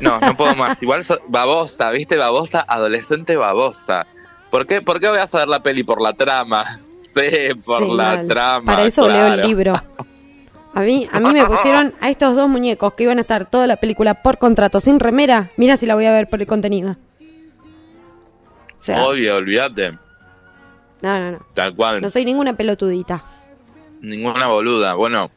[0.00, 0.82] No, no puedo más.
[0.82, 2.16] Igual so- babosa, ¿viste?
[2.16, 4.06] Babosa, adolescente babosa.
[4.50, 5.82] ¿Por qué, ¿Por qué voy a saber la peli?
[5.84, 6.80] Por la trama.
[7.12, 7.20] Sí,
[7.62, 8.26] por Sí, la mal.
[8.26, 8.64] trama.
[8.72, 9.74] Para eso leo el libro.
[10.72, 13.66] A mí, a mí me pusieron a estos dos muñecos que iban a estar toda
[13.66, 15.50] la película por contrato, sin remera.
[15.58, 16.96] Mira si la voy a ver por el contenido.
[18.80, 19.90] O sea, Obvio, olvídate.
[21.02, 21.46] no, no, no.
[21.52, 22.00] Tal cual.
[22.00, 23.22] No soy ninguna pelotudita.
[24.02, 24.94] Ninguna boluda.
[24.94, 25.30] Bueno,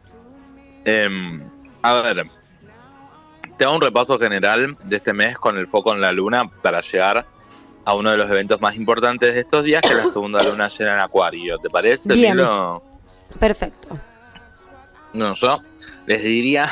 [0.83, 1.41] em,
[1.81, 2.25] a ver.
[3.57, 6.81] Te hago un repaso general de este mes con el foco en la luna para
[6.81, 7.25] llegar
[7.85, 10.67] a uno de los eventos más importantes de estos días, que es la segunda luna
[10.67, 11.57] llena en Acuario.
[11.59, 12.35] ¿Te parece, Bien.
[12.35, 12.83] Milo?
[13.39, 13.97] Perfecto.
[15.13, 15.61] No, yo
[16.07, 16.67] les diría,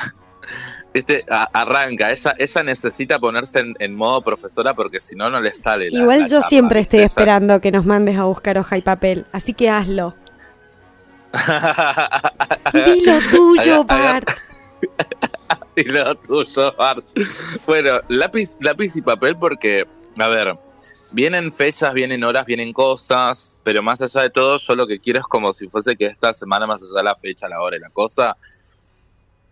[0.94, 5.40] este, a- arranca, ella, ella necesita ponerse en, en modo profesora porque si no, no
[5.40, 8.76] le sale la Igual la yo siempre estoy esperando que nos mandes a buscar hoja
[8.78, 10.16] y papel, así que hazlo.
[12.74, 14.30] Dilo tuyo, Bart.
[15.76, 17.06] y lo tuyo, Bart.
[17.66, 19.86] Bueno, lápiz, lápiz y papel porque,
[20.20, 20.58] a ver,
[21.12, 25.20] vienen fechas, vienen horas, vienen cosas, pero más allá de todo, yo lo que quiero
[25.20, 27.80] es como si fuese que esta semana, más allá de la fecha, la hora y
[27.80, 28.38] la cosa,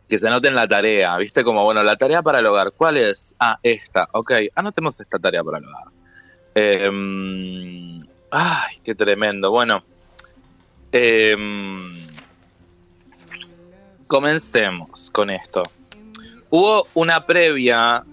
[0.07, 1.43] que se anoten la tarea, ¿viste?
[1.43, 3.35] Como, bueno, la tarea para el hogar, ¿cuál es?
[3.39, 5.87] Ah, esta, ok, anotemos esta tarea para el hogar.
[6.53, 9.51] Em, ay, qué tremendo.
[9.51, 9.83] Bueno,
[10.91, 11.77] em,
[14.07, 15.63] comencemos con esto.
[16.49, 18.03] Hubo una previa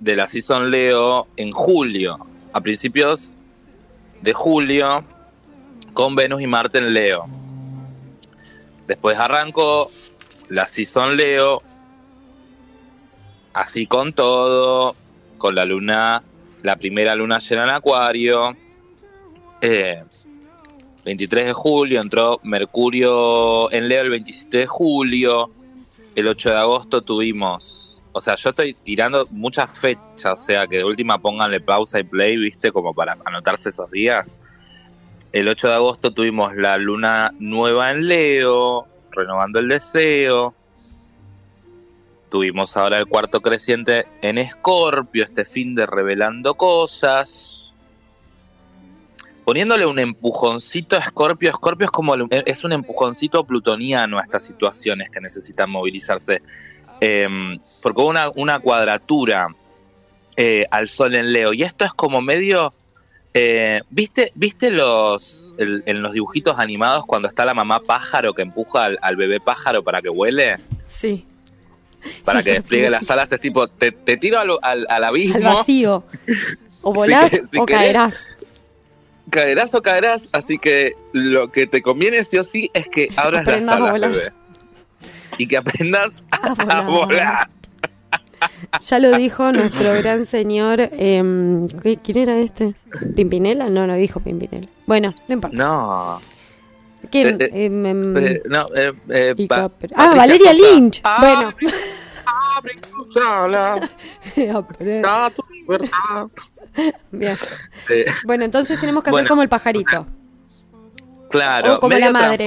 [0.00, 3.34] de la Season Leo en julio, a principios
[4.22, 5.04] de julio,
[5.92, 7.26] con Venus y Marte en Leo.
[8.86, 9.90] Después arrancó
[10.48, 11.62] la Season Leo,
[13.52, 14.96] así con todo,
[15.38, 16.22] con la luna,
[16.62, 18.56] la primera luna llena en Acuario.
[19.60, 20.02] Eh,
[21.04, 25.50] 23 de julio entró Mercurio en Leo el 27 de julio.
[26.14, 27.82] El 8 de agosto tuvimos
[28.12, 32.02] o sea, yo estoy tirando muchas fechas, o sea, que de última pónganle pausa y
[32.02, 34.38] play, viste, como para anotarse esos días.
[35.32, 40.54] El 8 de agosto tuvimos la luna nueva en Leo, renovando el deseo.
[42.28, 47.61] Tuvimos ahora el cuarto creciente en Escorpio, este fin de revelando cosas.
[49.44, 54.44] Poniéndole un empujoncito a Escorpio, Escorpio es como el- es un empujoncito plutoniano a estas
[54.44, 56.42] situaciones que necesitan movilizarse.
[57.00, 59.48] Em, porque una, una cuadratura
[60.36, 61.52] eh, al sol en Leo.
[61.52, 62.72] Y esto es como medio.
[63.34, 68.42] eh, ¿Viste, viste los el- en los dibujitos animados cuando está la mamá pájaro que
[68.42, 70.56] empuja al, al bebé pájaro para que huele?
[70.88, 71.26] Sí.
[72.24, 73.32] Para que despliegue las alas.
[73.32, 75.36] Es tipo, te, te tiro al, al- al abismo.
[75.48, 76.04] Al vacío.
[76.82, 77.80] O volás si o querés.
[77.82, 78.31] caerás.
[79.30, 80.28] Caerás o caerás.
[80.32, 84.32] Así que lo que te conviene sí o sí es que abras las alas, bebé.
[85.38, 86.86] Y que aprendas a, volar.
[86.86, 87.50] volar.
[88.86, 90.78] Ya lo dijo nuestro gran señor.
[90.90, 92.74] ¿qué- ¿Quién era este?
[93.16, 93.68] ¿Pimpinela?
[93.68, 94.68] No, no dijo Pimpinela.
[94.86, 95.56] Bueno, no importa.
[95.56, 96.20] No.
[97.10, 97.40] ¿Quién?
[97.40, 97.68] eh, Eh,
[98.48, 100.72] no, eh, eh, Pa- ah, Valeria Sosa.
[100.74, 101.02] Lynch.
[101.20, 101.52] Bueno.
[102.24, 102.72] Abre.
[107.10, 107.36] Bien.
[107.90, 110.06] Eh, Bueno, entonces tenemos que hacer como el pajarito.
[111.30, 112.46] claro, O como medio la madre.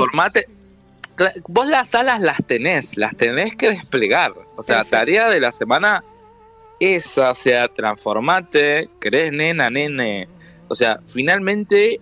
[1.48, 4.34] Vos las alas las tenés, las tenés que desplegar.
[4.58, 4.98] O sea, Perfecto.
[4.98, 6.04] tarea de la semana
[6.80, 10.28] esa, o sea, transformate, querés nena, nene.
[10.68, 12.02] O sea, finalmente,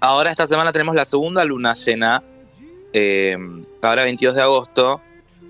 [0.00, 2.22] ahora esta semana tenemos la segunda luna llena,
[2.92, 3.36] eh,
[3.80, 5.00] ahora 22 de agosto.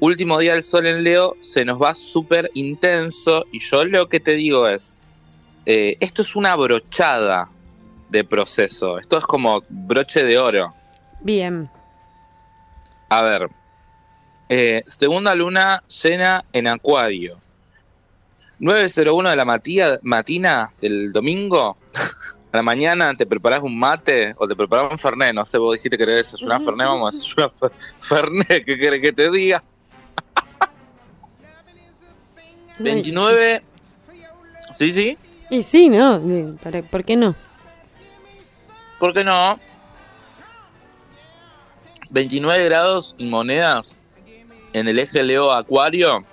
[0.01, 4.19] Último día del sol en Leo, se nos va súper intenso y yo lo que
[4.19, 5.05] te digo es,
[5.67, 7.49] eh, esto es una brochada
[8.09, 10.75] de proceso, esto es como broche de oro.
[11.21, 11.71] Bien.
[13.09, 13.49] A ver,
[14.49, 17.41] eh, segunda luna llena en Acuario.
[18.61, 21.77] 9.01 de la matía, matina del domingo.
[22.53, 25.35] A la mañana te preparás un mate o te preparás un fernet.
[25.35, 28.65] No sé, vos dijiste que querés desayunar fernet, vamos a desayunar fer- fernet.
[28.65, 29.63] ¿Qué querés que te diga?
[32.79, 33.63] 29.
[34.73, 35.19] Sí, sí.
[35.53, 36.17] Y sí, ¿no?
[36.17, 37.37] Eh, ¿Por qué no?
[38.99, 39.61] ¿Por qué no?
[42.09, 43.99] 29 grados y monedas
[44.73, 46.25] en el eje Leo Acuario.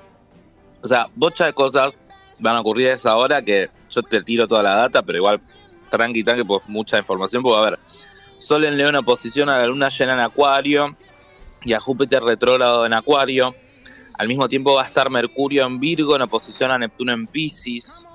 [0.82, 2.00] O sea, bocha de cosas
[2.40, 5.42] van a ocurrir a esa hora que yo te tiro toda la data, pero igual
[5.90, 7.44] tranqui, tranqui, pues mucha información.
[7.44, 7.80] Porque, a ver,
[8.38, 10.96] Sol en León oposición a la Luna llena en Acuario
[11.66, 13.54] y a Júpiter retrógrado en Acuario.
[14.14, 18.06] Al mismo tiempo va a estar Mercurio en Virgo en oposición a Neptuno en Pisces.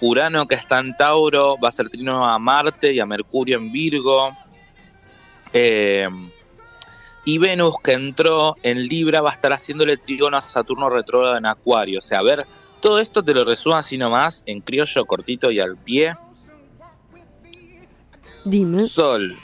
[0.00, 3.72] Urano que está en Tauro va a ser trino a Marte y a Mercurio en
[3.72, 4.36] Virgo.
[5.52, 6.08] Eh,
[7.24, 11.46] y Venus que entró en Libra va a estar haciéndole trígono a Saturno retrógrado en
[11.46, 11.98] Acuario.
[11.98, 12.46] O sea, a ver,
[12.80, 16.14] todo esto te lo resumo así nomás, en criollo cortito y al pie.
[18.44, 18.86] Dime.
[18.86, 19.36] Sol,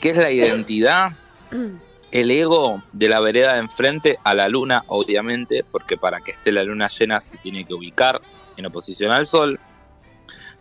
[0.00, 1.12] que es la identidad,
[2.12, 6.52] el ego de la vereda de enfrente a la luna, obviamente, porque para que esté
[6.52, 8.20] la luna llena se tiene que ubicar
[8.60, 9.58] en oposición al sol.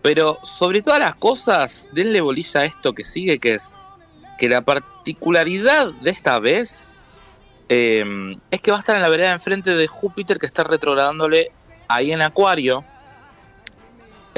[0.02, 3.78] Pero sobre todas las cosas, denle bolilla a esto que sigue, que es
[4.38, 6.97] que la particularidad de esta vez
[7.68, 11.52] eh, es que va a estar en la vereda enfrente de Júpiter que está retrogradándole
[11.88, 12.84] ahí en Acuario.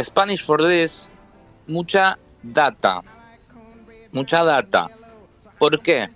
[0.01, 1.11] Spanish for this,
[1.67, 3.01] mucha data.
[4.11, 4.89] Mucha data.
[5.59, 6.09] ¿Por qué?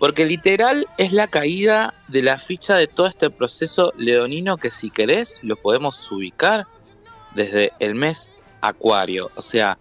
[0.00, 4.88] Porque literal es la caída de la ficha de todo este proceso leonino que si
[4.90, 6.66] querés lo podemos ubicar
[7.34, 8.32] desde el mes
[8.62, 9.30] Acuario.
[9.36, 9.78] O sea,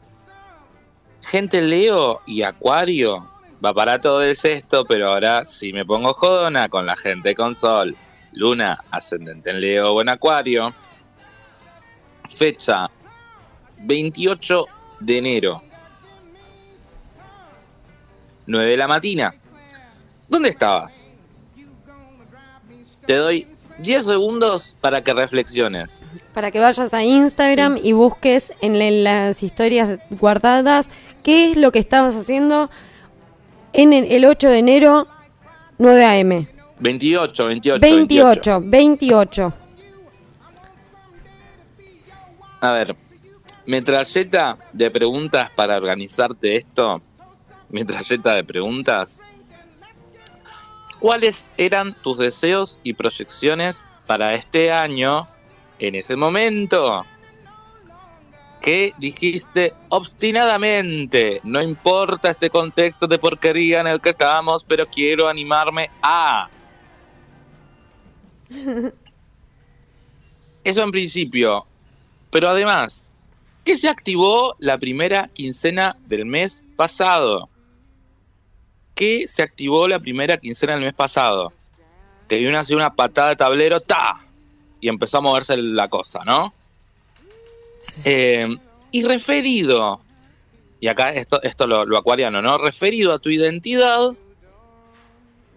[1.22, 3.30] gente Leo y Acuario
[3.64, 7.56] va para todo es esto, pero ahora si me pongo jodona con la gente con
[7.56, 7.96] Sol,
[8.34, 10.76] Luna, ascendente en Leo o en Acuario.
[12.36, 12.90] Fecha
[13.78, 14.66] 28
[15.00, 15.64] de enero.
[18.48, 19.39] 9 de la mañana.
[20.30, 21.12] ¿Dónde estabas?
[23.06, 23.48] Te doy
[23.80, 26.06] 10 segundos para que reflexiones.
[26.34, 30.90] Para que vayas a Instagram y busques en la- en las historias guardadas
[31.24, 32.70] qué es lo que estabas haciendo
[33.74, 35.08] en el, el 8 de enero,
[35.78, 36.48] 9 a.m.
[36.80, 37.80] 28, 28.
[37.82, 39.54] 28, 28.
[42.62, 42.96] A ver,
[43.66, 47.02] metralleta de preguntas para organizarte esto.
[47.70, 49.22] Metralleta de preguntas.
[51.00, 55.28] ¿Cuáles eran tus deseos y proyecciones para este año
[55.80, 57.06] en ese momento?
[58.62, 61.40] ¿Qué dijiste obstinadamente?
[61.44, 66.50] No importa este contexto de porquería en el que estamos, pero quiero animarme a.
[70.66, 71.66] Eso en principio.
[72.30, 73.10] Pero además,
[73.64, 77.48] ¿qué se activó la primera quincena del mes pasado?
[79.00, 81.54] ¿Qué se activó la primera quincena del mes pasado?
[82.28, 84.20] Que vino así una patada de tablero, ¡ta!
[84.82, 86.54] Y empezó a moverse la cosa, ¿no?
[88.04, 88.46] Eh,
[88.92, 90.02] y referido,
[90.82, 92.58] y acá esto, esto lo, lo acuariano, ¿no?
[92.58, 94.18] Referido a tu identidad,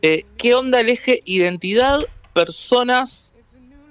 [0.02, 1.98] eh, ¿qué onda el eje identidad,
[2.32, 3.32] personas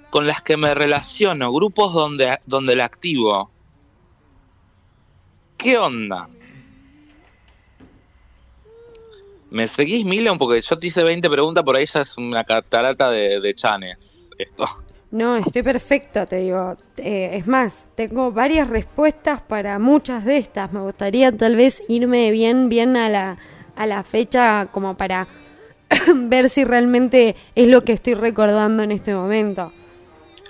[0.08, 3.50] con las que me relaciono, grupos donde, donde la activo?
[5.58, 6.30] ¿Qué onda?
[9.52, 10.38] ¿Me seguís, Milion?
[10.38, 14.30] Porque yo te hice 20 preguntas, por ahí ya es una catarata de, de chanes
[14.38, 14.64] esto.
[15.10, 16.74] No, estoy perfecta, te digo.
[16.96, 20.72] Eh, es más, tengo varias respuestas para muchas de estas.
[20.72, 23.36] Me gustaría tal vez irme bien, bien a la,
[23.76, 25.28] a la fecha como para
[26.14, 29.70] ver si realmente es lo que estoy recordando en este momento.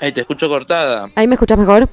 [0.00, 1.10] Ay, te escucho cortada.
[1.16, 1.88] ¿Ahí me escuchas mejor?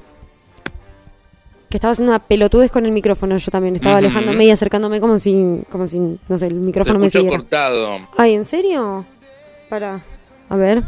[1.70, 3.76] Que estaba haciendo una pelotudez con el micrófono yo también.
[3.76, 7.36] Estaba alejándome y acercándome como si, como si, no sé, el Te micrófono me siguiera.
[7.38, 8.08] cortado.
[8.18, 9.04] Ay, ¿en serio?
[9.68, 10.00] Para,
[10.48, 10.82] a ver.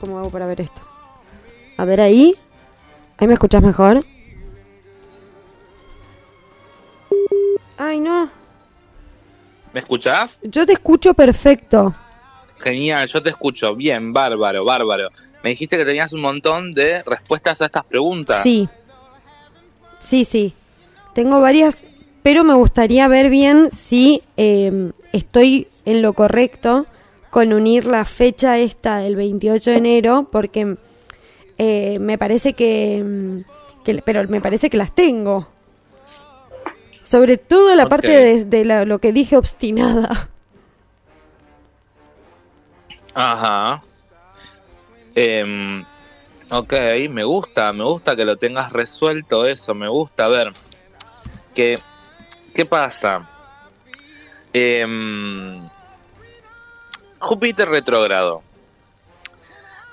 [0.00, 0.80] ¿Cómo hago para ver esto?
[1.76, 2.34] A ver ahí.
[3.18, 4.04] ¿Ahí me escuchas mejor?
[7.76, 8.30] Ay, no.
[9.72, 10.40] ¿Me escuchás?
[10.44, 11.94] Yo te escucho perfecto.
[12.58, 13.74] Genial, yo te escucho.
[13.74, 15.10] Bien, bárbaro, bárbaro.
[15.42, 18.42] Me dijiste que tenías un montón de respuestas a estas preguntas.
[18.42, 18.68] Sí.
[20.02, 20.54] Sí, sí.
[21.14, 21.84] Tengo varias,
[22.22, 26.86] pero me gustaría ver bien si eh, estoy en lo correcto
[27.30, 30.76] con unir la fecha esta del 28 de enero, porque
[31.58, 35.48] eh, me parece que, mm, que- Pero me parece que las tengo.
[37.02, 40.28] Sobre todo la parte de, de la- lo que dije obstinada.
[43.14, 43.82] Ajá.
[45.14, 45.84] Em,
[46.52, 46.72] ok,
[47.10, 50.26] me gusta, me gusta que lo tengas resuelto eso, me gusta.
[50.26, 50.52] A ver,
[51.54, 51.78] ¿qué,
[52.54, 53.28] qué pasa?
[54.52, 55.66] Em,
[57.18, 58.42] Júpiter retrógrado.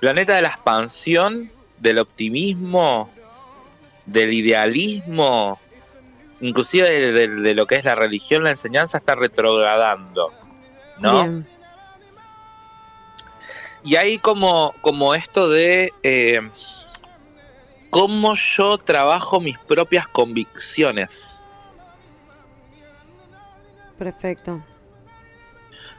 [0.02, 3.10] Planeta de la expansión, del optimismo,
[4.06, 5.60] del idealismo,
[6.42, 10.34] inclusive de, lo que es la religión, la enseñanza está retrogradando.
[11.00, 11.44] ¿No?
[13.84, 16.40] Y hay como, como esto de eh,
[17.90, 21.44] cómo yo trabajo mis propias convicciones.
[23.98, 24.62] Perfecto.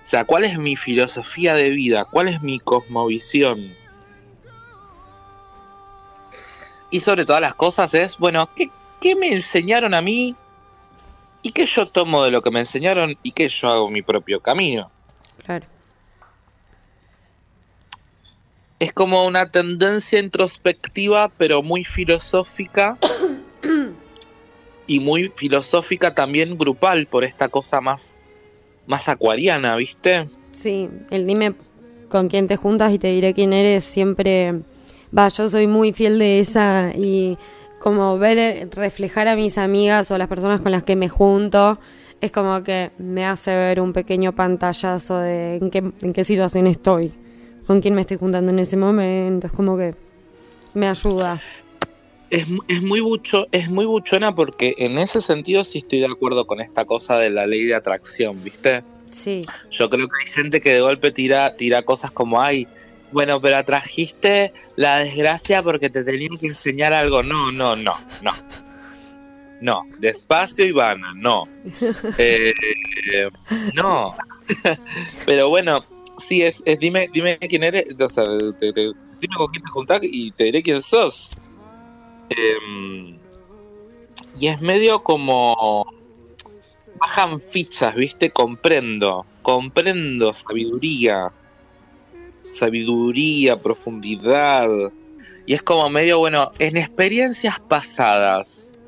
[0.03, 2.05] O sea, ¿cuál es mi filosofía de vida?
[2.05, 3.75] ¿Cuál es mi cosmovisión?
[6.91, 8.71] Y sobre todas las cosas es, bueno, ¿qué,
[9.01, 10.35] qué me enseñaron a mí?
[11.43, 13.17] ¿Y qué yo tomo de lo que me enseñaron?
[13.23, 14.91] ¿Y qué yo hago mi propio camino?
[15.45, 15.67] Claro.
[18.81, 22.99] Es como una tendencia introspectiva, pero muy filosófica.
[24.91, 28.19] y muy filosófica también grupal, por esta cosa más,
[28.89, 30.29] más acuariana, ¿viste?
[30.51, 31.55] Sí, el dime
[32.09, 34.63] con quién te juntas y te diré quién eres siempre
[35.17, 37.39] va, yo soy muy fiel de esa y
[37.79, 41.79] como ver eh, reflejar a mis amigas o las personas con las que me junto
[42.21, 46.67] es como que me hace ver un pequeño pantallazo de en qué, en qué situación
[46.67, 47.13] estoy,
[47.71, 49.95] con quién me estoy juntando en ese momento, es como que
[50.75, 51.41] me ayuda.
[52.29, 56.49] Es, es muy bucho, es muy buchona porque en ese sentido sí estoy de acuerdo
[56.49, 58.83] con esta cosa de la ley de atracción, ¿viste?
[59.13, 62.67] Sí, Yo creo que hay gente que de golpe tira, tira cosas como, ay,
[63.13, 67.23] bueno, pero atrajiste la desgracia porque te tenían que enseñar algo.
[67.23, 68.33] No, no, no, no.
[69.61, 71.47] No, despacio Ivana, no.
[72.19, 72.53] Eh,
[73.75, 74.17] no.
[75.25, 75.85] pero bueno,
[76.21, 80.31] sí, es, es dime, dime quién eres, o sea, dime con quién te juntás y
[80.33, 81.31] te diré quién sos.
[82.31, 83.19] Em,
[84.39, 85.87] y es medio como
[87.01, 88.31] bajan fichas, ¿viste?
[88.31, 91.33] Comprendo, comprendo sabiduría,
[92.51, 94.69] sabiduría, profundidad.
[95.47, 98.79] Y es como medio, bueno, en experiencias pasadas,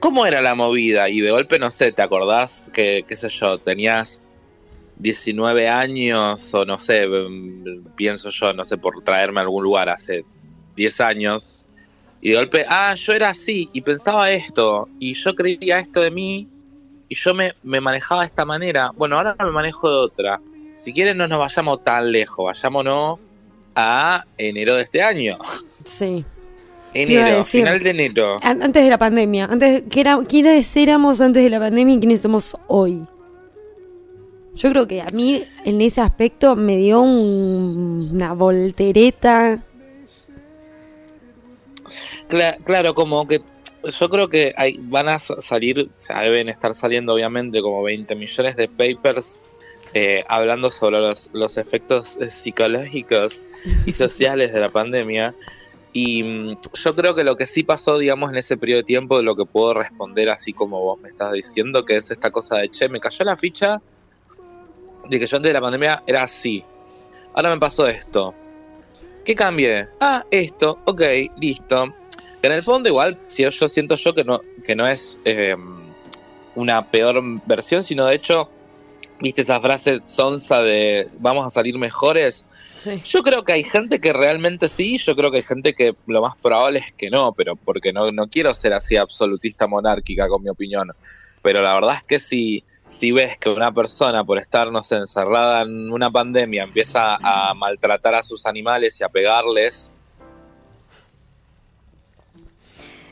[0.00, 1.08] ¿cómo era la movida?
[1.08, 4.25] Y de golpe, no sé, ¿te acordás que, qué sé yo, tenías
[4.98, 7.02] 19 años o no sé,
[7.96, 10.24] pienso yo, no sé, por traerme a algún lugar hace
[10.74, 11.60] 10 años?
[12.20, 16.10] Y de golpe, ah, yo era así y pensaba esto, y yo creía esto de
[16.10, 16.48] mí,
[17.08, 18.90] y yo me, me manejaba de esta manera.
[18.96, 20.40] Bueno, ahora me manejo de otra.
[20.74, 23.18] Si quieren, no nos vayamos tan lejos, vayámonos
[23.74, 25.36] a enero de este año.
[25.84, 26.24] sí.
[26.94, 27.60] Enero, decir.
[27.62, 28.36] final de enero.
[28.42, 31.98] An- Antes de la pandemia, antes ¿qué era, quiénes éramos antes de la pandemia y
[31.98, 33.02] quiénes somos hoy.
[34.56, 39.62] Yo creo que a mí en ese aspecto me dio un- una voltereta
[42.28, 43.42] Cla- claro, como que
[43.84, 47.82] yo creo que hay, van a sa- salir, o sea, deben estar saliendo obviamente como
[47.82, 49.40] 20 millones de papers
[49.94, 53.46] eh, hablando sobre los, los efectos eh, psicológicos
[53.86, 55.34] y sociales de la pandemia.
[55.92, 59.16] Y mm, yo creo que lo que sí pasó, digamos, en ese periodo de tiempo,
[59.18, 62.56] de lo que puedo responder así como vos me estás diciendo, que es esta cosa
[62.58, 63.80] de, che, me cayó la ficha
[65.08, 66.64] de que yo antes de la pandemia era así.
[67.34, 68.34] Ahora me pasó esto.
[69.24, 69.88] ¿Qué cambié?
[70.00, 71.02] Ah, esto, ok,
[71.40, 71.92] listo.
[72.40, 75.18] Que en el fondo igual, si yo, yo siento yo que no, que no es
[75.24, 75.56] eh,
[76.54, 78.48] una peor versión, sino de hecho,
[79.20, 82.46] viste esa frase sonsa de vamos a salir mejores.
[82.82, 83.02] Sí.
[83.04, 86.22] Yo creo que hay gente que realmente sí, yo creo que hay gente que lo
[86.22, 90.42] más probable es que no, pero porque no, no quiero ser así absolutista monárquica con
[90.42, 90.92] mi opinión.
[91.42, 94.96] Pero la verdad es que si, si ves que una persona por estar, no sé,
[94.96, 99.92] encerrada en una pandemia empieza a maltratar a sus animales y a pegarles,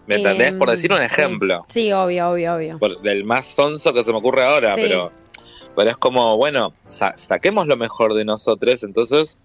[0.06, 0.50] ¿me entendés?
[0.50, 1.04] Em, por decir un sí.
[1.04, 2.78] ejemplo Sí, obvio, obvio, obvio.
[2.78, 4.82] por- del más sonso que se me ocurre ahora, Sí.
[4.82, 5.12] pero,
[5.74, 9.38] pero es como, bueno, sa- saquemos lo mejor de nosotros, entonces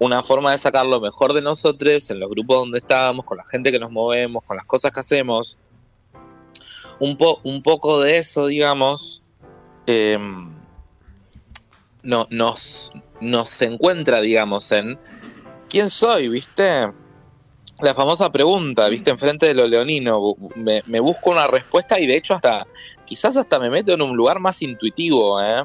[0.00, 3.44] una forma de sacar lo mejor de nosotros en los grupos donde estábamos, con la
[3.44, 5.56] gente que nos movemos, con las cosas que hacemos,
[7.00, 9.22] un, po un poco de eso, digamos,
[9.88, 10.50] em,
[12.02, 14.98] no, nos, nos encuentra, digamos, en
[15.70, 16.92] quién soy, ¿viste?
[17.80, 19.10] La famosa pregunta, ¿viste?
[19.10, 22.66] Enfrente de lo leonino, me, me busco una respuesta y de hecho hasta,
[23.06, 25.64] quizás hasta me meto en un lugar más intuitivo, ¿eh?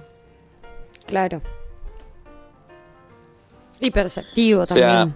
[1.05, 1.41] Claro.
[3.81, 5.15] Y perceptivo O sea, también.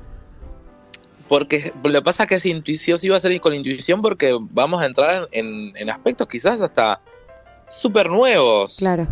[1.30, 4.38] Porque lo que pasa es que es intuición, sí va a ser con intuición porque
[4.40, 7.00] vamos a entrar en, en aspectos quizás hasta
[7.68, 8.78] súper nuevos.
[8.78, 9.08] Claro.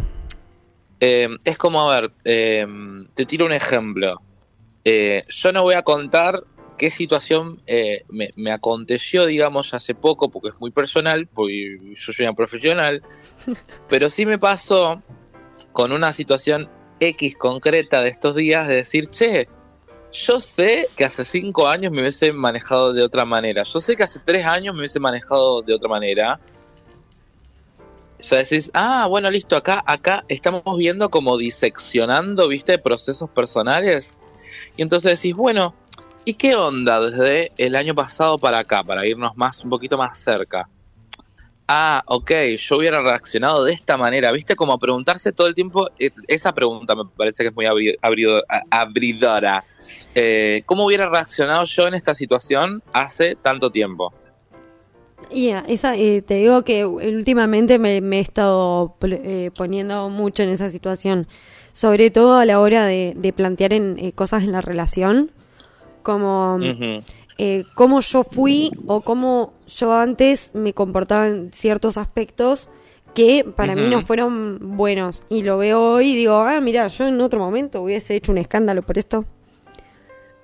[1.00, 2.66] Eh, es como, a ver, eh,
[3.14, 4.22] te tiro un ejemplo.
[4.84, 6.44] Eh, yo no voy a contar
[6.78, 7.62] qué situación
[8.10, 13.02] me, me aconteció, digamos, hace poco, porque es muy personal, porque yo soy una profesional,
[13.90, 15.02] pero sí me pasó
[15.72, 19.48] con una situación X concreta de estos días de decir, che,
[20.12, 24.04] yo sé que hace cinco años me hubiese manejado de otra manera, yo sé que
[24.04, 26.40] hace tres años me hubiese manejado de otra manera,
[28.26, 34.20] o sea, decís, ah, bueno, listo, acá, acá estamos viendo como diseccionando, viste, procesos personales.
[34.76, 35.76] Y entonces decís, bueno,
[36.26, 40.18] ¿y qué onda desde el año pasado para acá, para irnos más, un poquito más
[40.18, 40.68] cerca?
[41.68, 46.10] Ah, ok, yo hubiera reaccionado de esta manera, viste, como preguntarse todo el tiempo, eh,
[46.28, 47.68] esa pregunta me parece que es muy
[48.72, 49.64] abridora.
[50.16, 54.12] Eh, ¿Cómo hubiera reaccionado yo en esta situación hace tanto tiempo?
[55.32, 60.44] Y ah, esa, eh, te digo que últimamente me, me he estado eh, poniendo mucho
[60.44, 61.28] en esa situación,
[61.74, 65.32] sobre todo a la hora de, de plantear en, eh, cosas en la relación,
[66.04, 66.60] como
[67.38, 72.70] eh, cómo yo fui o cómo yo antes me comportaba en ciertos aspectos
[73.14, 75.24] que para mí no fueron buenos.
[75.30, 78.38] Y lo veo hoy y digo, ah, mira, yo en otro momento hubiese hecho un
[78.38, 79.26] escándalo por esto.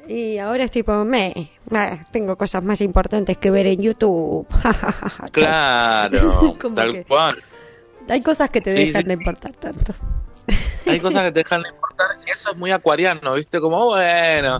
[0.07, 4.47] Y ahora es tipo, me, ah, tengo cosas más importantes que ver en YouTube.
[5.31, 7.43] Claro, tal cual.
[8.09, 9.07] Hay cosas que te Sí, dejan sí.
[9.07, 9.93] de importar tanto.
[10.87, 13.59] Hay cosas que te dejan de importar y eso es muy acuariano, ¿viste?
[13.61, 14.57] Como, bueno,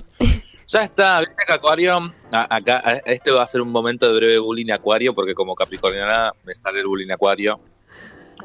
[0.68, 2.14] ya está, ¿viste que Acuario?
[2.32, 5.56] a- acá, a- este va a ser un momento de breve bullying acuario porque como
[5.56, 7.60] capricorniana me sale el bullying acuario.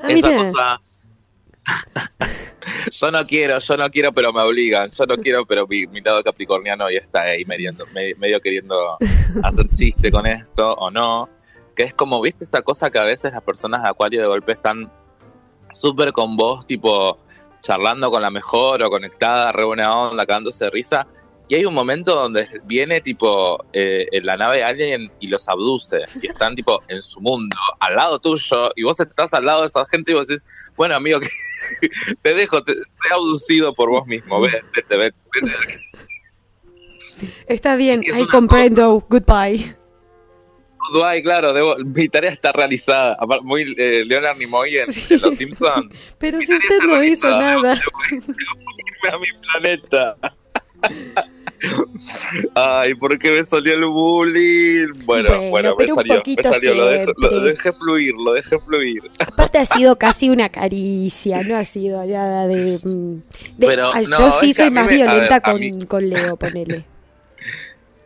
[0.03, 0.81] Ah, Esa cosa...
[2.91, 4.91] yo no quiero, yo no quiero, pero me obligan.
[4.91, 8.97] Yo no quiero, pero mi, lado capricorniano ya está ahí medio, medio queriendo
[9.43, 11.29] hacer chiste con esto o no.
[11.75, 14.53] Que es como, ¿viste esa cosa que a veces las personas de acuario de golpe
[14.53, 14.91] están
[15.73, 17.19] súper con vos, tipo
[17.61, 21.07] charlando con la mejor o conectada, re buena onda, cagándose de risa.
[21.49, 25.99] Y hay un momento donde viene tipo eh, en la nave alguien y los abduce
[26.21, 29.67] y están tipo en su mundo, al lado tuyo, y vos estás al lado de
[29.69, 30.45] esa gente y vos decís,
[30.77, 31.21] bueno amigo,
[31.81, 31.89] que
[32.21, 35.81] te dejo, te, te he abducido por vos mismo, vete, vete, vete, vete.
[37.47, 39.77] está bien, es una comprendo, goodbye.
[40.93, 43.17] Dubai, claro, debo- mi tarea está realizada.
[43.43, 45.93] Muy eh, Leonard Nimoy en, en Los Simpsons.
[46.19, 47.73] Pero si usted no hizo nada.
[49.13, 50.17] a mi planeta.
[52.55, 54.89] Ay, ¿por qué me salió el bullying?
[55.05, 57.41] Bueno, Bueno, bueno, me salió, me poquito salió, lo siempre.
[57.41, 59.03] dejé fluir, lo dejé fluir.
[59.19, 62.79] Aparte ha sido casi una caricia, no ha sido nada de...
[62.83, 63.15] mm,
[63.59, 66.37] de- Pero, ah, no, yo sí soy más me- violenta ver, con, mí- con Leo,
[66.37, 66.85] ponele.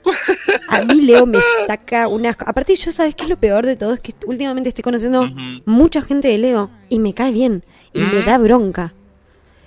[0.68, 2.36] A mí Leo me saca unas...
[2.46, 3.92] Aparte yo, ¿sabes qué es lo peor de todo?
[3.94, 5.28] Es que últimamente estoy conociendo
[5.66, 8.94] mucha gente de Leo y me cae bien y me da bronca.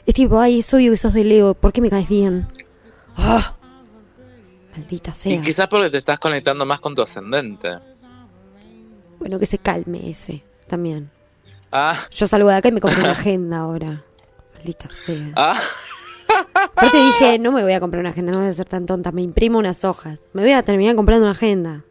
[0.05, 2.47] Es tipo, ay, es obvio que sos de Leo, ¿por qué me caes bien?
[3.15, 3.55] Ah,
[4.75, 5.41] maldita Y sea.
[5.41, 7.69] quizás porque te estás conectando más con tu ascendente.
[9.19, 11.09] Bueno, que se calme ese también.
[11.71, 14.03] Ah, Yo salgo de acá y me compro una agenda ahora.
[14.55, 15.31] Maldita sea.
[15.35, 15.59] ah.
[16.55, 19.11] Aparte dije, no me voy a comprar una agenda, no voy a ser tan tonta.
[19.11, 20.21] Me imprimo unas hojas.
[20.33, 21.83] Me voy a terminar comprando una agenda.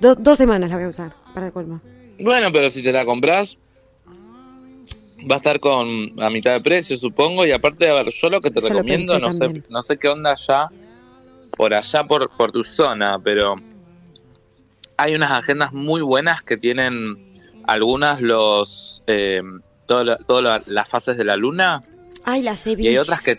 [0.00, 1.80] Do- dos semanas la voy a usar, para de colmo.
[2.18, 3.58] Bueno, pero si te la compras,
[5.30, 5.86] va a estar con
[6.22, 7.44] a mitad de precio, supongo.
[7.46, 10.08] Y aparte, a ver, yo lo que te Yo recomiendo, no sé, no sé qué
[10.08, 10.68] onda allá,
[11.56, 13.56] por allá, por, por tu zona, pero
[14.96, 17.32] hay unas agendas muy buenas que tienen
[17.64, 19.42] algunas los eh,
[19.88, 21.82] lo- las fases de la luna
[22.24, 22.84] Ay, las he visto.
[22.84, 23.36] Y hay otras que-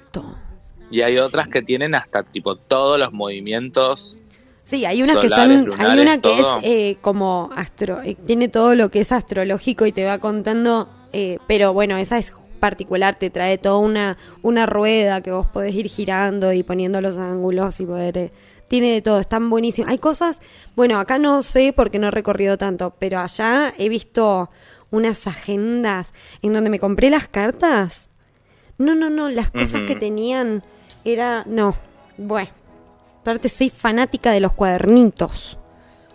[0.92, 4.20] y hay otras que tienen hasta tipo todos los movimientos.
[4.66, 6.58] Sí, hay unas que son, hay una que todo.
[6.60, 10.88] es eh, como astro, eh, tiene todo lo que es astrológico y te va contando,
[11.14, 12.32] eh, pero bueno, esa es
[12.64, 17.18] particular, te trae toda una, una rueda que vos podés ir girando y poniendo los
[17.18, 18.32] ángulos y poder, eh,
[18.70, 19.92] tiene de todo, están buenísimas.
[19.92, 20.40] Hay cosas,
[20.74, 24.50] bueno, acá no sé porque no he recorrido tanto, pero allá he visto
[24.92, 28.10] unas agendas en donde me compré las cartas.
[28.78, 30.64] No, no, no, las cosas que tenían
[31.04, 31.76] era, no,
[32.18, 32.52] bueno.
[33.20, 35.58] Aparte soy fanática de los cuadernitos.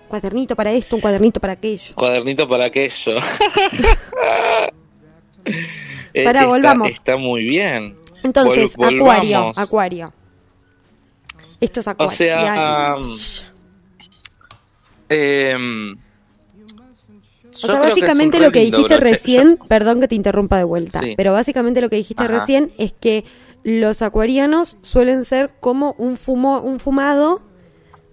[0.08, 1.94] Cuadernito para esto, un cuadernito para aquello.
[1.94, 3.16] Cuadernito para aquello.
[6.14, 6.88] Eh, está- volvamos.
[6.88, 7.96] Está muy bien.
[8.22, 10.12] Entonces, Vol- acuario, acuario.
[11.60, 12.16] Esto es acuario.
[12.16, 12.96] sea,
[15.08, 15.56] Eh,
[17.54, 21.14] O sea, básicamente lo que dijiste recién, perdón que te interrumpa de vuelta, Sí.
[21.16, 22.38] pero básicamente lo que dijiste Ajá.
[22.40, 23.24] recién es que
[23.64, 27.42] los acuarianos suelen ser como un fumo, un fumado,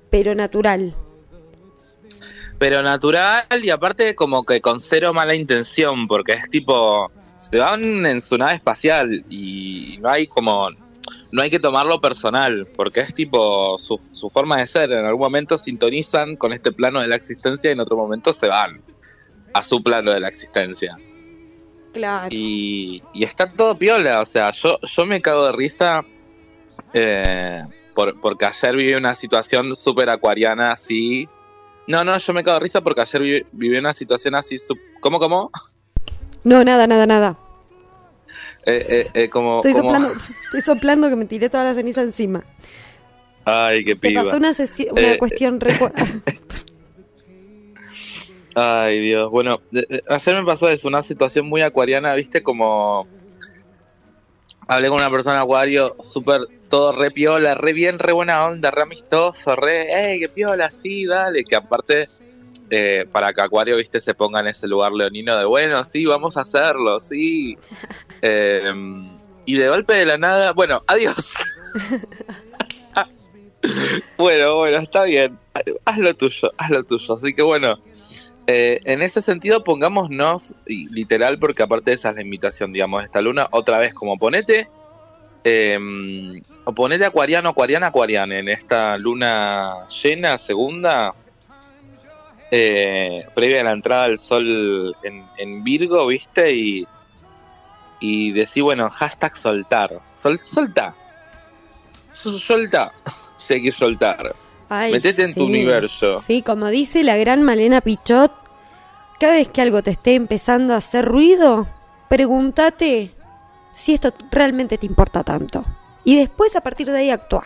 [0.09, 0.95] pero natural.
[2.57, 7.11] pero natural y aparte como que con cero mala intención, porque es tipo,
[7.49, 10.69] se van en su nave espacial y no hay como,
[11.31, 15.21] no hay que tomarlo personal, porque es tipo su, su forma de ser, en algún
[15.21, 18.83] momento sintonizan con este plano de la existencia y en otro momento se van
[19.53, 20.97] a su plano de la existencia.
[21.93, 22.27] Claro.
[22.29, 26.03] Y, y está todo piola, o sea, yo, yo me cago de risa
[26.93, 27.61] eh,
[27.93, 31.27] por, porque ayer viví una situación súper acuariana así.
[31.87, 34.79] No, no, yo me cago de risa porque ayer viví, viví una situación así, sup-
[34.99, 35.51] ¿cómo, cómo?
[36.45, 37.37] No, nada, nada, nada.
[38.65, 40.13] Eh, eh, eh, como, Estoy como- soplando,
[40.45, 42.43] estoy soplando que me tiré toda la ceniza encima.
[43.43, 44.23] Ay, qué Te piba.
[44.23, 45.77] pasó una, Eh, cuestión re...
[45.77, 45.91] cu-
[48.55, 49.29] Ay, Dios.
[49.31, 49.61] Bueno,
[50.07, 52.41] ayer me pasó eso, una situación muy acuariana, ¿viste?
[52.41, 53.09] Como
[54.67, 56.39] hablé con una persona acuario, súper,
[56.69, 61.05] todo re piola, re bien, re buena onda, re amistoso, re, hey, qué piola, sí,
[61.05, 61.43] dale.
[61.43, 62.07] Que aparte,
[62.77, 64.01] eh, para que Acuario, ¿viste?
[64.01, 67.57] Se ponga en ese lugar leonino de, bueno, sí, vamos a hacerlo, sí.
[68.27, 68.73] Eh,
[69.45, 71.35] y de golpe de la nada, bueno, adiós.
[74.17, 75.37] bueno, bueno, está bien.
[75.83, 77.13] Haz lo tuyo, haz lo tuyo.
[77.13, 77.77] Así que bueno,
[78.47, 83.05] eh, en ese sentido pongámonos, y literal, porque aparte esa es la invitación, digamos, de
[83.05, 84.67] esta luna, otra vez como ponete,
[85.43, 85.77] eh,
[86.63, 91.13] o ponete acuariano, acuariana, acuariana en esta luna llena, segunda,
[92.51, 96.53] eh, previa a la entrada del sol en, en Virgo, ¿viste?
[96.53, 96.87] Y,
[97.99, 100.93] y decir, bueno, hashtag soltar, Sol, solta,
[102.11, 102.91] Sol- solta,
[103.37, 104.35] si hay que soltar.
[104.69, 106.21] Ay, Metete en tu universo.
[106.25, 108.31] Sí, como dice la gran Malena Pichot,
[109.19, 111.67] cada vez que algo te esté empezando a hacer ruido,
[112.09, 113.11] pregúntate
[113.71, 115.63] si esto realmente te importa tanto.
[116.03, 117.43] Y después a partir de ahí actúa.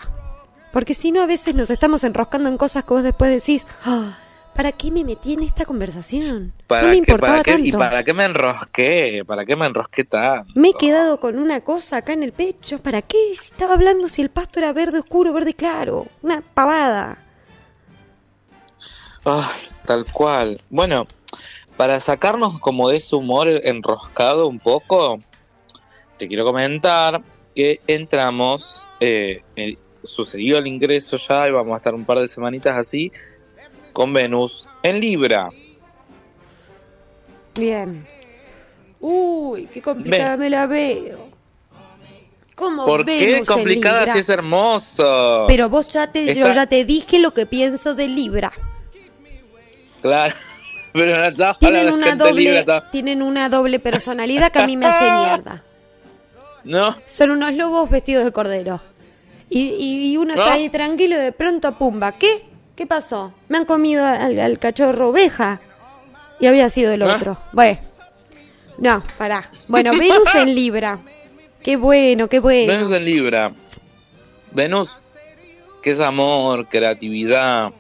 [0.72, 4.18] Porque si no, a veces nos estamos enroscando en cosas que vos después decís, "Ah,
[4.56, 6.54] ¿para qué me metí en esta conversación?
[6.68, 7.68] ¿Para no me qué- importaba para qué- tanto.
[7.68, 9.24] ¿Y para qué me enrosqué?
[9.26, 10.52] ¿Para qué me enrosqué tanto?
[10.56, 12.80] Me he quedado con una cosa acá en el pecho.
[12.80, 16.08] ¿Para qué estaba hablando si el pasto era verde oscuro, verde claro?
[16.22, 17.18] Una pavada.
[19.26, 20.62] Ay, tal cual.
[20.70, 21.08] Bueno,
[21.78, 25.20] para sacarnos como de ese humor enroscado un poco,
[26.18, 27.22] te quiero comentar
[27.56, 32.28] que entramos, eh, el- sucedió el ingreso ya y vamos a estar un par de
[32.30, 33.12] semanitas así
[34.00, 35.50] con Venus en Libra.
[37.56, 38.06] Bien.
[39.02, 41.28] Uy, qué complicada me la veo.
[42.56, 44.14] ¿Cómo ¿Por qué en complicada Libra?
[44.14, 45.44] si es hermoso?
[45.50, 48.54] Pero vos ya te, yo Está- ya te dije lo que pienso de Libra.
[50.02, 50.34] Claro.
[50.94, 54.86] Pero no Tienen una doble, Libra, está- tienen una doble personalidad que a mí me
[54.86, 55.62] hace mierda.
[56.64, 58.80] No, Son unos lobos vestidos de cordero.
[59.50, 60.52] Y, y- uno está No.
[60.54, 62.48] ahí tranquilo y de pronto, pumba, ¿qué?
[62.80, 63.34] ¿Qué pasó?
[63.50, 65.60] Me han comido al, al cachorro oveja.
[66.40, 67.14] Y había sido el ¿Ah?
[67.14, 67.38] otro.
[67.52, 67.78] Bueno.
[68.78, 69.52] No, pará.
[69.68, 70.98] Bueno, Venus en Libra.
[71.62, 72.72] Qué bueno, qué bueno.
[72.72, 73.52] Venus en Libra.
[74.52, 74.98] Venus,
[75.84, 77.74] que es amor, creatividad,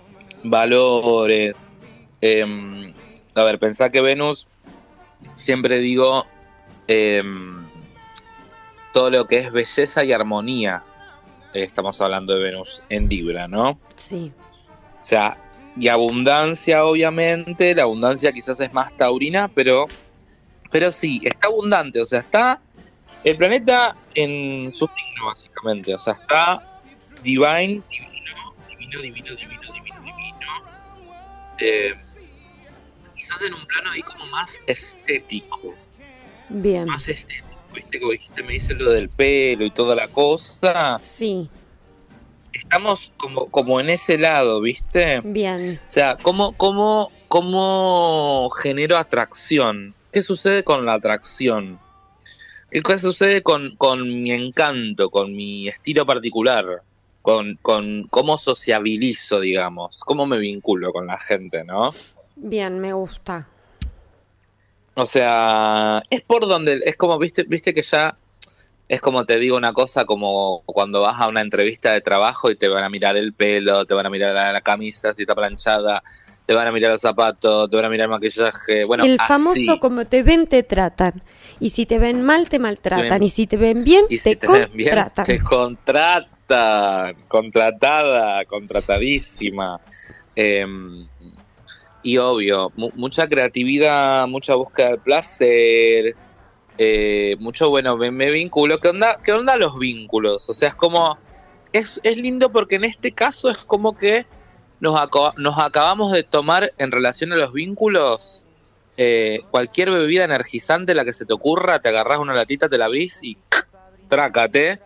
[0.43, 1.77] valores,
[2.19, 2.93] Em,
[3.33, 4.49] a ver, pensá que Venus,
[5.35, 6.25] siempre digo,
[6.87, 7.65] em,
[8.91, 10.83] todo lo que es belleza y armonía,
[11.53, 13.79] eh, estamos hablando de Venus en Libra, ¿no?
[13.95, 14.33] Sí.
[15.01, 15.37] O sea,
[15.77, 19.87] y abundancia, obviamente, la abundancia quizás es más taurina, pero,
[20.71, 22.61] pero sí, está abundante, o sea, está
[23.23, 26.81] el planeta en su signo, básicamente, o sea, está
[27.23, 28.21] divine, divino,
[28.69, 30.47] divino, divino, divino, divino, divino.
[31.59, 31.93] Eh,
[33.15, 35.75] quizás en un plano ahí como más estético,
[36.49, 36.85] Bien.
[36.85, 41.49] más estético, viste, como dijiste, me dice lo del pelo y toda la cosa, Sí,
[42.53, 45.21] estamos como, como en ese lado, viste.
[45.23, 45.79] bien.
[45.87, 49.93] O sea, ¿cómo, cómo, cómo genero atracción?
[50.11, 51.79] ¿Qué sucede con la atracción?
[52.71, 56.83] ¿Qué cosa sucede con, con mi encanto, con mi estilo particular?
[57.21, 61.93] Con, con cómo sociabilizo, digamos, cómo me vinculo con la gente, ¿no?
[62.35, 63.47] Bien, me gusta.
[64.95, 68.17] O sea, es por donde, es como, viste, viste que ya,
[68.89, 72.57] es como te digo una cosa, como cuando vas a una entrevista de trabajo y
[72.57, 75.35] te van a mirar el pelo, te van a mirar la, la camisa si está
[75.35, 76.01] planchada,
[76.45, 79.27] te van a mirar los zapatos, te van a mirar el maquillaje, bueno, el así.
[79.27, 81.23] famoso como te ven, te tratan.
[81.59, 83.21] Y si te ven mal, te maltratan.
[83.23, 89.79] Y si te ven bien, Y te si te ven bien, te contratan, contratada, contratadísima.
[90.35, 90.65] Eh,
[92.01, 96.15] y obvio, mu- mucha creatividad, mucha búsqueda del placer,
[96.81, 98.79] eh, mucho, bueno, me, vinculo.
[98.79, 100.49] ¿Qué onda, ¿Qué onda los vínculos?
[100.49, 101.17] O sea, es como,
[101.73, 104.25] es, es lindo porque en este caso es como que
[104.79, 104.97] nos,
[105.35, 108.45] nos acabamos de tomar en relación a los vínculos
[108.95, 112.85] eh, cualquier bebida energizante, la que se te ocurra, te agarras una latita, te la
[112.85, 113.37] abrís y
[114.07, 114.79] trácate.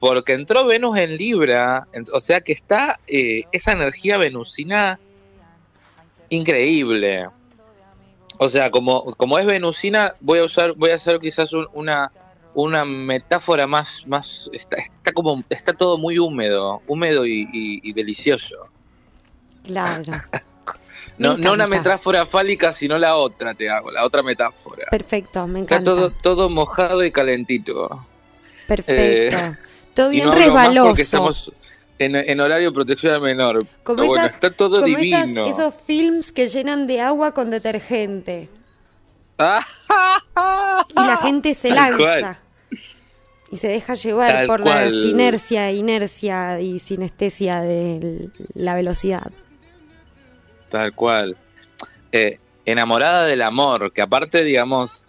[0.00, 4.98] Porque entró Venus en Libra, o sea que está eh, esa energía venusina
[6.30, 7.28] increíble.
[8.38, 12.12] O sea, como, como es venusina, voy a usar, voy a hacer quizás un- una,
[12.54, 17.92] una metáfora más, más, está, está como, está todo muy húmedo, húmedo y, y- y
[17.92, 18.56] delicioso.
[19.64, 20.12] Claro.
[21.18, 24.84] No, no una metáfora fálica, sino la otra te hago, la otra metáfora.
[24.90, 25.90] Perfecto, me Está encanta.
[25.92, 28.04] todo, todo mojado y calentito.
[28.68, 29.38] Perfecto.
[29.94, 30.86] todo Y bien no resbaloso.
[30.88, 31.52] porque estamos
[31.98, 33.66] en, en horario protección al menor.
[33.82, 35.46] Como Pero bueno, esas- está todo como esas- divino.
[35.46, 38.48] esos films que llenan de agua con detergente.
[40.88, 41.96] Y la gente se Tal lanza.
[41.98, 42.38] cual.
[43.52, 44.84] Y se deja llevar Tal por cual.
[44.84, 49.30] la sinercia, inercia y sinestesia de la velocidad.
[50.68, 51.36] Tal cual.
[52.12, 55.06] Eh, enamorada del amor, que aparte, digamos,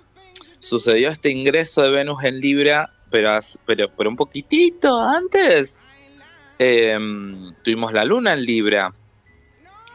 [0.59, 3.31] sucedió este ingreso de Venus en Libra, pero,
[3.65, 5.85] pero, pero un poquitito antes
[6.59, 6.97] eh,
[7.63, 8.93] tuvimos la luna en Libra,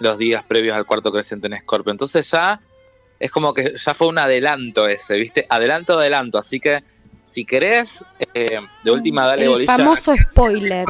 [0.01, 1.91] los días previos al cuarto creciente en Escorpio.
[1.93, 2.61] Entonces ya
[3.19, 5.47] es como que ya fue un adelanto ese, ¿viste?
[5.49, 6.39] Adelanto, adelanto.
[6.39, 6.83] Así que
[7.23, 9.77] si querés, eh, de última dale El bolilla.
[9.77, 10.87] famoso spoiler.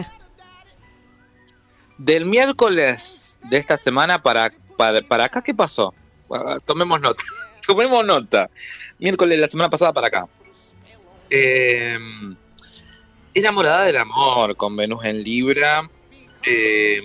[1.98, 5.94] Del miércoles de esta semana para, para, para acá, ¿qué pasó?
[6.30, 7.22] Ah, Tomemos nota.
[7.66, 8.50] Tomemos nota.
[8.98, 10.26] Miércoles de la semana pasada para acá.
[11.30, 11.98] Eh,
[13.34, 15.82] enamorada del amor con Venus en Libra.
[16.46, 17.00] Eh,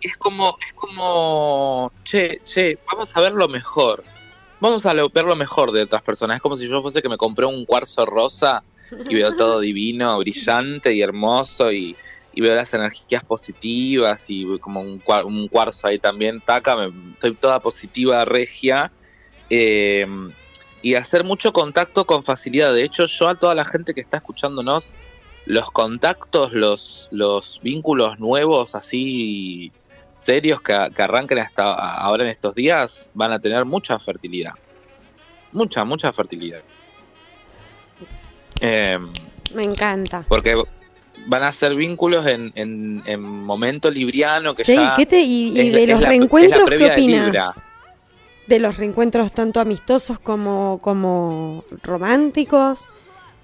[0.00, 4.06] es como, es como, che, che, vamos a ver lo mejor.
[4.60, 6.36] Vamos a ver lo mejor de otras personas.
[6.36, 8.64] Es como si yo fuese que me compré un cuarzo rosa
[9.06, 11.98] y veo todo divino, brillante y hermoso y,
[12.32, 17.36] y veo las energías positivas y como un, un cuarzo ahí también, taca, me- estoy
[17.38, 18.92] toda positiva, regia.
[19.50, 20.06] eh,
[20.82, 22.72] y hacer mucho contacto con facilidad.
[22.72, 24.94] De hecho, yo a toda la gente que está escuchándonos,
[25.46, 29.72] los contactos, los, los vínculos nuevos así
[30.12, 34.52] serios que, que arranquen hasta ahora en estos días van a tener mucha fertilidad.
[35.52, 36.60] Mucha, mucha fertilidad.
[38.60, 38.98] Eh,
[39.54, 40.24] Me encanta.
[40.28, 40.60] porque
[41.26, 45.20] van a ser vínculos en, en, en momento libriano que Che, ¿y, ya qué te-
[45.20, 47.60] y- y es- de los la- reencuentros qué opinas?
[48.48, 52.88] De los reencuentros tanto amistosos como, como románticos.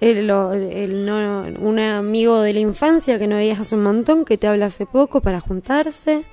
[0.01, 4.37] El, el no- un amigo de la infancia que no veías hace un montón, que
[4.37, 6.23] te habla hace poco para juntarse.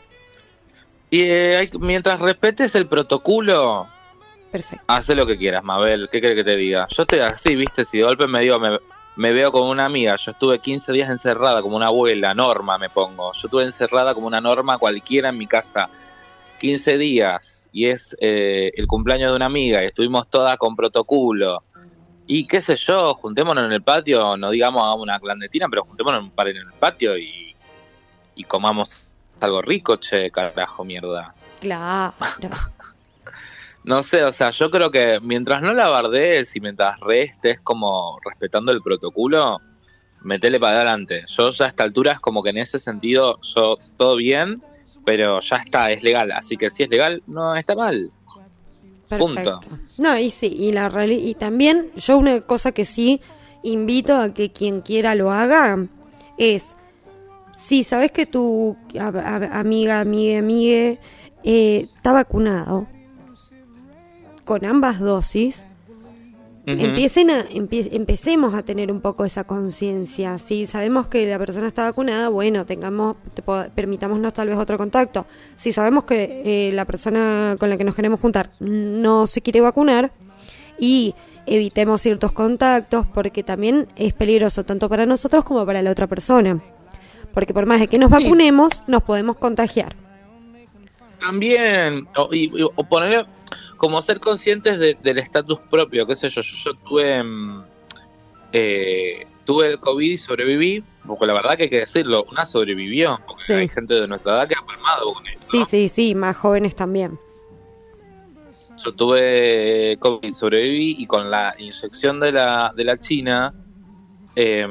[1.10, 3.86] Y eh, hay- mientras respetes el protocolo,
[4.50, 4.84] Perfecto.
[4.88, 6.08] hace lo que quieras, Mabel.
[6.10, 6.88] ¿Qué querés que te diga?
[6.88, 8.78] Yo estoy así, viste, si de golpe me digo, me,
[9.16, 10.16] me veo como una amiga.
[10.16, 13.32] Yo estuve 15 días encerrada como una abuela, norma me pongo.
[13.34, 15.88] Yo estuve encerrada como una norma cualquiera en mi casa.
[16.58, 21.64] 15 días y es eh, el cumpleaños de una amiga y estuvimos todas con protocolo.
[22.26, 26.20] Y qué sé yo, juntémonos en el patio, no digamos hagamos una clandestina, pero juntémonos
[26.20, 27.56] en un par en el patio y,
[28.36, 29.08] y comamos
[29.40, 31.34] algo rico, che, carajo, mierda.
[31.60, 32.14] Claro.
[33.84, 38.16] No sé, o sea, yo creo que mientras no la bardees y mientras restes como
[38.24, 39.60] respetando el protocolo,
[40.20, 41.24] metele para adelante.
[41.26, 44.62] Yo ya a esta altura es como que en ese sentido, yo todo bien,
[45.04, 46.32] pero ya está, es legal.
[46.32, 48.10] Así que si es legal, no está mal.
[49.08, 49.60] Perfecto.
[49.98, 53.20] No, y sí, y, la y también yo una cosa que sí
[53.62, 55.86] invito a que quien quiera lo haga
[56.38, 56.76] es,
[57.52, 60.98] si sabes que tu a- amiga, amiga, amigue
[61.44, 62.88] eh, está vacunado
[64.44, 65.64] con ambas dosis,
[66.64, 70.38] Empiecen a, empecemos a tener un poco esa conciencia.
[70.38, 73.42] Si sabemos que la persona está vacunada, bueno, tengamos, te
[73.74, 75.26] permitámonos tal vez otro contacto.
[75.56, 79.60] Si sabemos que eh, la persona con la que nos queremos juntar no se quiere
[79.60, 80.12] vacunar
[80.78, 81.14] y
[81.46, 86.60] evitemos ciertos contactos porque también es peligroso tanto para nosotros como para la otra persona.
[87.34, 88.22] Porque por más de que nos Sí.
[88.22, 89.96] vacunemos, nos podemos contagiar.
[91.18, 93.26] También, o, y- o poner,
[93.82, 97.64] como ser conscientes de- del estatus propio, qué sé yo, yo, yo tuve, mm,
[98.52, 103.18] eh, tuve el COVID y sobreviví, porque la verdad que hay que decirlo, una sobrevivió,
[103.26, 103.52] porque Sí.
[103.54, 105.48] hay gente de nuestra edad que ha palmado con esto.
[105.50, 107.18] Sí, sí, sí, más jóvenes también.
[108.84, 113.52] Yo tuve COVID, sobreviví y con la inyección de la, de la China,
[114.36, 114.64] eh,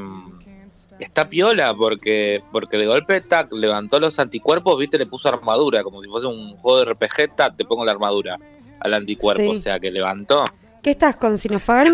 [1.00, 6.00] está piola porque porque de golpe tac, levantó los anticuerpos, viste, le puso armadura, como
[6.00, 8.40] si fuese un juego de RPG, tac, te pongo la armadura
[8.82, 9.60] al anticuerpo, Sí.
[9.60, 10.44] o sea que levantó.
[10.84, 11.94] ¿Qué estás con Sinopharm?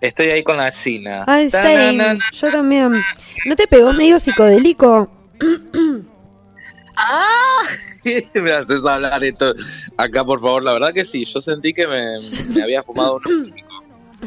[0.00, 1.24] Estoy ahí con la China.
[1.26, 2.18] Ay, same.
[2.32, 3.02] Yo también.
[3.44, 5.10] ¿No te pegó medio psicodélico?
[6.96, 7.62] ¡Ah!
[8.34, 9.54] me haces hablar esto
[9.96, 10.62] acá, por favor.
[10.62, 12.16] La verdad que sí, yo sentí que me,
[12.54, 13.54] me había fumado un.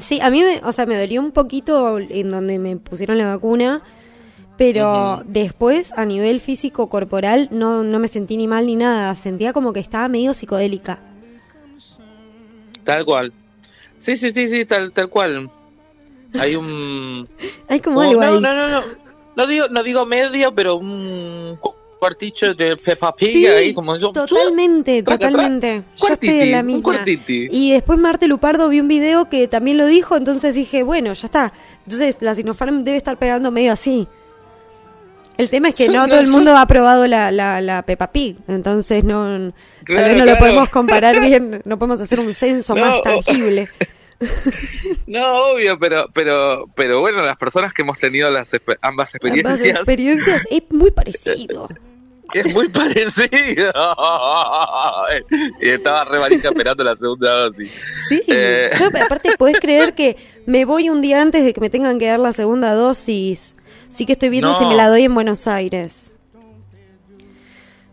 [0.01, 3.27] Sí, a mí, me, o sea, me dolió un poquito en donde me pusieron la
[3.27, 3.83] vacuna,
[4.57, 9.13] pero después a nivel físico corporal no, no me sentí ni mal ni nada.
[9.15, 10.99] Sentía como que estaba medio psicodélica.
[12.83, 13.33] Tal cual.
[13.97, 15.49] Sí, sí, sí, sí, tal, tal cual.
[16.39, 17.27] Hay un...
[17.69, 18.39] Hay como Oh, algo no, ahí.
[18.41, 18.81] no, no, no.
[19.35, 23.95] No digo, no digo medio, pero un cu- cuarticho de Peppa Pig Sí, ahí, como
[23.97, 24.11] yo.
[24.11, 25.31] totalmente, Traca, traca.
[25.31, 25.83] totalmente.
[25.95, 26.83] Yo estoy en Cuartiti, la un misma.
[26.83, 27.47] cuartiti.
[27.49, 31.25] Y después Marte Lupardo vi un video que también lo dijo, entonces dije, bueno, ya
[31.25, 31.53] está.
[31.85, 34.07] Entonces la Sinopharm debe estar pegando medio así.
[35.37, 38.11] El tema es que no no todo el mundo ha probado la, la, la Peppa
[38.11, 39.53] Pig, entonces no, tal
[39.87, 40.25] vez no claro.
[40.25, 43.69] lo podemos comparar bien, no podemos hacer un censo No, más tangible.
[45.05, 49.75] No, obvio, pero, pero, pero bueno, las personas que hemos tenido las ambas Ambas experiencias
[49.75, 51.67] experiencias es muy parecido.
[52.33, 53.71] es muy parecido.
[55.61, 57.71] y estaba re esperando la segunda dosis.
[58.09, 58.69] Sí, Eh.
[58.79, 60.15] yo aparte podés creer que
[60.45, 63.55] me voy un día antes de que me tengan que dar la segunda dosis.
[63.93, 64.57] Sí que estoy viendo No.
[64.57, 66.15] si me la doy en Buenos Aires.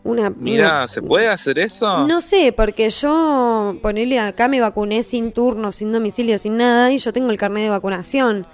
[0.02, 2.06] Una, Mira, una- ¿se puede hacer eso?
[2.06, 6.96] No sé, porque yo, ponerle acá me vacuné sin turno, sin domicilio, sin nada, y
[6.96, 8.46] yo tengo el carnet de vacunación.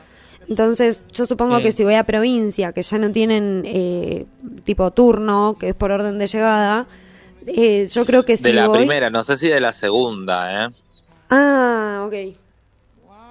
[0.49, 4.27] Entonces, yo supongo que si voy a provincia, que ya no tienen eh,
[4.65, 6.89] tipo turno, que es por orden de llegada,
[7.47, 8.79] eh, yo creo que si de la voy...
[8.79, 10.69] primera, no sé si de la segunda, ¿eh?
[11.31, 12.37] Ah, ok.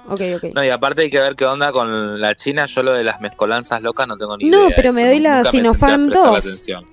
[0.08, 0.44] Ok, ok.
[0.54, 2.66] No, y aparte hay que ver qué onda con la China.
[2.66, 4.76] Yo lo de las mezcolanzas locas no tengo ni No, idea.
[4.76, 6.38] pero Eso me doy la nunca Sinopharm prestarle 2.
[6.46, 6.86] atención.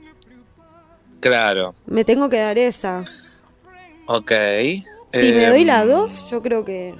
[1.20, 3.04] Claro, Me tengo que dar esa.
[4.06, 4.32] ok.
[5.12, 6.94] Si me doy la Em, 2, yo creo que...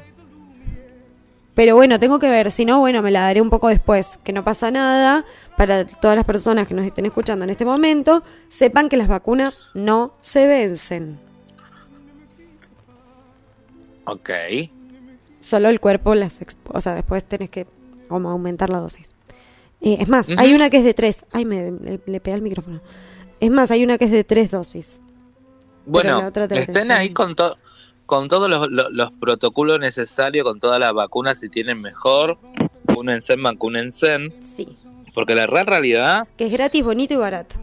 [1.54, 4.32] Pero bueno, tengo que ver, si no, bueno, me la daré un poco después, que
[4.32, 5.24] no pasa nada.
[5.56, 9.70] Para todas las personas que nos estén escuchando en este momento, sepan que las vacunas
[9.74, 11.18] no se vencen.
[14.06, 14.30] Ok.
[15.42, 16.40] Solo el cuerpo las...
[16.72, 17.66] O sea, después tenés que
[18.08, 19.10] como aumentar la dosis.
[19.82, 21.26] Eh, es más, hay una que es de 3.
[21.32, 22.80] Ay, me le, le pegué al micrófono.
[23.40, 25.02] Es más, hay una que es de 3 dosis.
[25.84, 27.58] Bueno, estén ahí con, to-
[28.06, 32.38] con todos los, los- los protocolos necesarios, con todas las vacunas, si tienen mejor,
[32.84, 34.68] vacúnense, vacúnense, Sí.
[35.12, 37.56] porque la real realidad Que es gratis, bonito y barato.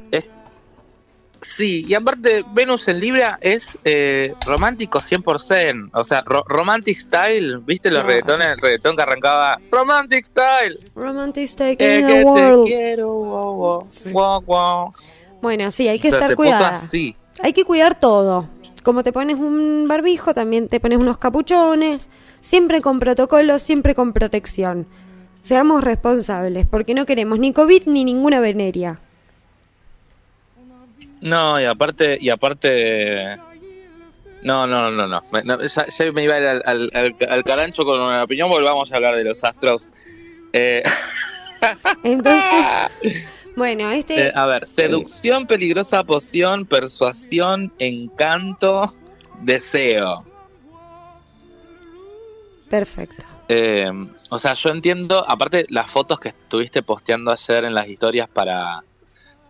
[1.42, 5.90] Sí, y aparte, Venus en Libra es eh, romántico 100%.
[5.94, 7.60] O sea, ro- romantic style.
[7.60, 8.48] ¿Viste los reggaetones?
[8.48, 10.78] El reggaetón que arrancaba Romantic style.
[10.96, 12.24] Romantic stake Eh, in te
[12.66, 14.92] quiero, wow, wow.
[15.42, 16.82] Bueno, sí, hay que O sea, estar cuidada.
[17.42, 18.50] Hay que cuidar todo.
[18.84, 22.10] Como te pones un barbijo, también te pones unos capuchones.
[22.42, 24.88] Siempre con protocolo, siempre con protección.
[25.44, 29.00] Seamos responsables, porque no queremos ni COVID ni ninguna veneria.
[31.22, 33.38] No, y aparte, y aparte.
[34.42, 35.22] No, no, no, no.
[35.44, 38.50] No, ya, ya me iba a ir al, al, al- al carancho con una opinión,
[38.50, 39.90] volvamos a hablar de los astros.
[40.54, 40.82] Eh,
[42.04, 42.44] Entonces,
[43.58, 44.28] Bueno, este.
[44.28, 48.86] Eh, a ver, seducción, peligrosa poción, persuasión, encanto,
[49.42, 50.24] deseo.
[52.70, 53.24] Perfecto.
[53.50, 53.92] Eh,
[54.30, 58.84] o sea, yo entiendo, aparte las fotos que estuviste posteando ayer en las historias para,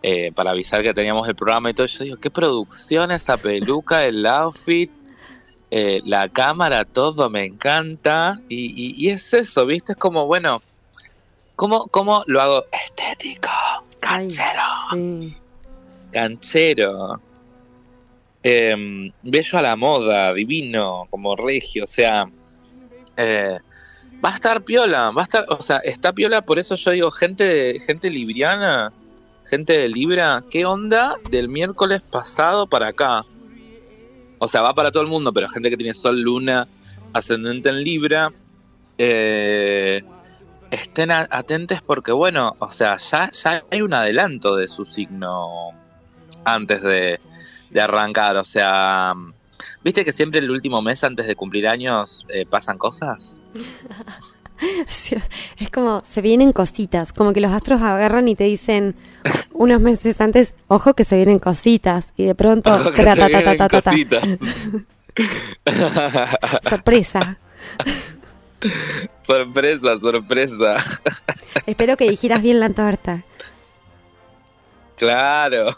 [0.02, 4.04] eh, para avisar que teníamos el programa y todo, yo digo, qué producción esa peluca,
[4.06, 4.92] el outfit,
[5.72, 8.36] eh, la cámara, todo me encanta.
[8.48, 9.94] Y, y- y es eso, ¿viste?
[9.94, 10.62] Es como, bueno,
[11.56, 13.50] ¿cómo, cómo lo hago estético?
[14.02, 14.62] Ay, Canchero,
[14.94, 15.36] sí.
[16.12, 17.22] canchero.
[18.42, 18.76] Eh,
[19.22, 22.26] bello a la moda, divino, como regio, o sea,
[23.18, 23.60] eh,
[24.24, 27.12] va a estar piola, va a estar, o sea, está piola, por eso yo digo,
[27.12, 28.94] gente, gente libriana,
[29.50, 33.26] gente de Libra, ¿qué onda del miércoles pasado para acá?
[34.38, 36.68] O sea, va para todo el mundo, pero gente que tiene Sol, Luna,
[37.14, 38.32] ascendente en Libra,
[38.98, 40.02] eh,
[40.72, 45.72] estén a- atentes porque, bueno, o sea, ya, ya hay un adelanto de su signo
[46.46, 47.20] antes de,
[47.70, 49.14] de arrancar, o sea,
[49.84, 53.42] ¿viste que siempre el último mes antes de cumplir años eh, pasan cosas?
[55.60, 58.96] Es como, se vienen cositas, como que los astros agarran y te dicen
[59.54, 63.20] unos meses antes, ojo que se vienen cositas, y de pronto, Ojo que tra, se
[63.20, 63.92] ta, ta, ta, vienen ta, ta, ta.
[63.92, 64.24] cositas.
[66.70, 67.38] sorpresa.
[69.26, 70.78] sorpresa, sorpresa.
[71.66, 73.24] Espero que dijeras bien la torta.
[74.98, 75.76] Claro.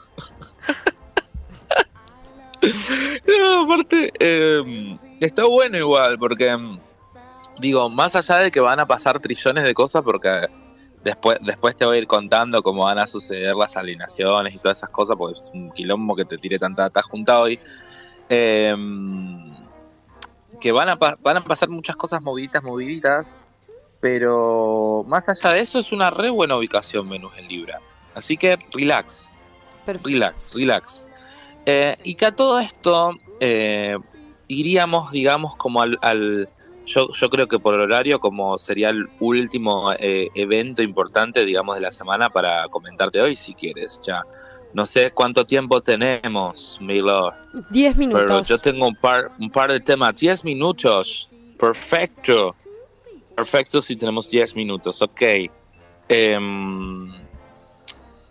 [3.27, 6.77] No, aparte, eh, está bueno igual, porque em,
[7.61, 10.47] digo, más allá de que van a pasar trillones de cosas, porque
[11.03, 14.79] después, después te voy a ir contando cómo van a suceder las alineaciones y todas
[14.79, 17.59] esas cosas, porque es un quilombo que te tire tanta data junta hoy.
[18.29, 18.75] eh,
[20.59, 23.25] que van a, van a pasar muchas cosas moviditas, moviditas,
[23.99, 27.79] pero más allá de eso es una re buena ubicación Venus en Libra.
[28.13, 29.33] Así que relax,
[29.85, 30.09] Perfecto.
[30.09, 31.07] relax, relax.
[31.65, 33.97] Eh, y que a todo esto eh,
[34.47, 35.97] iríamos, digamos, como al...
[36.01, 36.49] al-
[36.85, 41.81] yo, yo creo que por horario como sería el último eh, evento importante, digamos, de
[41.81, 44.23] la semana para comentarte hoy, si quieres, ya.
[44.73, 47.33] No sé cuánto tiempo tenemos, Milo,
[47.69, 48.47] Diez pero minutos.
[48.47, 50.15] yo tengo un par, un par de temas.
[50.15, 51.29] 10 minutos.
[51.59, 52.55] Perfecto.
[53.35, 55.21] Perfecto si tenemos 10 minutos, ok.
[56.07, 57.11] Em,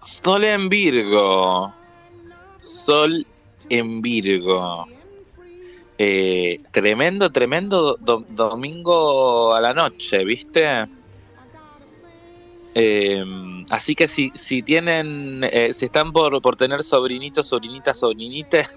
[0.03, 1.73] Sol en Virgo.
[2.61, 3.27] Sol
[3.69, 4.87] en Virgo.
[6.03, 10.67] Eh, tremendo, tremendo do- domingo a la noche, ¿viste?
[12.75, 18.69] Em, así que si, si tienen, eh, si están por, por tener sobrinitos, sobrinitas, sobrinites,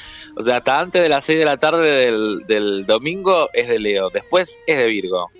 [0.36, 3.78] o sea, hasta antes de las 6 de la tarde del, del domingo es de
[3.78, 5.30] Leo, después es de Virgo.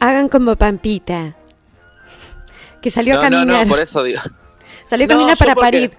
[0.00, 1.34] Hagan como Pampita.
[2.80, 3.66] Que salió No, a no, caminar.
[3.66, 4.20] no, por eso digo.
[4.86, 5.90] Salió a No, caminar para porque- parir.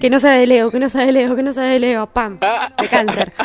[0.00, 2.06] Que no sabe de Leo, que no sabe de Leo, que no sabe de Leo.
[2.06, 2.38] Pam.
[2.80, 3.32] De cáncer.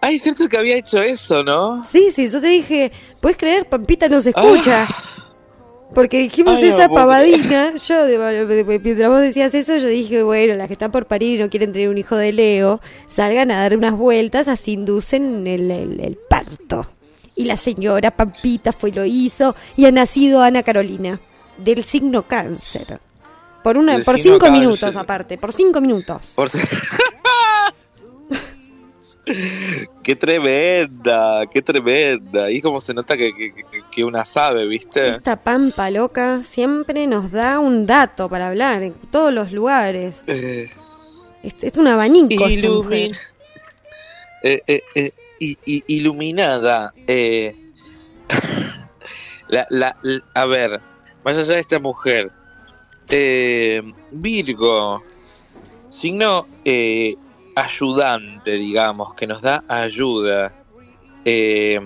[0.00, 1.82] Ay, es cierto que había hecho eso, ¿no?
[1.84, 3.68] Sí, sí, yo te dije, ¿puedes creer?
[3.68, 4.86] Pampita nos escucha.
[5.94, 7.74] Porque dijimos Ay, esa pavadina.
[7.76, 11.06] Yo, de- de- de- mientras vos decías eso, yo dije, bueno, las que están por
[11.06, 14.72] parir y no quieren tener un hijo de Leo, salgan a dar unas vueltas, así
[14.72, 16.86] inducen el, el- el parto.
[17.36, 21.20] Y la señora Pampita fue y lo hizo, y ha nacido Ana Carolina,
[21.62, 22.98] del signo cáncer.
[23.62, 24.60] Por, una, por cinco cáncer.
[24.60, 26.32] minutos aparte, por cinco minutos.
[26.34, 26.50] Por
[30.02, 32.50] qué tremenda, qué tremenda.
[32.50, 33.32] Y como se nota que,
[33.90, 35.10] que, una sabe, ¿viste?
[35.10, 40.24] Esta pampa loca siempre nos da un dato para hablar en todos los lugares.
[40.26, 40.68] Eh,
[41.42, 43.12] Es, es un abanico esta mujer.
[44.42, 46.92] eh, eh, eh, i- i- iluminada.
[47.06, 47.54] eh.
[49.48, 50.80] la, la, l- a ver,
[51.24, 52.30] más allá de esta mujer.
[53.10, 55.02] eh, Virgo,
[55.90, 57.14] signo eh,
[57.54, 60.52] ayudante, digamos, que nos da ayuda.
[61.24, 61.80] Eh,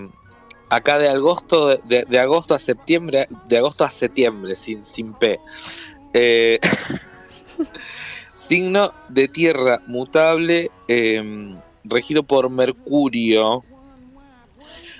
[0.69, 5.39] acá de agosto, de, de agosto a septiembre, de agosto a septiembre, sin, sin P.
[8.35, 10.71] Signo de tierra mutable,
[11.83, 13.63] regido por Mercurio.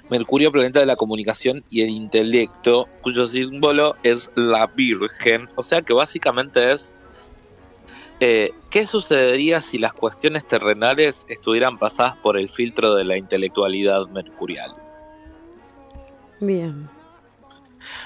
[0.09, 5.49] Mercurio, planeta de la comunicación y el intelecto, cuyo símbolo es la Virgen.
[5.55, 6.95] O sea que básicamente es
[8.19, 14.07] eh, ¿qué sucedería si las cuestiones terrenales estuvieran pasadas por el filtro de la intelectualidad
[14.07, 14.75] mercurial?
[16.39, 16.89] Bien.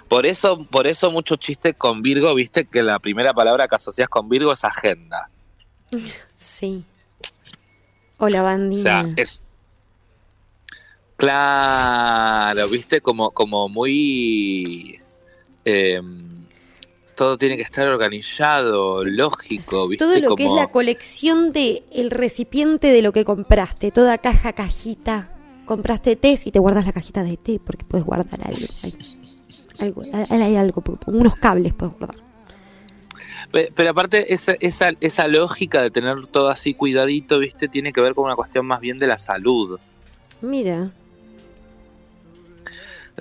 [0.10, 4.10] Por eso, por eso mucho chiste con Virgo, viste que la primera palabra que asocias
[4.10, 5.30] con Virgo es agenda.
[6.36, 6.86] Sí.
[8.18, 8.82] O la O bandina.
[8.84, 9.48] sea, es.
[11.22, 14.98] Claro, viste, como, como muy.
[15.66, 16.02] eh,
[17.16, 20.04] todo tiene que estar organizado, lógico, ¿viste?
[20.06, 24.54] Todo lo que es la colección de el recipiente de lo que compraste, toda caja,
[24.54, 25.30] cajita.
[25.66, 28.66] Compraste té y te guardas la cajita de té porque puedes guardar algo.
[28.84, 28.94] ahí.
[29.80, 32.18] Algo, hay, hay algo, unos cables puedes guardar.
[33.52, 37.68] Pe- Pero aparte, esa, esa, esa lógica de tener todo así cuidadito, ¿viste?
[37.68, 39.80] Tiene que ver con una cuestión más bien de la salud.
[40.42, 40.92] Mira,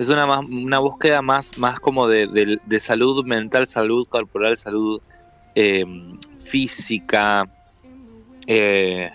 [0.01, 4.57] Es una, más- una búsqueda más, más como de, de- de salud mental, salud corporal,
[4.57, 4.99] salud
[5.53, 5.85] eh,
[6.39, 7.45] física.
[8.47, 9.11] Eh,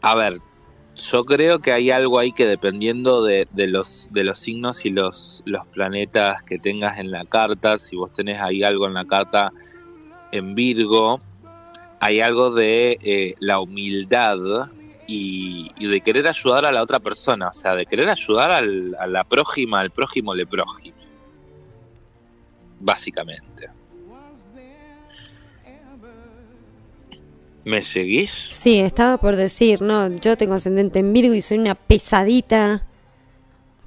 [0.00, 0.38] a ver,
[0.96, 4.90] yo creo que hay algo ahí que dependiendo de, de los, de los signos y
[4.90, 9.04] los, los planetas que tengas en la carta, si vos tenés ahí algo en la
[9.04, 9.52] carta
[10.30, 11.20] en Virgo,
[12.00, 14.38] hay algo de eh, la humildad
[15.06, 18.96] y, y de querer ayudar a la otra persona, o sea, de querer ayudar al-
[18.98, 20.96] a la prójima, al prójimo le prójimo.
[22.80, 23.68] Básicamente.
[27.64, 28.30] ¿Me seguís?
[28.30, 32.82] sí, estaba por decir, no, yo tengo ascendente en Virgo y soy una pesadita.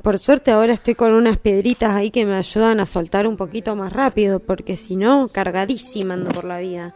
[0.02, 3.76] Por suerte ahora estoy con unas piedritas ahí que me ayudan a soltar un poquito
[3.76, 6.96] más rápido, porque si no, cargadísima ando por la vida.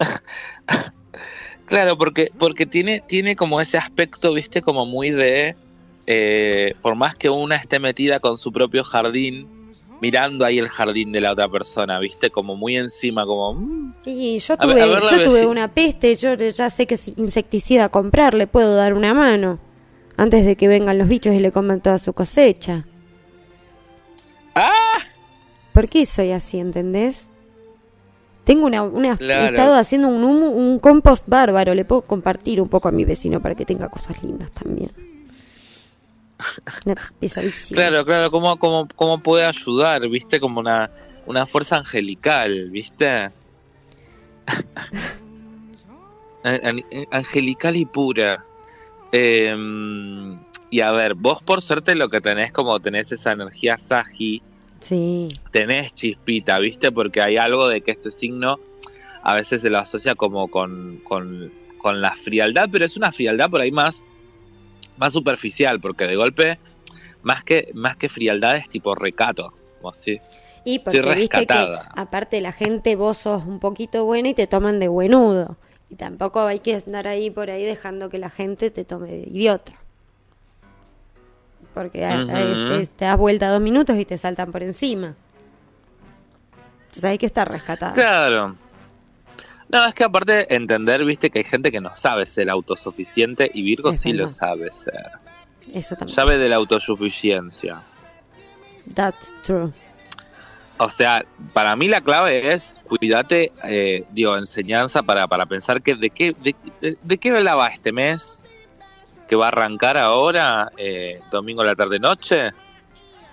[1.68, 5.54] Claro, porque, porque tiene, tiene como ese aspecto, viste, como muy de.
[6.06, 9.46] eh, por más que una esté metida con su propio jardín,
[10.00, 13.52] mirando ahí el jardín de la otra persona, viste, como muy encima, como.
[13.54, 16.70] mm, Y yo A ver- tuve, a ver la yo tuve una peste, yo ya
[16.70, 19.58] sé que es insecticida comprar, le puedo dar una mano
[20.16, 22.86] antes de que vengan los bichos y le coman toda su cosecha.
[24.54, 24.72] ¡Ah!
[25.72, 27.28] ¿Por qué soy así, entendés?
[28.48, 29.44] Tengo una, una Claro.
[29.44, 33.04] he estado haciendo un humo- un compost bárbaro, le puedo compartir un poco a mi
[33.04, 34.90] vecino para que tenga cosas lindas también.
[36.86, 37.78] Una pesadísima.
[37.82, 40.90] Claro, claro, ¿cómo, cómo, cómo puede ayudar, viste, como una,
[41.26, 43.06] una fuerza angelical, viste.
[46.42, 48.42] An- an- angelical y pura.
[49.12, 49.54] Eh,
[50.70, 54.40] y a ver, vos por suerte lo que tenés como tenés esa energía sagi,
[54.80, 56.92] Sí, tenés chispita, ¿viste?
[56.92, 58.58] Porque hay algo de que este signo
[59.22, 63.50] a veces se lo asocia como con, con, con la frialdad, pero es una frialdad
[63.50, 64.06] por ahí más,
[64.96, 66.58] más superficial, porque de golpe,
[67.22, 69.52] más que, más que frialdad es tipo recato.
[70.00, 70.20] si-
[70.64, 71.54] y porque viste que
[71.96, 75.56] aparte la gente vos sos un poquito buena y te toman de buenudo.
[75.88, 79.28] Y tampoco hay que andar ahí por ahí dejando que la gente te tome de
[79.30, 79.72] idiota.
[81.74, 82.86] Porque a- a- Ujú.
[82.96, 85.14] te, das vuelta dos minutos y te saltan por encima.
[86.86, 87.94] Entonces hay que estar rescatado.
[87.94, 88.56] Claro.
[89.68, 93.62] No, es que aparte entender, viste, que hay gente que no sabe ser autosuficiente y
[93.62, 95.10] Virgo sí lo sabe ser.
[95.74, 96.14] Eso también.
[96.14, 97.82] Sabe de la autosuficiencia.
[98.94, 99.70] That's true.
[100.78, 105.94] O sea, para mí la clave es cuídate, eh, digo, enseñanza para, para pensar que
[105.96, 108.46] de qué de, de- de qué va este mes
[109.28, 112.50] que va a arrancar ahora, eh, domingo a la tarde noche.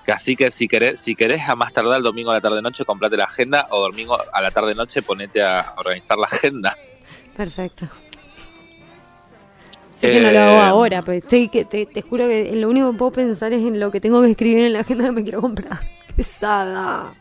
[0.06, 2.62] Que así que si querés, si querés a más tardar el domingo a la tarde
[2.62, 6.78] noche, comprate la agenda o domingo a la tarde noche ponete a organizar la agenda.
[7.36, 7.88] Perfecto.
[10.00, 12.70] Sé que no lo hago Eh, ahora, pero estoy que te, te juro que lo
[12.70, 15.12] único que puedo pensar es en lo que tengo que escribir en la agenda que
[15.12, 15.80] me quiero comprar.
[16.08, 17.14] Qué pesada.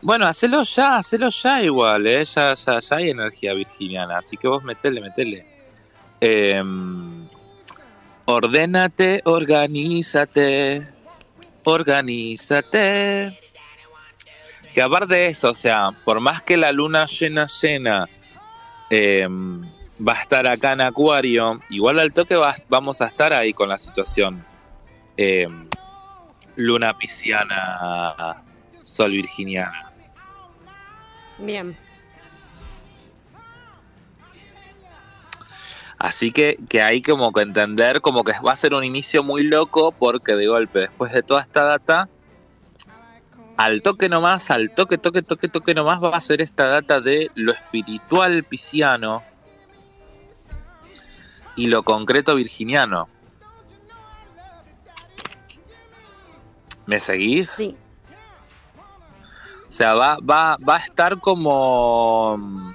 [0.00, 2.24] Bueno, hacelo ya, hacelo ya igual, ¿eh?
[2.24, 5.46] ya, ya, ya hay energía virginiana, así que vos metele, metele.
[6.20, 6.60] Eh,
[8.24, 10.86] ordénate, organízate,
[11.64, 13.38] organízate.
[14.74, 18.08] Que aparte de eso, o sea, por más que la luna llena llena
[18.88, 23.52] eh, va a estar acá en Acuario, igual al toque va- vamos a estar ahí
[23.52, 24.44] con la situación
[25.16, 25.46] eh,
[26.56, 28.42] luna pisciana,
[28.82, 29.92] sol virginiana.
[31.38, 31.76] Bien.
[36.02, 39.44] Así que, que hay como que entender como que va a ser un inicio muy
[39.44, 42.08] loco porque de golpe, después de toda esta data,
[43.56, 47.30] al toque nomás, al toque, toque, toque, toque nomás va a ser esta data de
[47.36, 49.22] lo espiritual pisciano
[51.54, 53.08] y lo concreto virginiano.
[56.86, 57.48] ¿Me seguís?
[57.48, 57.76] Sí.
[59.68, 62.74] O sea, va, va, va a estar como...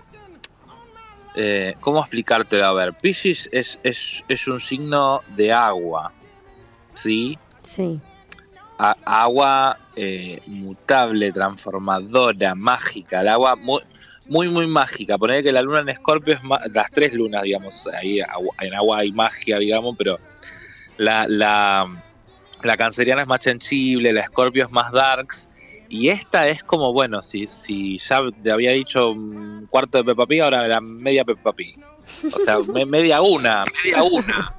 [1.39, 2.65] Eh, ¿Cómo explicártelo?
[2.65, 6.11] A ver, Pisces es, es, es un signo de agua,
[6.95, 7.37] ¿sí?
[7.63, 7.99] Sí.
[8.79, 13.21] A- agua eh, mutable, transformadora, mágica.
[13.21, 13.81] El agua muy,
[14.27, 15.17] muy, muy mágica.
[15.17, 16.39] Poner que la luna en Escorpio es
[16.73, 17.87] las tres lunas, digamos.
[17.87, 20.17] Ahí agua- en agua hay magia, digamos, pero
[20.97, 21.87] la, la,
[22.63, 25.49] la canceriana es más sensible, la escorpio es más darks.
[25.89, 30.25] Y esta es como, bueno, si, si ya te había dicho un cuarto de Peppa
[30.25, 31.77] Pig, ahora era media Peppa Pig.
[32.33, 34.53] O sea, me- media una, media una.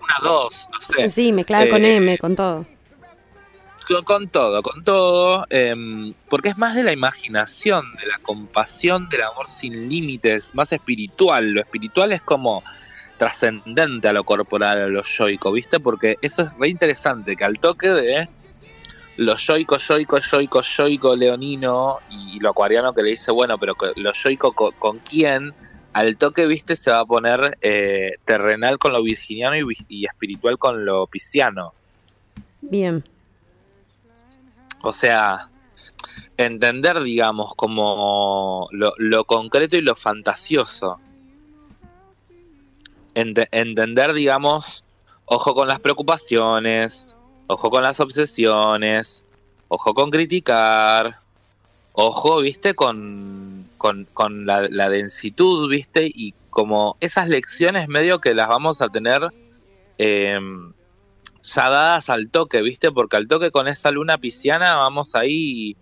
[0.00, 1.08] Una dos, no sé.
[1.10, 2.66] Sí, mezclada con Eh, M, con todo.
[3.86, 9.08] Con, con todo, con todo, em, porque es más de la imaginación, de la compasión,
[9.08, 11.50] del amor sin límites, más espiritual.
[11.50, 12.62] Lo espiritual es como
[13.18, 15.80] trascendente a lo corporal, a lo yoico, ¿viste?
[15.80, 18.28] Porque eso es re interesante, que al toque de
[19.20, 24.12] lo yoico, yoico, yoico, yoico, leonino y, lo acuariano que le dice, bueno, pero lo
[24.14, 25.52] yoico con, con quién,
[25.92, 26.74] al toque, ¿viste?
[26.74, 29.56] Se va a poner eh, terrenal con lo virginiano
[29.88, 31.74] y, espiritual con lo pisciano.
[32.62, 33.04] Bien.
[34.82, 35.50] O sea,
[36.38, 40.98] entender, digamos, como lo, lo concreto y lo fantasioso.
[43.14, 44.82] Ente- entender, digamos,
[45.26, 47.18] ojo con las preocupaciones,
[47.50, 49.24] ojo con las obsesiones,
[49.68, 51.16] ojo con criticar,
[51.92, 58.34] ojo, viste, con, con, con la, la densitud, viste, y como esas lecciones medio que
[58.34, 59.22] las vamos a tener
[59.98, 60.38] eh,
[61.42, 62.92] ya dadas al toque, ¿viste?
[62.92, 65.76] Porque al toque con esa luna pisciana vamos ahí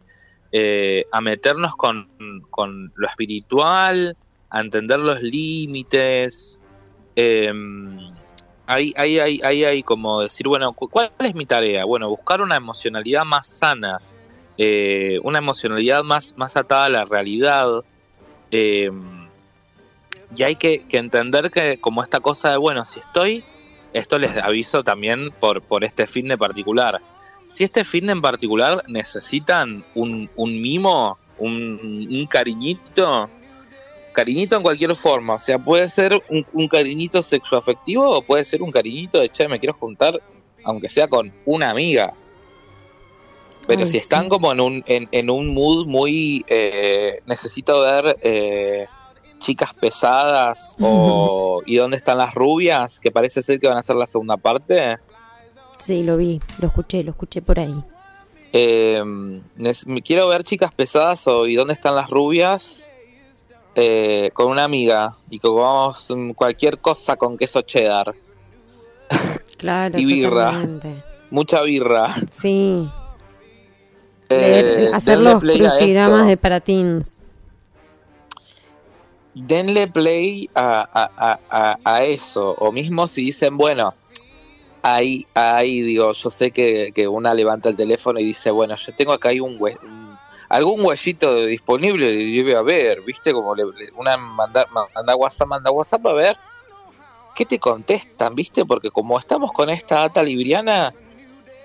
[0.53, 2.09] eh, a meternos con,
[2.49, 4.17] con lo espiritual,
[4.49, 6.59] a entender los límites.
[7.15, 7.53] eh,
[8.69, 11.85] ahí, ahí, ahí, ahí hay como decir, bueno, cu- ¿cuál es mi tarea?
[11.85, 13.99] Bueno, buscar una emocionalidad más sana,
[14.57, 17.83] eh, una emocionalidad más, más atada a la realidad.
[18.51, 18.91] eh,
[20.37, 23.43] y hay que, que entender que como esta cosa de, bueno, si estoy
[23.95, 27.01] esto les aviso también por, por este fin de particular.
[27.45, 33.31] Si este fin en particular necesitan un, un mimo, un, un cariñito,
[34.19, 38.63] cariñito en cualquier forma, o sea, puede ser un, un cariñito sexoafectivo o puede ser
[38.63, 40.21] un cariñito de, che, me quiero juntar,
[40.65, 42.13] aunque sea con una amiga.
[43.69, 44.29] Pero Ay, si están sí.
[44.29, 48.87] como en un, en, en un mood muy, eh, necesito ver eh,
[49.39, 53.95] chicas pesadas o y dónde están las rubias, que parece ser que van a ser
[53.95, 54.99] la segunda parte.
[55.79, 57.85] Sí, lo vi, lo escuché, lo escuché por ahí.
[58.53, 59.01] Eh,
[60.05, 62.88] quiero ver chicas pesadas o y dónde están las rubias
[63.75, 68.15] eh, con una amiga y comamos cualquier cosa con queso cheddar,
[69.57, 70.47] Claro, Y birra.
[70.51, 71.03] totalmente.
[71.31, 72.15] mucha birra.
[72.41, 72.89] Sí,
[74.31, 77.19] Eh, hacer los crucigramas de paratins.
[79.35, 82.55] denle play a, a- a- a- eso.
[82.59, 83.95] O mismo si dicen, bueno,
[84.83, 88.95] ahí, ahí digo, yo sé que, que una levanta el teléfono y dice, bueno, yo
[88.95, 89.98] tengo acá hue- un-
[90.49, 93.33] algún huellito disponible debe haber, ¿viste?
[93.33, 93.65] Como le,
[93.97, 96.37] una manda, manda WhatsApp, manda WhatsApp a ver.
[97.35, 98.65] ¿Qué te contestan, viste?
[98.65, 100.93] Porque como estamos con esta data libriana,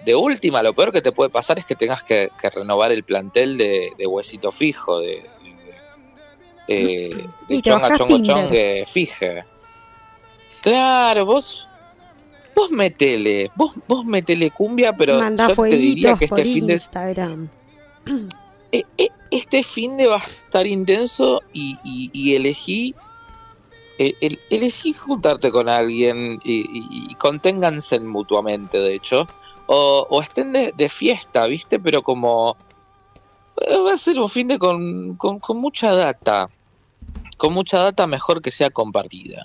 [0.05, 3.03] de última, lo peor que te puede pasar es que tengas que, que renovar el
[3.03, 5.73] plantel de, de huesito fijo, de, de- de-
[6.68, 7.27] eh,
[7.61, 9.45] chonga, chongo, chongue, fije.
[10.61, 11.68] Claro, vos,
[12.55, 16.73] vos metele, vos, vos metele cumbia, pero yo te diría que por este fin de
[16.73, 17.49] Instagram.
[18.74, 22.95] e- e- este fin de va a estar intenso y, y- y elegí
[24.00, 29.30] eh, el- elegí juntarte con alguien y, y- conténganse mutuamente de hecho.
[29.68, 32.58] O, o estén de, de fiesta viste pero como
[33.62, 36.50] eh, va a ser un fin de con, con, con mucha data.
[37.38, 39.44] Con mucha data mejor que sea compartida.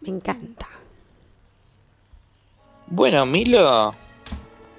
[0.00, 0.68] Me encanta.
[2.86, 3.98] bueno Milo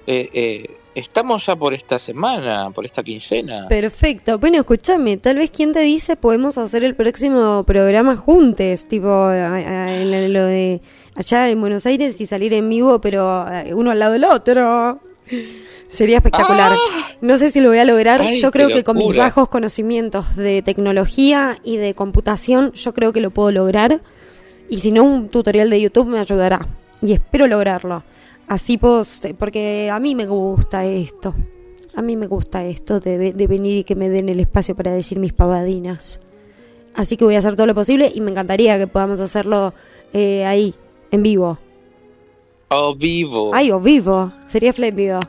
[0.06, 4.38] eh, eh, estamos ya por esta semana por esta quincena Perfecto.
[4.38, 9.54] Bueno, escúchame, tal vez quién te dice podemos hacer el próximo programa juntos, tipo a-
[9.54, 10.80] a- en lo de
[11.14, 15.00] allá en Buenos Aires y salir en vivo, pero eh, uno al lado del otro.
[15.88, 16.72] Sería espectacular.
[17.20, 18.20] No sé si lo voy a lograr.
[18.20, 23.12] Ay, yo creo que con mis bajos conocimientos de tecnología y de computación, yo creo
[23.12, 24.00] que lo puedo lograr.
[24.68, 26.66] Y si no, un tutorial de YouTube me ayudará.
[27.02, 28.02] Y espero lograrlo.
[28.48, 29.02] Así puedo,
[29.38, 31.34] porque a mí me gusta esto.
[31.94, 34.76] A mí me gusta esto de, ve- de venir y que me den el espacio
[34.76, 36.20] para decir mis pavadinas.
[36.94, 39.74] Así que voy a hacer todo lo posible y me encantaría que podamos hacerlo
[40.12, 40.74] eh, ahí,
[41.10, 41.58] en vivo.
[42.68, 44.30] oh vivo Ay, o vivo.
[44.46, 45.20] Sería espléndido.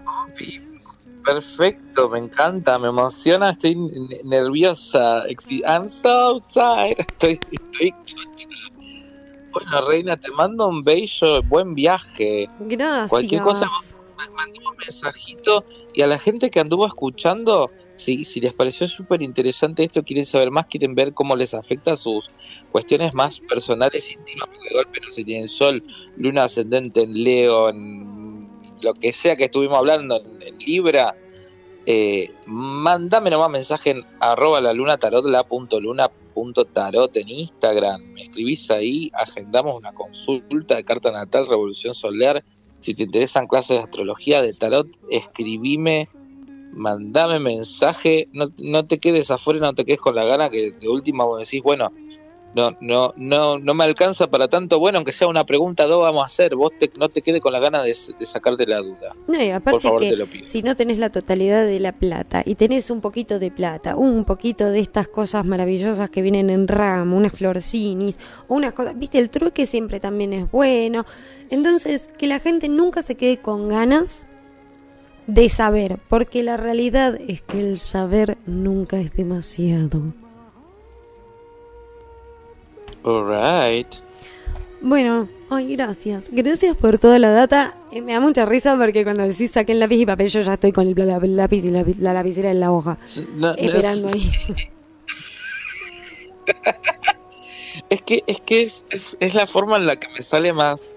[1.26, 3.76] Perfecto, me encanta, me emociona, estoy
[4.24, 5.24] nerviosa.
[5.66, 7.00] I'm so excited.
[7.20, 7.94] Estoy, estoy.
[9.64, 12.50] Bueno, Reina, te mando un bello, buen viaje.
[12.60, 13.10] Gracias.
[13.10, 13.68] Cualquier cosa,
[14.34, 19.22] mandó un mensajito y a la gente que anduvo escuchando, si, si les pareció súper
[19.22, 22.28] interesante esto, quieren saber más, quieren ver cómo les afecta sus
[22.72, 25.84] cuestiones más personales, íntimas, porque de golpe no se tienen sol,
[26.18, 28.48] luna ascendente en Leo, en
[28.82, 31.16] lo que sea que estuvimos hablando en, en Libra,
[31.90, 37.30] eh, mandame nomás mensaje en arroba la luna tarot, la punto luna punto tarot en
[37.30, 38.02] Instagram.
[38.12, 42.44] Me escribís ahí, agendamos una consulta de carta natal, revolución solar.
[42.80, 46.10] Si te interesan clases de astrología, de tarot, escribime,
[46.74, 48.28] mandame mensaje.
[48.34, 51.40] No, no te quedes afuera, no te quedes con la gana que de última vos
[51.40, 51.94] decís, bueno,
[52.58, 54.80] no, no, no, no me alcanza para tanto.
[54.80, 56.56] Bueno, aunque sea una pregunta, dos vamos a hacer.
[56.56, 59.16] Vos te, no te quedes con la gana de, de sacarte la duda.
[59.28, 60.48] No, y aparte Por favor, que te lo pido.
[60.48, 64.26] si no tenés la totalidad de la plata y tenés un poquito de plata, un
[64.26, 68.18] poquito de estas cosas maravillosas que vienen en ramo, unas florcinis,
[68.48, 71.06] unas cosas, viste, el trueque siempre también es bueno.
[71.52, 74.28] Entonces, que la gente nunca se quede con ganas
[75.28, 80.02] de saber, porque la realidad es que el saber nunca es demasiado.
[83.04, 83.88] Alright.
[84.82, 86.26] Bueno, ay, gracias.
[86.32, 87.76] Gracias por toda la data.
[87.92, 90.72] Eh, me da mucha risa porque cuando decís saquen lápiz y papel, yo ya estoy
[90.72, 92.98] con el la- lápiz y la, la lapicera en la hoja,
[93.36, 94.32] No, no, esperando ahí.
[97.90, 100.96] Es que, es, que es, es, es la forma en la que me sale más.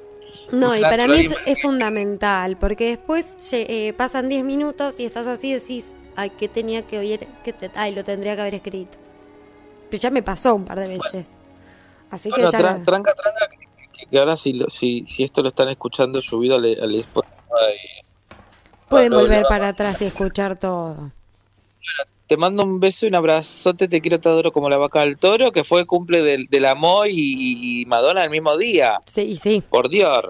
[0.51, 5.51] No, y para mí es, fundamental, porque después eh, pasan 10 minutos y estás así
[5.51, 8.97] y decís, ay, que tenía que oír, que te- ay, lo tendría que haber escrito.
[9.91, 11.39] Pero ya me pasó un par de veces.
[12.11, 12.49] Así que ya...
[12.51, 13.49] tra- tranca, tranca,
[14.11, 17.31] que, ahora si, lo- si, si esto lo están escuchando subido al, al Spotify,
[18.89, 21.13] Pueden volver para atrás y escuchar todo.
[22.27, 25.17] Te mando un beso y un abrazote, te quiero, te adoro como la vaca del
[25.17, 29.01] toro, que fue cumple del, del amor y, y- Madonna el mismo día.
[29.11, 29.63] Sí, sí.
[29.69, 30.27] Por Dios,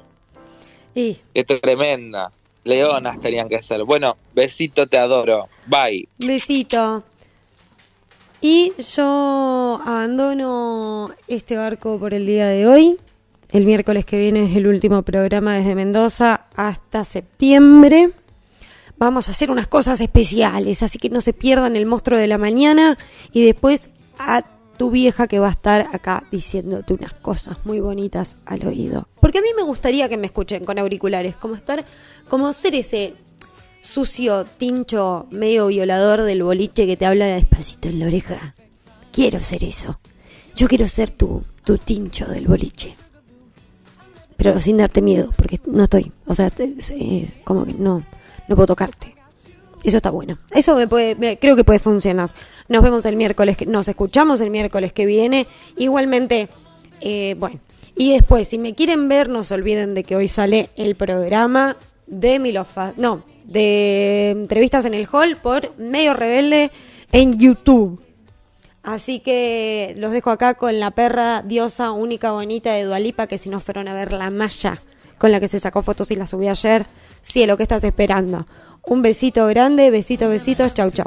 [0.94, 2.32] Y qué tremenda.
[2.64, 3.84] Leonas tenían que ser.
[3.84, 5.48] Bueno, besito, te adoro.
[5.66, 6.06] Bye.
[6.18, 7.02] Besito.
[8.42, 12.98] Y yo abandono este barco por el día de hoy.
[13.50, 18.12] El miércoles que viene es el último programa desde Mendoza hasta septiembre.
[18.96, 22.38] Vamos a hacer unas cosas especiales, así que no se pierdan el monstruo de la
[22.38, 22.96] mañana
[23.32, 24.42] y después a
[24.78, 29.06] tu vieja que va a estar acá diciéndote unas cosas muy bonitas al oído.
[29.20, 31.84] Porque a mí me gustaría que me escuchen con auriculares, como estar,
[32.30, 33.14] como ser ese
[33.80, 38.54] sucio, tincho, medio violador del boliche que te habla despacito en la oreja.
[39.12, 39.98] Quiero ser eso.
[40.54, 42.94] Yo quiero ser tu, tu tincho del boliche.
[44.36, 46.12] Pero sin darte miedo, porque no estoy.
[46.26, 46.50] O sea,
[47.44, 48.04] como que no,
[48.48, 49.16] no puedo tocarte.
[49.82, 50.38] Eso está bueno.
[50.50, 52.30] Eso me puede, creo que puede funcionar.
[52.68, 55.46] Nos vemos el miércoles, que, nos escuchamos el miércoles que viene.
[55.76, 56.48] Igualmente,
[57.00, 57.60] eh, bueno.
[57.96, 61.76] Y después, si me quieren ver, no se olviden de que hoy sale el programa
[62.06, 66.72] de Milofa, no, de entrevistas en el hall por Medio Rebelde
[67.12, 68.00] en YouTube.
[68.82, 73.50] Así que los dejo acá con la perra diosa única bonita de Dualipa, que si
[73.50, 74.80] no fueron a ver la malla
[75.18, 76.86] con la que se sacó fotos y la subí ayer,
[77.20, 78.46] cielo, ¿qué estás esperando?
[78.86, 81.06] Un besito grande, besitos, besitos, chau chau.